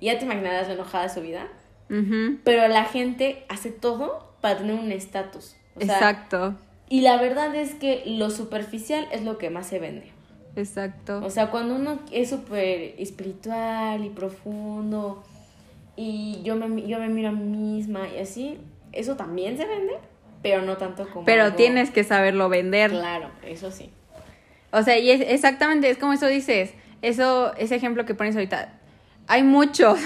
Y 0.00 0.06
ya 0.06 0.18
te 0.18 0.24
imaginarás 0.24 0.66
lo 0.66 0.74
enojada 0.74 1.04
de 1.04 1.10
su 1.10 1.20
vida. 1.20 1.48
Ujú. 1.90 2.38
Pero 2.44 2.66
la 2.68 2.84
gente 2.84 3.44
hace 3.48 3.70
todo 3.70 4.32
para 4.40 4.58
tener 4.58 4.74
un 4.74 4.90
estatus. 4.92 5.56
O 5.76 5.80
sea, 5.80 5.94
Exacto, 5.96 6.54
Y 6.88 7.00
la 7.00 7.16
verdad 7.20 7.54
es 7.54 7.74
que 7.74 8.02
lo 8.06 8.30
superficial 8.30 9.06
es 9.12 9.22
lo 9.22 9.38
que 9.38 9.50
más 9.50 9.66
se 9.66 9.78
vende. 9.78 10.12
exacto. 10.56 11.20
O 11.24 11.30
sea, 11.30 11.50
cuando 11.50 11.74
uno 11.74 11.98
es 12.12 12.30
súper 12.30 12.94
espiritual 12.98 14.04
y 14.04 14.10
profundo 14.10 15.24
y 15.96 16.40
yo 16.44 16.56
me, 16.56 16.86
yo 16.86 16.98
me 16.98 17.08
miro 17.08 17.28
a 17.30 17.32
mí 17.32 17.44
misma 17.44 18.08
y 18.08 18.18
así, 18.20 18.58
eso 18.92 19.16
también 19.16 19.56
se 19.56 19.64
vende, 19.66 19.94
pero 20.42 20.62
no 20.62 20.76
tanto 20.76 21.08
como... 21.08 21.24
Pero 21.24 21.44
algo- 21.44 21.56
tienes 21.56 21.90
que 21.90 22.04
saberlo 22.04 22.48
vender. 22.48 22.90
Claro, 22.90 23.30
eso 23.44 23.70
sí. 23.70 23.90
O 24.72 24.82
sea, 24.82 24.98
y 24.98 25.10
es 25.10 25.20
exactamente, 25.20 25.88
es 25.90 25.98
como 25.98 26.12
eso 26.12 26.26
dices, 26.26 26.72
eso, 27.02 27.54
ese 27.56 27.74
ejemplo 27.76 28.04
que 28.04 28.14
pones 28.14 28.34
ahorita. 28.36 28.72
Hay 29.26 29.42
muchos, 29.42 29.98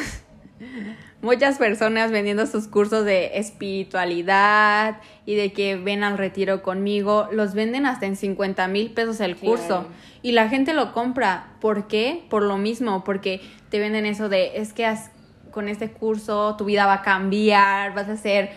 muchas 1.22 1.58
personas 1.58 2.10
vendiendo 2.10 2.46
sus 2.46 2.68
cursos 2.68 3.04
de 3.04 3.38
espiritualidad 3.38 4.98
y 5.26 5.34
de 5.34 5.52
que 5.52 5.76
ven 5.76 6.04
al 6.04 6.18
retiro 6.18 6.62
conmigo, 6.62 7.28
los 7.32 7.54
venden 7.54 7.86
hasta 7.86 8.06
en 8.06 8.16
50 8.16 8.68
mil 8.68 8.90
pesos 8.92 9.20
el 9.20 9.36
curso. 9.36 9.66
Claro. 9.66 9.88
Y 10.22 10.32
la 10.32 10.48
gente 10.48 10.72
lo 10.74 10.92
compra. 10.92 11.54
¿Por 11.60 11.86
qué? 11.88 12.24
Por 12.30 12.42
lo 12.42 12.56
mismo, 12.58 13.04
porque 13.04 13.40
te 13.70 13.78
venden 13.78 14.06
eso 14.06 14.28
de, 14.28 14.52
es 14.58 14.72
que 14.72 14.86
has- 14.86 15.10
con 15.50 15.68
este 15.68 15.90
curso 15.90 16.54
tu 16.56 16.64
vida 16.66 16.86
va 16.86 16.94
a 16.94 17.02
cambiar, 17.02 17.94
vas 17.94 18.08
a 18.08 18.16
ser 18.16 18.50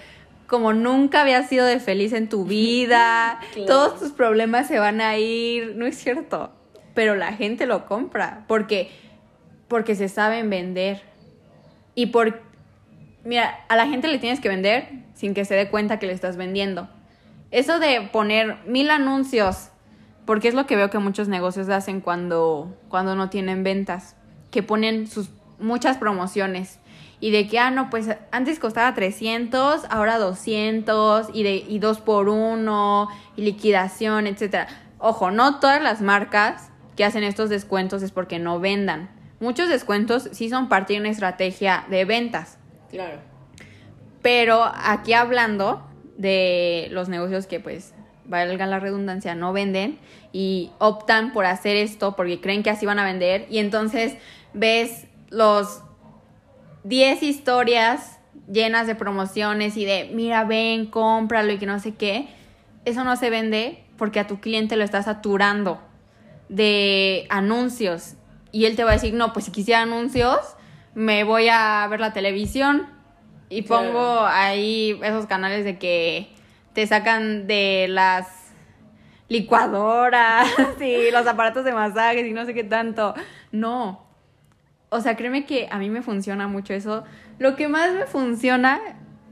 como 0.47 0.74
nunca 0.74 1.22
habías 1.22 1.47
sido 1.47 1.66
de 1.66 1.80
feliz 1.80 2.12
en 2.14 2.28
tu 2.30 2.45
vida, 2.45 3.39
Claro. 3.53 3.66
todos 3.68 3.99
tus 3.99 4.12
problemas 4.12 4.68
se 4.68 4.78
van 4.80 5.01
a 5.01 5.18
ir, 5.18 5.74
no 5.78 5.86
es 5.86 5.97
cierto, 5.97 6.51
pero 6.93 7.16
la 7.16 7.34
gente 7.34 7.66
lo 7.66 7.86
compra 7.86 8.43
porque 8.47 8.89
porque 9.68 9.95
se 9.95 10.09
saben 10.09 10.49
vender. 10.49 11.01
Y 11.95 12.07
por 12.07 12.41
mira, 13.24 13.65
a 13.69 13.76
la 13.76 13.88
gente 13.88 14.07
le 14.07 14.19
tienes 14.19 14.39
que 14.39 14.49
vender 14.49 14.89
sin 15.13 15.34
que 15.34 15.45
se 15.45 15.55
dé 15.55 15.69
cuenta 15.69 15.99
que 15.99 16.07
le 16.07 16.13
estás 16.13 16.38
vendiendo. 16.38 16.89
Eso 17.51 17.80
de 17.80 18.01
poner 18.11 18.57
mil 18.65 18.89
anuncios, 18.89 19.69
porque 20.26 20.47
es 20.47 20.53
lo 20.53 20.65
que 20.65 20.76
veo 20.76 20.89
que 20.89 20.99
muchos 20.99 21.28
negocios 21.28 21.69
hacen 21.69 22.01
cuando 22.01 22.78
cuando 22.89 23.15
no 23.15 23.30
tienen 23.30 23.63
ventas, 23.63 24.15
que 24.51 24.63
ponen 24.63 25.07
sus 25.07 25.30
muchas 25.59 25.97
promociones 25.97 26.80
y 27.19 27.30
de 27.32 27.47
que, 27.47 27.59
ah, 27.59 27.69
no, 27.69 27.89
pues 27.89 28.09
antes 28.32 28.59
costaba 28.59 28.93
300, 28.93 29.86
ahora 29.89 30.17
200 30.17 31.30
y, 31.34 31.43
de, 31.43 31.55
y 31.55 31.78
2 31.78 32.01
por 32.01 32.30
1 32.30 33.07
y 33.38 33.41
liquidación, 33.43 34.26
etcétera. 34.26 34.67
Ojo, 34.97 35.30
no 35.30 35.59
todas 35.59 35.82
las 35.82 36.01
marcas 36.01 36.72
que 36.95 37.05
hacen 37.05 37.24
estos 37.24 37.49
descuentos 37.49 38.01
es 38.01 38.11
porque 38.11 38.39
no 38.39 38.59
vendan. 38.59 39.09
Muchos 39.39 39.69
descuentos 39.69 40.30
sí 40.32 40.49
son 40.49 40.67
parte 40.67 40.93
de 40.93 40.99
una 40.99 41.09
estrategia 41.09 41.86
de 41.89 42.05
ventas. 42.05 42.57
Claro. 42.92 43.18
Pero 44.22 44.64
aquí 44.64 45.14
hablando 45.14 45.82
de 46.18 46.88
los 46.92 47.10
negocios 47.10 47.48
que 47.48 47.60
pues 47.60 47.94
valga 48.26 48.68
la 48.68 48.80
redundancia, 48.80 49.34
no 49.34 49.52
venden 49.52 49.98
y 50.32 50.72
optan 50.78 51.34
por 51.34 51.46
hacer 51.46 51.76
esto 51.76 52.16
porque 52.16 52.39
creen 52.39 52.64
que 52.64 52.70
así 52.70 52.86
van 52.86 53.00
a 53.00 53.04
vender 53.04 53.48
y 53.50 53.58
entonces 53.58 54.16
ves 54.54 55.08
los 55.30 55.82
10 56.84 57.24
historias 57.24 58.20
llenas 58.52 58.88
de 58.88 58.96
promociones 58.96 59.78
y 59.78 59.86
de 59.86 60.10
mira, 60.14 60.44
ven, 60.44 60.86
cómpralo 60.86 61.52
y 61.52 61.58
que 61.58 61.66
no 61.66 61.80
sé 61.80 61.96
qué. 61.96 62.28
Eso 62.86 63.04
no 63.04 63.16
se 63.16 63.30
vende 63.30 63.84
porque 63.98 64.20
a 64.20 64.28
tu 64.28 64.39
cliente 64.39 64.76
lo 64.76 64.84
estás 64.84 65.06
saturando 65.06 65.80
de 66.50 67.26
anuncios 67.30 68.16
y 68.52 68.66
él 68.66 68.76
te 68.76 68.84
va 68.84 68.92
a 68.92 68.94
decir, 68.94 69.14
no, 69.14 69.34
pues 69.34 69.46
si 69.46 69.52
quisiera 69.52 69.82
anuncios, 69.82 70.39
me 70.94 71.24
voy 71.24 71.48
a 71.50 71.88
ver 71.89 72.00
la 72.00 72.14
televisión 72.14 72.88
y 73.50 73.64
Claro. 73.64 73.92
pongo 73.92 74.26
ahí 74.26 75.00
esos 75.04 75.26
canales 75.26 75.66
de 75.66 75.78
que 75.78 76.30
te 76.74 76.86
sacan 76.88 77.48
de 77.48 77.88
las 77.89 78.28
licuadoras 79.28 80.48
y 80.82 81.12
los 81.12 81.26
aparatos 81.28 81.64
de 81.64 81.74
masajes 81.74 82.26
y 82.26 82.34
no 82.34 82.46
sé 82.46 82.54
qué 82.54 82.64
tanto. 82.64 83.14
No. 83.52 84.06
O 84.89 85.00
sea, 85.00 85.16
créeme 85.16 85.46
que 85.46 85.68
a 85.72 85.78
mí 85.78 85.89
me 85.89 86.02
funciona 86.02 86.48
mucho 86.48 86.74
eso. 86.74 87.04
Lo 87.39 87.56
que 87.56 87.68
más 87.70 87.94
me 87.94 88.06
funciona 88.06 88.80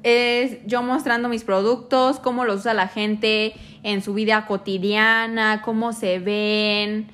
es 0.03 0.65
yo 0.65 0.81
mostrando 0.81 1.27
mis 1.27 1.43
productos, 1.43 2.19
cómo 2.19 2.45
los 2.45 2.61
usa 2.61 2.73
la 2.73 2.87
gente 2.87 3.53
en 3.83 4.01
su 4.01 4.13
vida 4.13 4.45
cotidiana, 4.45 5.61
cómo 5.61 5.91
se 5.91 6.19
ven, 6.19 7.11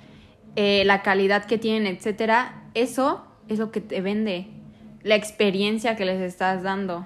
eh, 0.55 0.83
la 0.85 1.01
calidad 1.01 1.45
que 1.45 1.57
tienen, 1.57 1.95
etcétera. 1.95 2.63
Eso 2.75 3.25
es 3.47 3.59
lo 3.59 3.71
que 3.71 3.81
te 3.81 4.01
vende, 4.01 4.47
la 5.03 5.15
experiencia 5.15 5.95
que 5.95 6.05
les 6.05 6.21
estás 6.21 6.63
dando. 6.63 7.05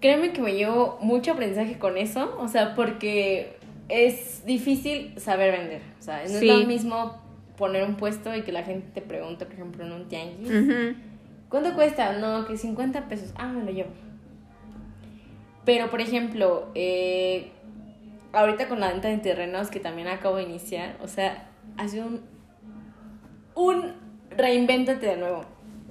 Créeme 0.00 0.32
que 0.32 0.40
me 0.40 0.54
llevo 0.54 0.98
mucho 1.00 1.32
aprendizaje 1.32 1.78
con 1.78 1.96
eso, 1.96 2.36
o 2.38 2.48
sea, 2.48 2.74
porque 2.74 3.56
es 3.88 4.44
difícil 4.44 5.18
saber 5.18 5.52
vender. 5.58 5.82
O 5.98 6.02
sea, 6.02 6.22
no 6.22 6.38
Sí. 6.38 6.48
es 6.50 6.60
lo 6.60 6.66
mismo 6.66 7.16
poner 7.56 7.84
un 7.84 7.96
puesto 7.96 8.34
y 8.36 8.42
que 8.42 8.52
la 8.52 8.62
gente 8.62 8.86
te 8.94 9.00
pregunte, 9.00 9.46
por 9.46 9.54
ejemplo, 9.54 9.84
en 9.84 9.92
un 9.92 10.08
tianguis. 10.08 10.96
¿cuánto 11.48 11.74
cuesta? 11.74 12.12
No, 12.18 12.46
que 12.46 12.56
50 12.56 13.08
pesos. 13.08 13.32
Ah, 13.36 13.46
me 13.46 13.64
lo 13.64 13.70
llevo. 13.70 13.90
Pero, 15.64 15.90
por 15.90 16.00
ejemplo, 16.00 16.68
eh, 16.74 17.50
ahorita 18.32 18.68
con 18.68 18.78
la 18.80 18.88
venta 18.92 19.08
de 19.08 19.18
terrenos 19.18 19.68
que 19.70 19.80
también 19.80 20.06
acabo 20.08 20.36
de 20.36 20.44
iniciar, 20.44 20.96
o 21.02 21.08
sea, 21.08 21.48
ha 21.76 21.88
sido 21.88 22.06
un, 22.06 22.20
un 23.54 23.92
reinvéntate 24.36 25.06
de 25.06 25.16
nuevo. 25.16 25.44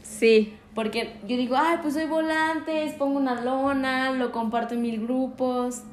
Sí, 0.05 0.53
Porque 0.73 1.13
yo 1.27 1.37
digo, 1.37 1.55
ay, 1.57 1.77
pues 1.81 1.93
soy 1.93 2.05
volantes, 2.05 2.93
pongo 2.93 3.17
una 3.17 3.41
lona, 3.41 4.11
lo 4.11 4.31
comparto 4.31 4.73
en 4.75 4.81
mil 4.81 5.01
grupos. 5.01 5.83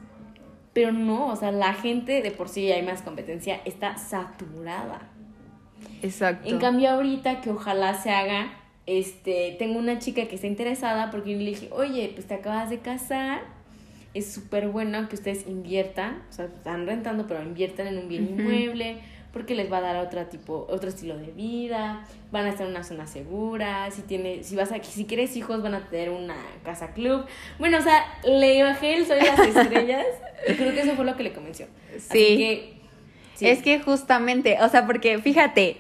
Pero 0.73 0.93
no, 0.93 1.29
o 1.29 1.37
sea, 1.37 1.53
la 1.53 1.75
gente 1.75 2.23
de 2.23 2.31
por 2.31 2.49
sí 2.49 2.71
hay 2.73 2.83
más 2.83 3.03
competencia, 3.03 3.61
está 3.65 3.97
saturada. 3.99 5.11
exacto. 6.03 6.49
En 6.49 6.59
cambio, 6.59 6.91
ahorita 6.91 7.41
que 7.41 7.51
ojalá 7.51 7.95
se 7.95 8.11
haga, 8.11 8.53
este, 8.87 9.55
tengo 9.59 9.79
una 9.79 9.99
chica 9.99 10.27
que 10.27 10.35
está 10.35 10.47
interesada 10.47 11.11
porque 11.11 11.33
yo 11.33 11.39
le 11.39 11.51
dije, 11.51 11.69
oye, 11.73 12.11
pues 12.15 12.27
te 12.27 12.35
acabas 12.35 12.71
de 12.71 12.79
casar, 12.79 13.43
es 14.15 14.33
súper 14.33 14.69
bueno 14.69 15.09
que 15.09 15.15
ustedes 15.15 15.47
inviertan, 15.47 16.23
o 16.29 16.33
sea, 16.33 16.47
están 16.47 16.87
rentando, 16.87 17.27
pero 17.27 17.43
inviertan 17.43 17.87
en 17.87 17.99
un 17.99 18.09
bien 18.09 18.29
inmueble, 18.31 18.99
porque 19.33 19.55
les 19.55 19.73
va 19.73 19.79
a 19.79 19.81
dar 19.81 19.97
otro 19.97 20.27
tipo, 20.27 20.67
otro 20.69 20.89
estilo 20.91 21.17
de 21.17 21.29
vida, 21.33 22.05
van 22.31 22.45
a 22.47 22.51
estar 22.51 22.67
en 22.67 22.73
una 22.73 22.85
zona 22.85 23.07
segura, 23.07 23.91
si 23.91 24.03
tiene, 24.03 24.45
si 24.45 24.57
vas 24.57 24.71
a, 24.73 24.83
si 24.83 25.07
quieres 25.07 25.37
hijos, 25.37 25.63
van 25.63 25.75
a 25.75 25.89
tener 25.89 26.11
una 26.11 26.37
casa 26.65 26.93
club. 26.93 27.25
Bueno, 27.59 27.79
o 27.79 27.81
sea, 27.81 28.05
le 28.25 28.63
bajé 28.63 28.97
el 28.97 29.09
de 29.09 29.17
las 29.23 29.39
estrellas, 29.57 30.07
y 30.49 30.53
creo 30.55 30.73
que 30.75 30.81
eso 30.83 30.95
fue 30.95 31.05
lo 31.05 31.17
que 31.17 31.23
le 31.23 31.33
convenció. 31.33 31.67
Así 31.97 32.09
Sí. 32.11 32.37
que, 32.37 32.75
sí. 33.35 33.49
Es 33.49 33.63
que 33.63 33.81
justamente, 33.81 34.59
o 34.61 34.69
sea, 34.69 34.87
porque 34.87 35.19
fíjate, 35.19 35.79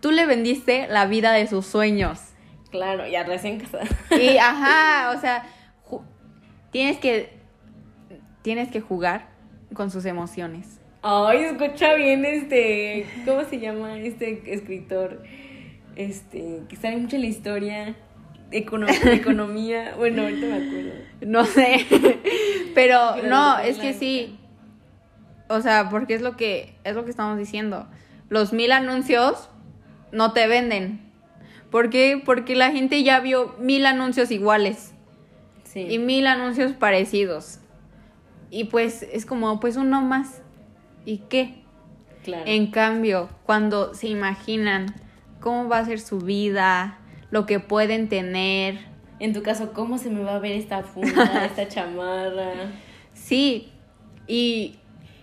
tú 0.00 0.10
le 0.10 0.26
vendiste 0.26 0.88
la 0.88 1.06
vida 1.06 1.32
de 1.32 1.46
sus 1.46 1.66
sueños. 1.66 2.18
Claro, 2.70 3.06
ya 3.06 3.22
recién 3.22 3.60
casada. 3.60 3.84
Y, 4.10 4.36
ajá, 4.38 5.16
o 5.16 5.20
sea, 5.20 5.46
tienes 6.70 6.98
que, 6.98 7.30
tienes 8.42 8.70
que 8.70 8.80
jugar 8.80 9.28
con 9.74 9.90
sus 9.90 10.04
emociones. 10.04 10.77
Ay, 11.10 11.38
escucha 11.44 11.94
bien 11.94 12.26
este. 12.26 13.06
¿Cómo 13.24 13.42
se 13.44 13.58
llama 13.58 13.98
este 13.98 14.42
escritor? 14.52 15.22
Este, 15.96 16.60
que 16.68 16.76
sabe 16.76 16.98
mucho 16.98 17.16
en 17.16 17.22
la 17.22 17.28
historia. 17.28 17.96
Econo- 18.52 18.88
economía. 19.14 19.94
Bueno, 19.96 20.22
ahorita 20.24 20.46
me 20.46 20.52
acuerdo. 20.66 20.92
No 21.22 21.46
sé, 21.46 21.86
pero 22.74 23.12
Pero 23.14 23.26
no, 23.26 23.58
es 23.58 23.78
que 23.78 23.94
sí. 23.94 24.38
O 25.48 25.62
sea, 25.62 25.88
porque 25.88 26.12
es 26.12 26.20
lo 26.20 26.36
que 26.36 26.74
es 26.84 26.94
lo 26.94 27.04
que 27.06 27.10
estamos 27.10 27.38
diciendo. 27.38 27.86
Los 28.28 28.52
mil 28.52 28.70
anuncios 28.70 29.48
no 30.12 30.32
te 30.34 30.46
venden. 30.46 31.00
¿Por 31.70 31.88
qué? 31.88 32.20
Porque 32.22 32.54
la 32.54 32.70
gente 32.70 33.02
ya 33.02 33.20
vio 33.20 33.54
mil 33.58 33.86
anuncios 33.86 34.30
iguales 34.30 34.92
Sí. 35.64 35.86
y 35.88 35.98
mil 35.98 36.26
anuncios 36.26 36.72
parecidos. 36.72 37.60
Y 38.50 38.64
pues 38.64 39.02
es 39.10 39.24
como, 39.24 39.58
pues 39.58 39.78
uno 39.78 40.02
más. 40.02 40.42
¿Y 41.08 41.22
qué? 41.30 41.54
claro. 42.22 42.44
En 42.46 42.70
cambio, 42.70 43.30
cuando 43.44 43.94
se 43.94 44.08
imaginan 44.08 44.94
cómo 45.40 45.66
va 45.66 45.78
a 45.78 45.84
ser 45.86 46.00
su 46.00 46.18
vida, 46.18 46.98
lo 47.30 47.46
que 47.46 47.60
pueden 47.60 48.10
tener, 48.10 48.86
En 49.18 49.32
tu 49.32 49.42
caso, 49.42 49.72
¿cómo 49.72 49.96
se 49.96 50.10
me 50.10 50.22
va 50.22 50.36
a 50.36 50.38
ver 50.38 50.52
esta 50.52 50.82
funda, 50.82 51.44
esta 51.46 51.66
chamarra? 51.66 52.52
Sí, 53.14 53.72
y, 54.26 54.76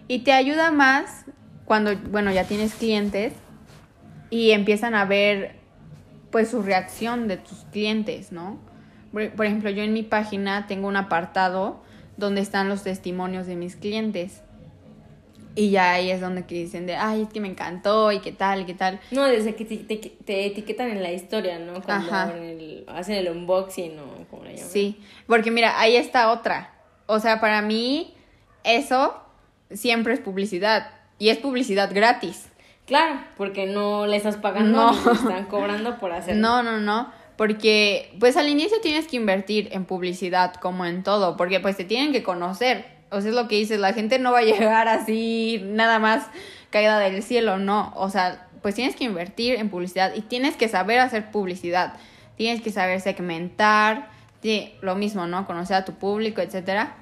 y 0.08 0.20
te 0.24 0.34
ayuda 0.34 0.72
más 0.72 1.26
cuando, 1.66 1.96
bueno, 1.96 2.32
ya 2.32 2.46
tienes 2.46 2.74
clientes 2.74 3.34
y 4.32 4.52
empiezan 4.52 4.96
a 4.96 5.06
ver, 5.06 5.56
pues, 6.32 6.50
su 6.50 6.64
reacción 6.64 7.28
de 7.28 7.38
tus 7.38 7.60
clientes, 7.72 8.32
¿no? 8.32 8.60
Por, 9.14 9.32
por 9.34 9.46
ejemplo, 9.46 9.70
yo 9.70 9.84
en 9.84 9.94
mi 9.94 10.02
página 10.02 10.66
tengo 10.66 10.88
un 10.88 10.98
apartado 10.98 11.84
donde 12.18 12.42
están 12.42 12.70
los 12.70 12.82
testimonios 12.82 13.46
de 13.46 13.56
mis 13.56 13.76
clientes. 13.76 14.42
Y 15.58 15.70
ya 15.70 15.94
ahí 15.94 16.12
es 16.12 16.20
donde 16.20 16.46
que 16.46 16.56
dicen 16.56 16.86
de, 16.86 16.98
ay, 16.98 17.22
es 17.22 17.30
que 17.30 17.40
me 17.40 17.48
encantó 17.48 18.12
y 18.12 18.20
qué 18.20 18.34
tal, 18.34 18.62
y 18.62 18.66
qué 18.66 18.74
tal. 18.74 19.00
No, 19.12 19.24
desde 19.24 19.56
que 19.56 19.64
te, 19.64 19.78
te- 19.78 19.96
te 20.26 20.46
etiquetan 20.48 20.90
en 20.92 21.02
la 21.02 21.12
historia, 21.14 21.60
¿no? 21.60 21.82
Cuando 21.82 22.12
Ajá. 22.12 22.34
en 22.36 22.44
el- 22.44 22.86
hacen 22.90 23.16
el 23.16 23.30
unboxing 23.30 23.98
o 24.00 24.28
como 24.30 24.44
le 24.44 24.56
llaman. 24.58 24.70
Sí, 24.70 25.00
porque 25.28 25.52
mira, 25.52 25.80
ahí 25.80 25.96
está 25.96 26.30
otra. 26.32 26.74
O 27.06 27.20
sea, 27.20 27.40
para 27.40 27.62
mí 27.62 28.14
eso 28.66 29.16
siempre 29.72 30.14
es 30.14 30.20
publicidad. 30.20 30.92
Y 31.20 31.30
es 31.30 31.38
publicidad 31.38 31.90
gratis. 31.94 32.50
Claro, 32.86 33.20
porque 33.38 33.66
no 33.66 34.06
le 34.08 34.18
estás 34.18 34.36
pagando, 34.38 34.92
No. 34.92 35.12
están 35.14 35.46
cobrando 35.46 35.98
por 35.98 36.12
hacerlo. 36.12 36.42
No, 36.42 36.64
no, 36.64 36.80
no. 36.82 37.12
Porque 37.38 38.14
pues 38.20 38.38
al 38.38 38.48
inicio 38.50 38.80
tienes 38.82 39.08
que 39.08 39.16
invertir 39.16 39.70
en 39.72 39.86
publicidad 39.86 40.54
como 40.56 40.86
en 40.86 41.04
todo. 41.04 41.38
Porque 41.38 41.60
pues 41.62 41.78
te 41.78 41.86
tienen 41.86 42.12
que 42.12 42.24
conocer. 42.24 42.95
O 43.12 43.22
sea, 43.22 43.30
es 43.30 43.36
lo 43.36 43.48
que 43.48 43.56
dices, 43.56 43.80
la 43.80 43.94
gente 43.94 44.20
no 44.20 44.32
va 44.32 44.40
a 44.40 44.44
llegar 44.44 44.88
así 44.88 45.62
nada 45.64 46.00
más 46.00 46.26
caída 46.70 47.00
del 47.00 47.24
cielo, 47.24 47.58
no. 47.58 47.94
O 47.96 48.10
sea, 48.10 48.48
pues 48.62 48.76
tienes 48.76 48.96
que 48.96 49.04
invertir 49.04 49.56
en 49.56 49.70
publicidad 49.70 50.14
y 50.16 50.22
tienes 50.22 50.56
que 50.56 50.68
saber 50.68 51.00
hacer 51.00 51.32
publicidad. 51.32 51.94
Tienes 52.36 52.62
que 52.62 52.72
saber 52.72 53.00
segmentar, 53.00 54.10
lo 54.82 54.96
mismo, 54.96 55.26
¿no? 55.26 55.46
Conocer 55.48 55.78
a 55.78 55.86
tu 55.86 55.94
público, 55.94 56.42
etcétera. 56.42 56.96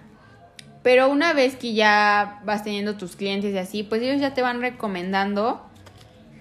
Pero 0.81 1.09
una 1.09 1.33
vez 1.33 1.55
que 1.55 1.73
ya 1.73 2.41
vas 2.45 2.63
teniendo 2.63 2.95
tus 2.95 3.15
clientes 3.15 3.53
y 3.53 3.57
así, 3.57 3.83
pues 3.83 4.01
ellos 4.01 4.19
ya 4.19 4.33
te 4.33 4.41
van 4.41 4.61
recomendando 4.61 5.61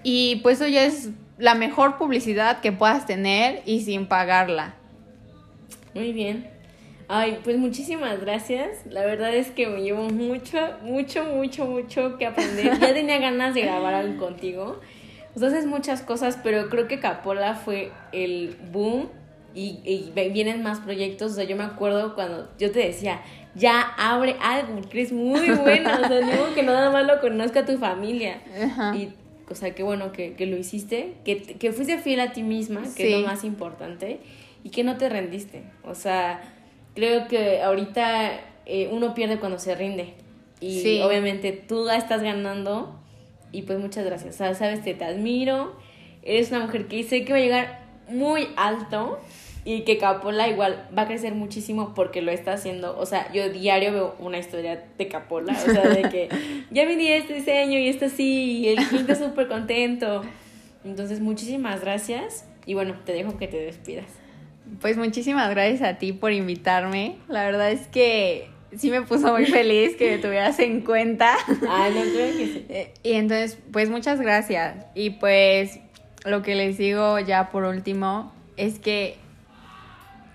y 0.03 0.37
pues 0.43 0.61
eso 0.61 0.69
ya 0.69 0.85
es 0.85 1.11
la 1.39 1.55
mejor 1.55 1.97
publicidad 1.99 2.61
que 2.61 2.73
puedas 2.73 3.07
tener 3.07 3.63
y 3.67 3.83
sin 3.83 4.07
pagarla. 4.07 4.75
Muy 5.95 6.13
bien. 6.13 6.51
Ay, 7.09 7.39
pues 7.45 7.59
muchísimas 7.59 8.21
gracias. 8.21 8.87
La 8.89 9.05
verdad 9.05 9.35
es 9.35 9.51
que 9.51 9.67
me 9.67 9.83
llevo 9.83 10.09
mucho, 10.09 10.59
mucho, 10.83 11.25
mucho, 11.25 11.67
mucho 11.67 12.17
que 12.19 12.27
aprender. 12.27 12.79
Ya 12.81 12.93
tenía 12.95 13.19
ganas 13.19 13.55
de 13.55 13.63
grabar 13.63 13.95
algo 13.95 14.25
contigo. 14.25 14.81
Pues 15.33 15.45
haces 15.45 15.67
muchas 15.67 16.03
cosas, 16.03 16.39
pero 16.43 16.69
creo 16.69 16.89
que 16.89 17.01
Capola 17.01 17.55
fue 17.55 17.91
el 18.13 18.57
boom 18.71 19.09
y, 19.55 20.11
vienen 20.15 20.63
más 20.63 20.81
proyectos. 20.81 21.33
O 21.33 21.35
sea, 21.35 21.45
yo 21.45 21.57
me 21.57 21.65
acuerdo 21.65 22.15
cuando 22.15 22.51
yo 22.59 22.71
te 22.71 22.81
decía, 22.81 23.23
ya 23.55 23.81
abre 23.81 24.37
algo, 24.41 24.75
porque 24.75 25.01
eres 25.01 25.13
muy 25.13 25.51
buena. 25.51 26.01
O 26.01 26.09
sea, 26.09 26.21
no 26.21 26.55
que 26.55 26.63
nada 26.63 26.91
más 26.91 27.07
lo 27.07 27.21
conozca 27.21 27.65
tu 27.65 27.79
familia. 27.79 28.43
Ajá. 28.63 28.95
Y, 28.97 29.13
o 29.49 29.55
sea, 29.55 29.75
qué 29.75 29.83
bueno 29.83 30.13
que, 30.13 30.35
que 30.35 30.47
lo 30.47 30.57
hiciste, 30.57 31.15
que, 31.25 31.43
que 31.43 31.73
fuiste 31.73 31.99
fiel 31.99 32.21
a 32.21 32.33
ti 32.33 32.43
misma, 32.43 32.83
que 32.97 33.13
es 33.13 33.21
lo 33.21 33.27
más 33.27 33.45
importante, 33.45 34.21
y 34.65 34.71
que 34.71 34.85
no 34.85 34.97
te 34.97 35.09
rendiste. 35.09 35.65
O 35.83 35.95
sea, 35.95 36.52
creo 36.95 37.29
que 37.29 37.63
ahorita 37.63 38.41
eh, 38.67 38.89
uno 38.93 39.15
pierde 39.15 39.39
cuando 39.39 39.59
se 39.59 39.75
rinde. 39.75 40.15
Y 40.61 40.81
Sí. 40.81 41.01
obviamente 41.03 41.53
tú 41.53 41.85
la 41.85 41.97
estás 41.97 42.23
ganando. 42.23 42.99
Y 43.51 43.63
pues 43.63 43.79
muchas 43.79 44.05
gracias. 44.05 44.35
O 44.35 44.39
sea, 44.39 44.55
sabes, 44.55 44.83
te, 44.83 44.95
te 44.95 45.05
admiro. 45.05 45.75
Eres 46.23 46.51
una 46.51 46.61
mujer 46.61 46.87
que 46.87 47.03
sé 47.03 47.25
que 47.25 47.33
va 47.33 47.39
a 47.39 47.43
llegar 47.43 47.81
muy 48.09 48.49
alto. 48.57 49.19
Y 49.65 49.83
que 49.83 49.97
Capola 49.97 50.49
igual 50.49 50.89
va 50.97 51.03
a 51.03 51.07
crecer 51.07 51.35
muchísimo 51.35 51.95
porque 51.95 52.21
lo 52.21 52.33
está 52.33 52.53
haciendo. 52.55 52.99
O 52.99 53.07
sea, 53.07 53.31
yo 53.33 53.49
diario 53.49 53.93
veo 53.93 54.17
una 54.19 54.39
historia 54.39 54.83
de 54.99 55.09
Capola. 55.09 55.53
O 55.53 55.71
sea, 55.73 55.89
de 55.89 56.03
que 56.09 56.29
ya 56.73 56.85
vendí 56.85 57.07
este 57.09 57.35
diseño 57.35 57.79
y 57.79 57.87
este 57.89 58.09
sí. 58.09 58.59
Y 58.59 58.69
el 58.69 58.85
cliente 58.89 59.15
súper 59.15 59.47
contento. 59.49 60.23
Entonces, 60.85 61.21
muchísimas 61.21 61.81
gracias. 61.81 62.45
Y 62.67 62.75
bueno, 62.75 62.95
te 63.05 63.13
dejo 63.13 63.37
que 63.39 63.47
te 63.47 63.57
despidas. 63.59 64.07
Pues 64.81 64.97
muchísimas 64.97 65.51
gracias 65.51 65.83
a 65.83 65.99
ti 65.99 66.13
por 66.13 66.33
invitarme. 66.33 67.17
La 67.29 67.45
verdad 67.45 67.71
es 67.71 67.87
que 67.89 68.51
sí 68.77 68.91
me 68.91 69.03
puso 69.03 69.33
muy 69.33 69.47
feliz 69.47 69.97
que 69.97 70.11
me 70.11 70.19
tuvieras 70.19 70.59
en 70.61 70.81
cuenta. 70.83 71.37
Ah, 71.69 71.89
no 71.93 72.01
creo 72.01 72.37
que 72.37 72.47
sí. 72.47 72.67
Eh, 72.69 72.95
Y 73.03 73.13
entonces, 73.15 73.59
pues 73.73 73.91
muchas 73.91 74.21
gracias. 74.21 74.87
Y 74.95 75.11
pues 75.11 75.79
lo 76.25 76.43
que 76.43 76.55
les 76.55 76.79
digo 76.79 77.19
ya 77.19 77.51
por 77.51 77.65
último 77.65 78.33
es 78.57 78.79
que 78.79 79.17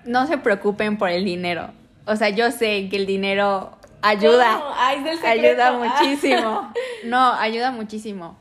no 0.06 0.28
se 0.28 0.38
preocupen 0.38 0.98
por 0.98 1.10
el 1.10 1.26
dinero. 1.26 1.72
O 2.06 2.16
sea, 2.16 2.30
yo 2.30 2.52
sé 2.52 2.88
que 2.90 2.96
el 2.98 3.06
dinero 3.06 3.78
ayuda. 4.02 4.62
Ay, 4.78 5.00
es 5.00 5.06
el 5.06 5.18
secreto. 5.20 5.64
ayuda 5.64 5.72
muchísimo. 6.02 6.74
No, 7.06 7.34
ayuda 7.34 7.72
muchísimo. 7.72 8.38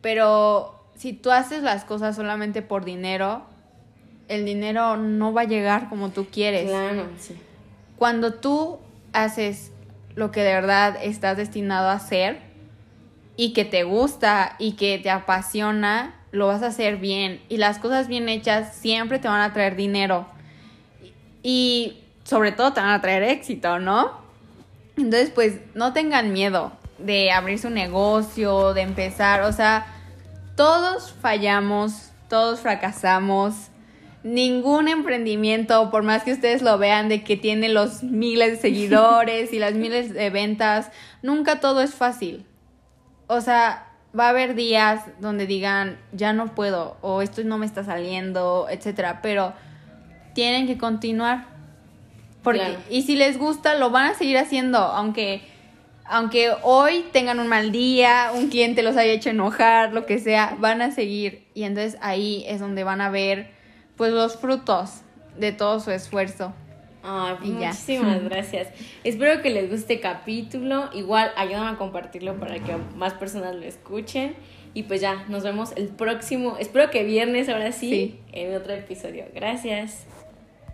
Pero 0.00 0.84
si 0.94 1.12
tú 1.12 1.30
haces 1.30 1.62
las 1.62 1.84
cosas 1.84 2.14
solamente 2.16 2.62
por 2.62 2.84
dinero, 2.84 3.42
el 4.30 4.44
dinero 4.44 4.96
no 4.96 5.32
va 5.32 5.42
a 5.42 5.44
llegar 5.44 5.88
como 5.88 6.10
tú 6.10 6.28
quieres. 6.30 6.70
Claro, 6.70 7.08
sí. 7.18 7.36
Cuando 7.96 8.34
tú 8.34 8.78
haces 9.12 9.72
lo 10.14 10.30
que 10.30 10.42
de 10.42 10.54
verdad 10.54 10.96
estás 11.02 11.36
destinado 11.36 11.88
a 11.88 11.94
hacer 11.94 12.38
y 13.36 13.52
que 13.52 13.64
te 13.64 13.82
gusta 13.82 14.54
y 14.60 14.72
que 14.72 14.98
te 14.98 15.10
apasiona, 15.10 16.14
lo 16.30 16.46
vas 16.46 16.62
a 16.62 16.68
hacer 16.68 16.98
bien. 16.98 17.40
Y 17.48 17.56
las 17.56 17.80
cosas 17.80 18.06
bien 18.06 18.28
hechas 18.28 18.76
siempre 18.76 19.18
te 19.18 19.26
van 19.26 19.40
a 19.40 19.52
traer 19.52 19.74
dinero. 19.74 20.26
Y 21.42 21.98
sobre 22.22 22.52
todo 22.52 22.72
te 22.72 22.80
van 22.80 22.90
a 22.90 23.00
traer 23.00 23.24
éxito, 23.24 23.80
¿no? 23.80 24.20
Entonces, 24.96 25.30
pues 25.30 25.58
no 25.74 25.92
tengan 25.92 26.32
miedo 26.32 26.70
de 26.98 27.32
abrir 27.32 27.58
su 27.58 27.70
negocio, 27.70 28.74
de 28.74 28.82
empezar. 28.82 29.42
O 29.42 29.52
sea, 29.52 29.86
todos 30.54 31.12
fallamos, 31.20 32.12
todos 32.28 32.60
fracasamos. 32.60 33.69
Ningún 34.22 34.88
emprendimiento, 34.88 35.90
por 35.90 36.02
más 36.02 36.24
que 36.24 36.32
ustedes 36.32 36.60
lo 36.62 36.76
vean, 36.76 37.08
de 37.08 37.24
que 37.24 37.36
tiene 37.36 37.68
los 37.68 38.02
miles 38.02 38.50
de 38.52 38.56
seguidores 38.60 39.52
y 39.52 39.58
las 39.58 39.74
miles 39.74 40.12
de 40.12 40.30
ventas, 40.30 40.90
nunca 41.22 41.60
todo 41.60 41.80
es 41.80 41.94
fácil. 41.94 42.44
O 43.26 43.40
sea, 43.40 43.86
va 44.18 44.26
a 44.26 44.30
haber 44.30 44.54
días 44.54 45.02
donde 45.20 45.46
digan, 45.46 45.98
ya 46.12 46.32
no 46.32 46.54
puedo, 46.54 46.96
o 47.00 47.22
esto 47.22 47.42
no 47.44 47.58
me 47.58 47.66
está 47.66 47.84
saliendo, 47.84 48.66
etcétera, 48.68 49.20
pero 49.22 49.54
tienen 50.34 50.66
que 50.66 50.76
continuar. 50.78 51.46
Porque, 52.42 52.60
Claro. 52.60 52.78
y 52.90 53.02
si 53.02 53.16
les 53.16 53.38
gusta, 53.38 53.74
lo 53.74 53.90
van 53.90 54.10
a 54.10 54.14
seguir 54.14 54.38
haciendo, 54.38 54.78
aunque, 54.78 55.42
aunque 56.04 56.50
hoy 56.62 57.04
tengan 57.12 57.38
un 57.38 57.48
mal 57.48 57.70
día, 57.70 58.32
un 58.34 58.48
cliente 58.48 58.82
los 58.82 58.96
haya 58.96 59.12
hecho 59.12 59.30
enojar, 59.30 59.92
lo 59.92 60.06
que 60.06 60.18
sea, 60.18 60.56
van 60.58 60.82
a 60.82 60.90
seguir. 60.90 61.46
Y 61.54 61.64
entonces 61.64 61.98
ahí 62.02 62.44
es 62.48 62.58
donde 62.60 62.82
van 62.82 63.00
a 63.00 63.10
ver 63.10 63.50
pues 64.00 64.14
los 64.14 64.38
frutos 64.38 65.02
de 65.38 65.52
todo 65.52 65.78
su 65.78 65.90
esfuerzo. 65.90 66.54
Ya. 67.04 67.36
muchísimas 67.42 68.24
gracias. 68.30 68.68
Espero 69.04 69.42
que 69.42 69.50
les 69.50 69.70
guste 69.70 69.92
el 69.92 70.00
capítulo. 70.00 70.88
Igual 70.94 71.30
ayúdame 71.36 71.68
a 71.68 71.76
compartirlo 71.76 72.40
para 72.40 72.60
que 72.60 72.74
más 72.96 73.12
personas 73.12 73.54
lo 73.56 73.66
escuchen. 73.66 74.36
Y 74.72 74.84
pues 74.84 75.02
ya, 75.02 75.26
nos 75.28 75.42
vemos 75.42 75.72
el 75.76 75.88
próximo, 75.88 76.56
espero 76.58 76.88
que 76.88 77.04
viernes 77.04 77.50
ahora 77.50 77.72
sí, 77.72 77.90
Sí. 77.90 78.20
en 78.32 78.56
otro 78.56 78.72
episodio. 78.72 79.26
Gracias. 79.34 80.06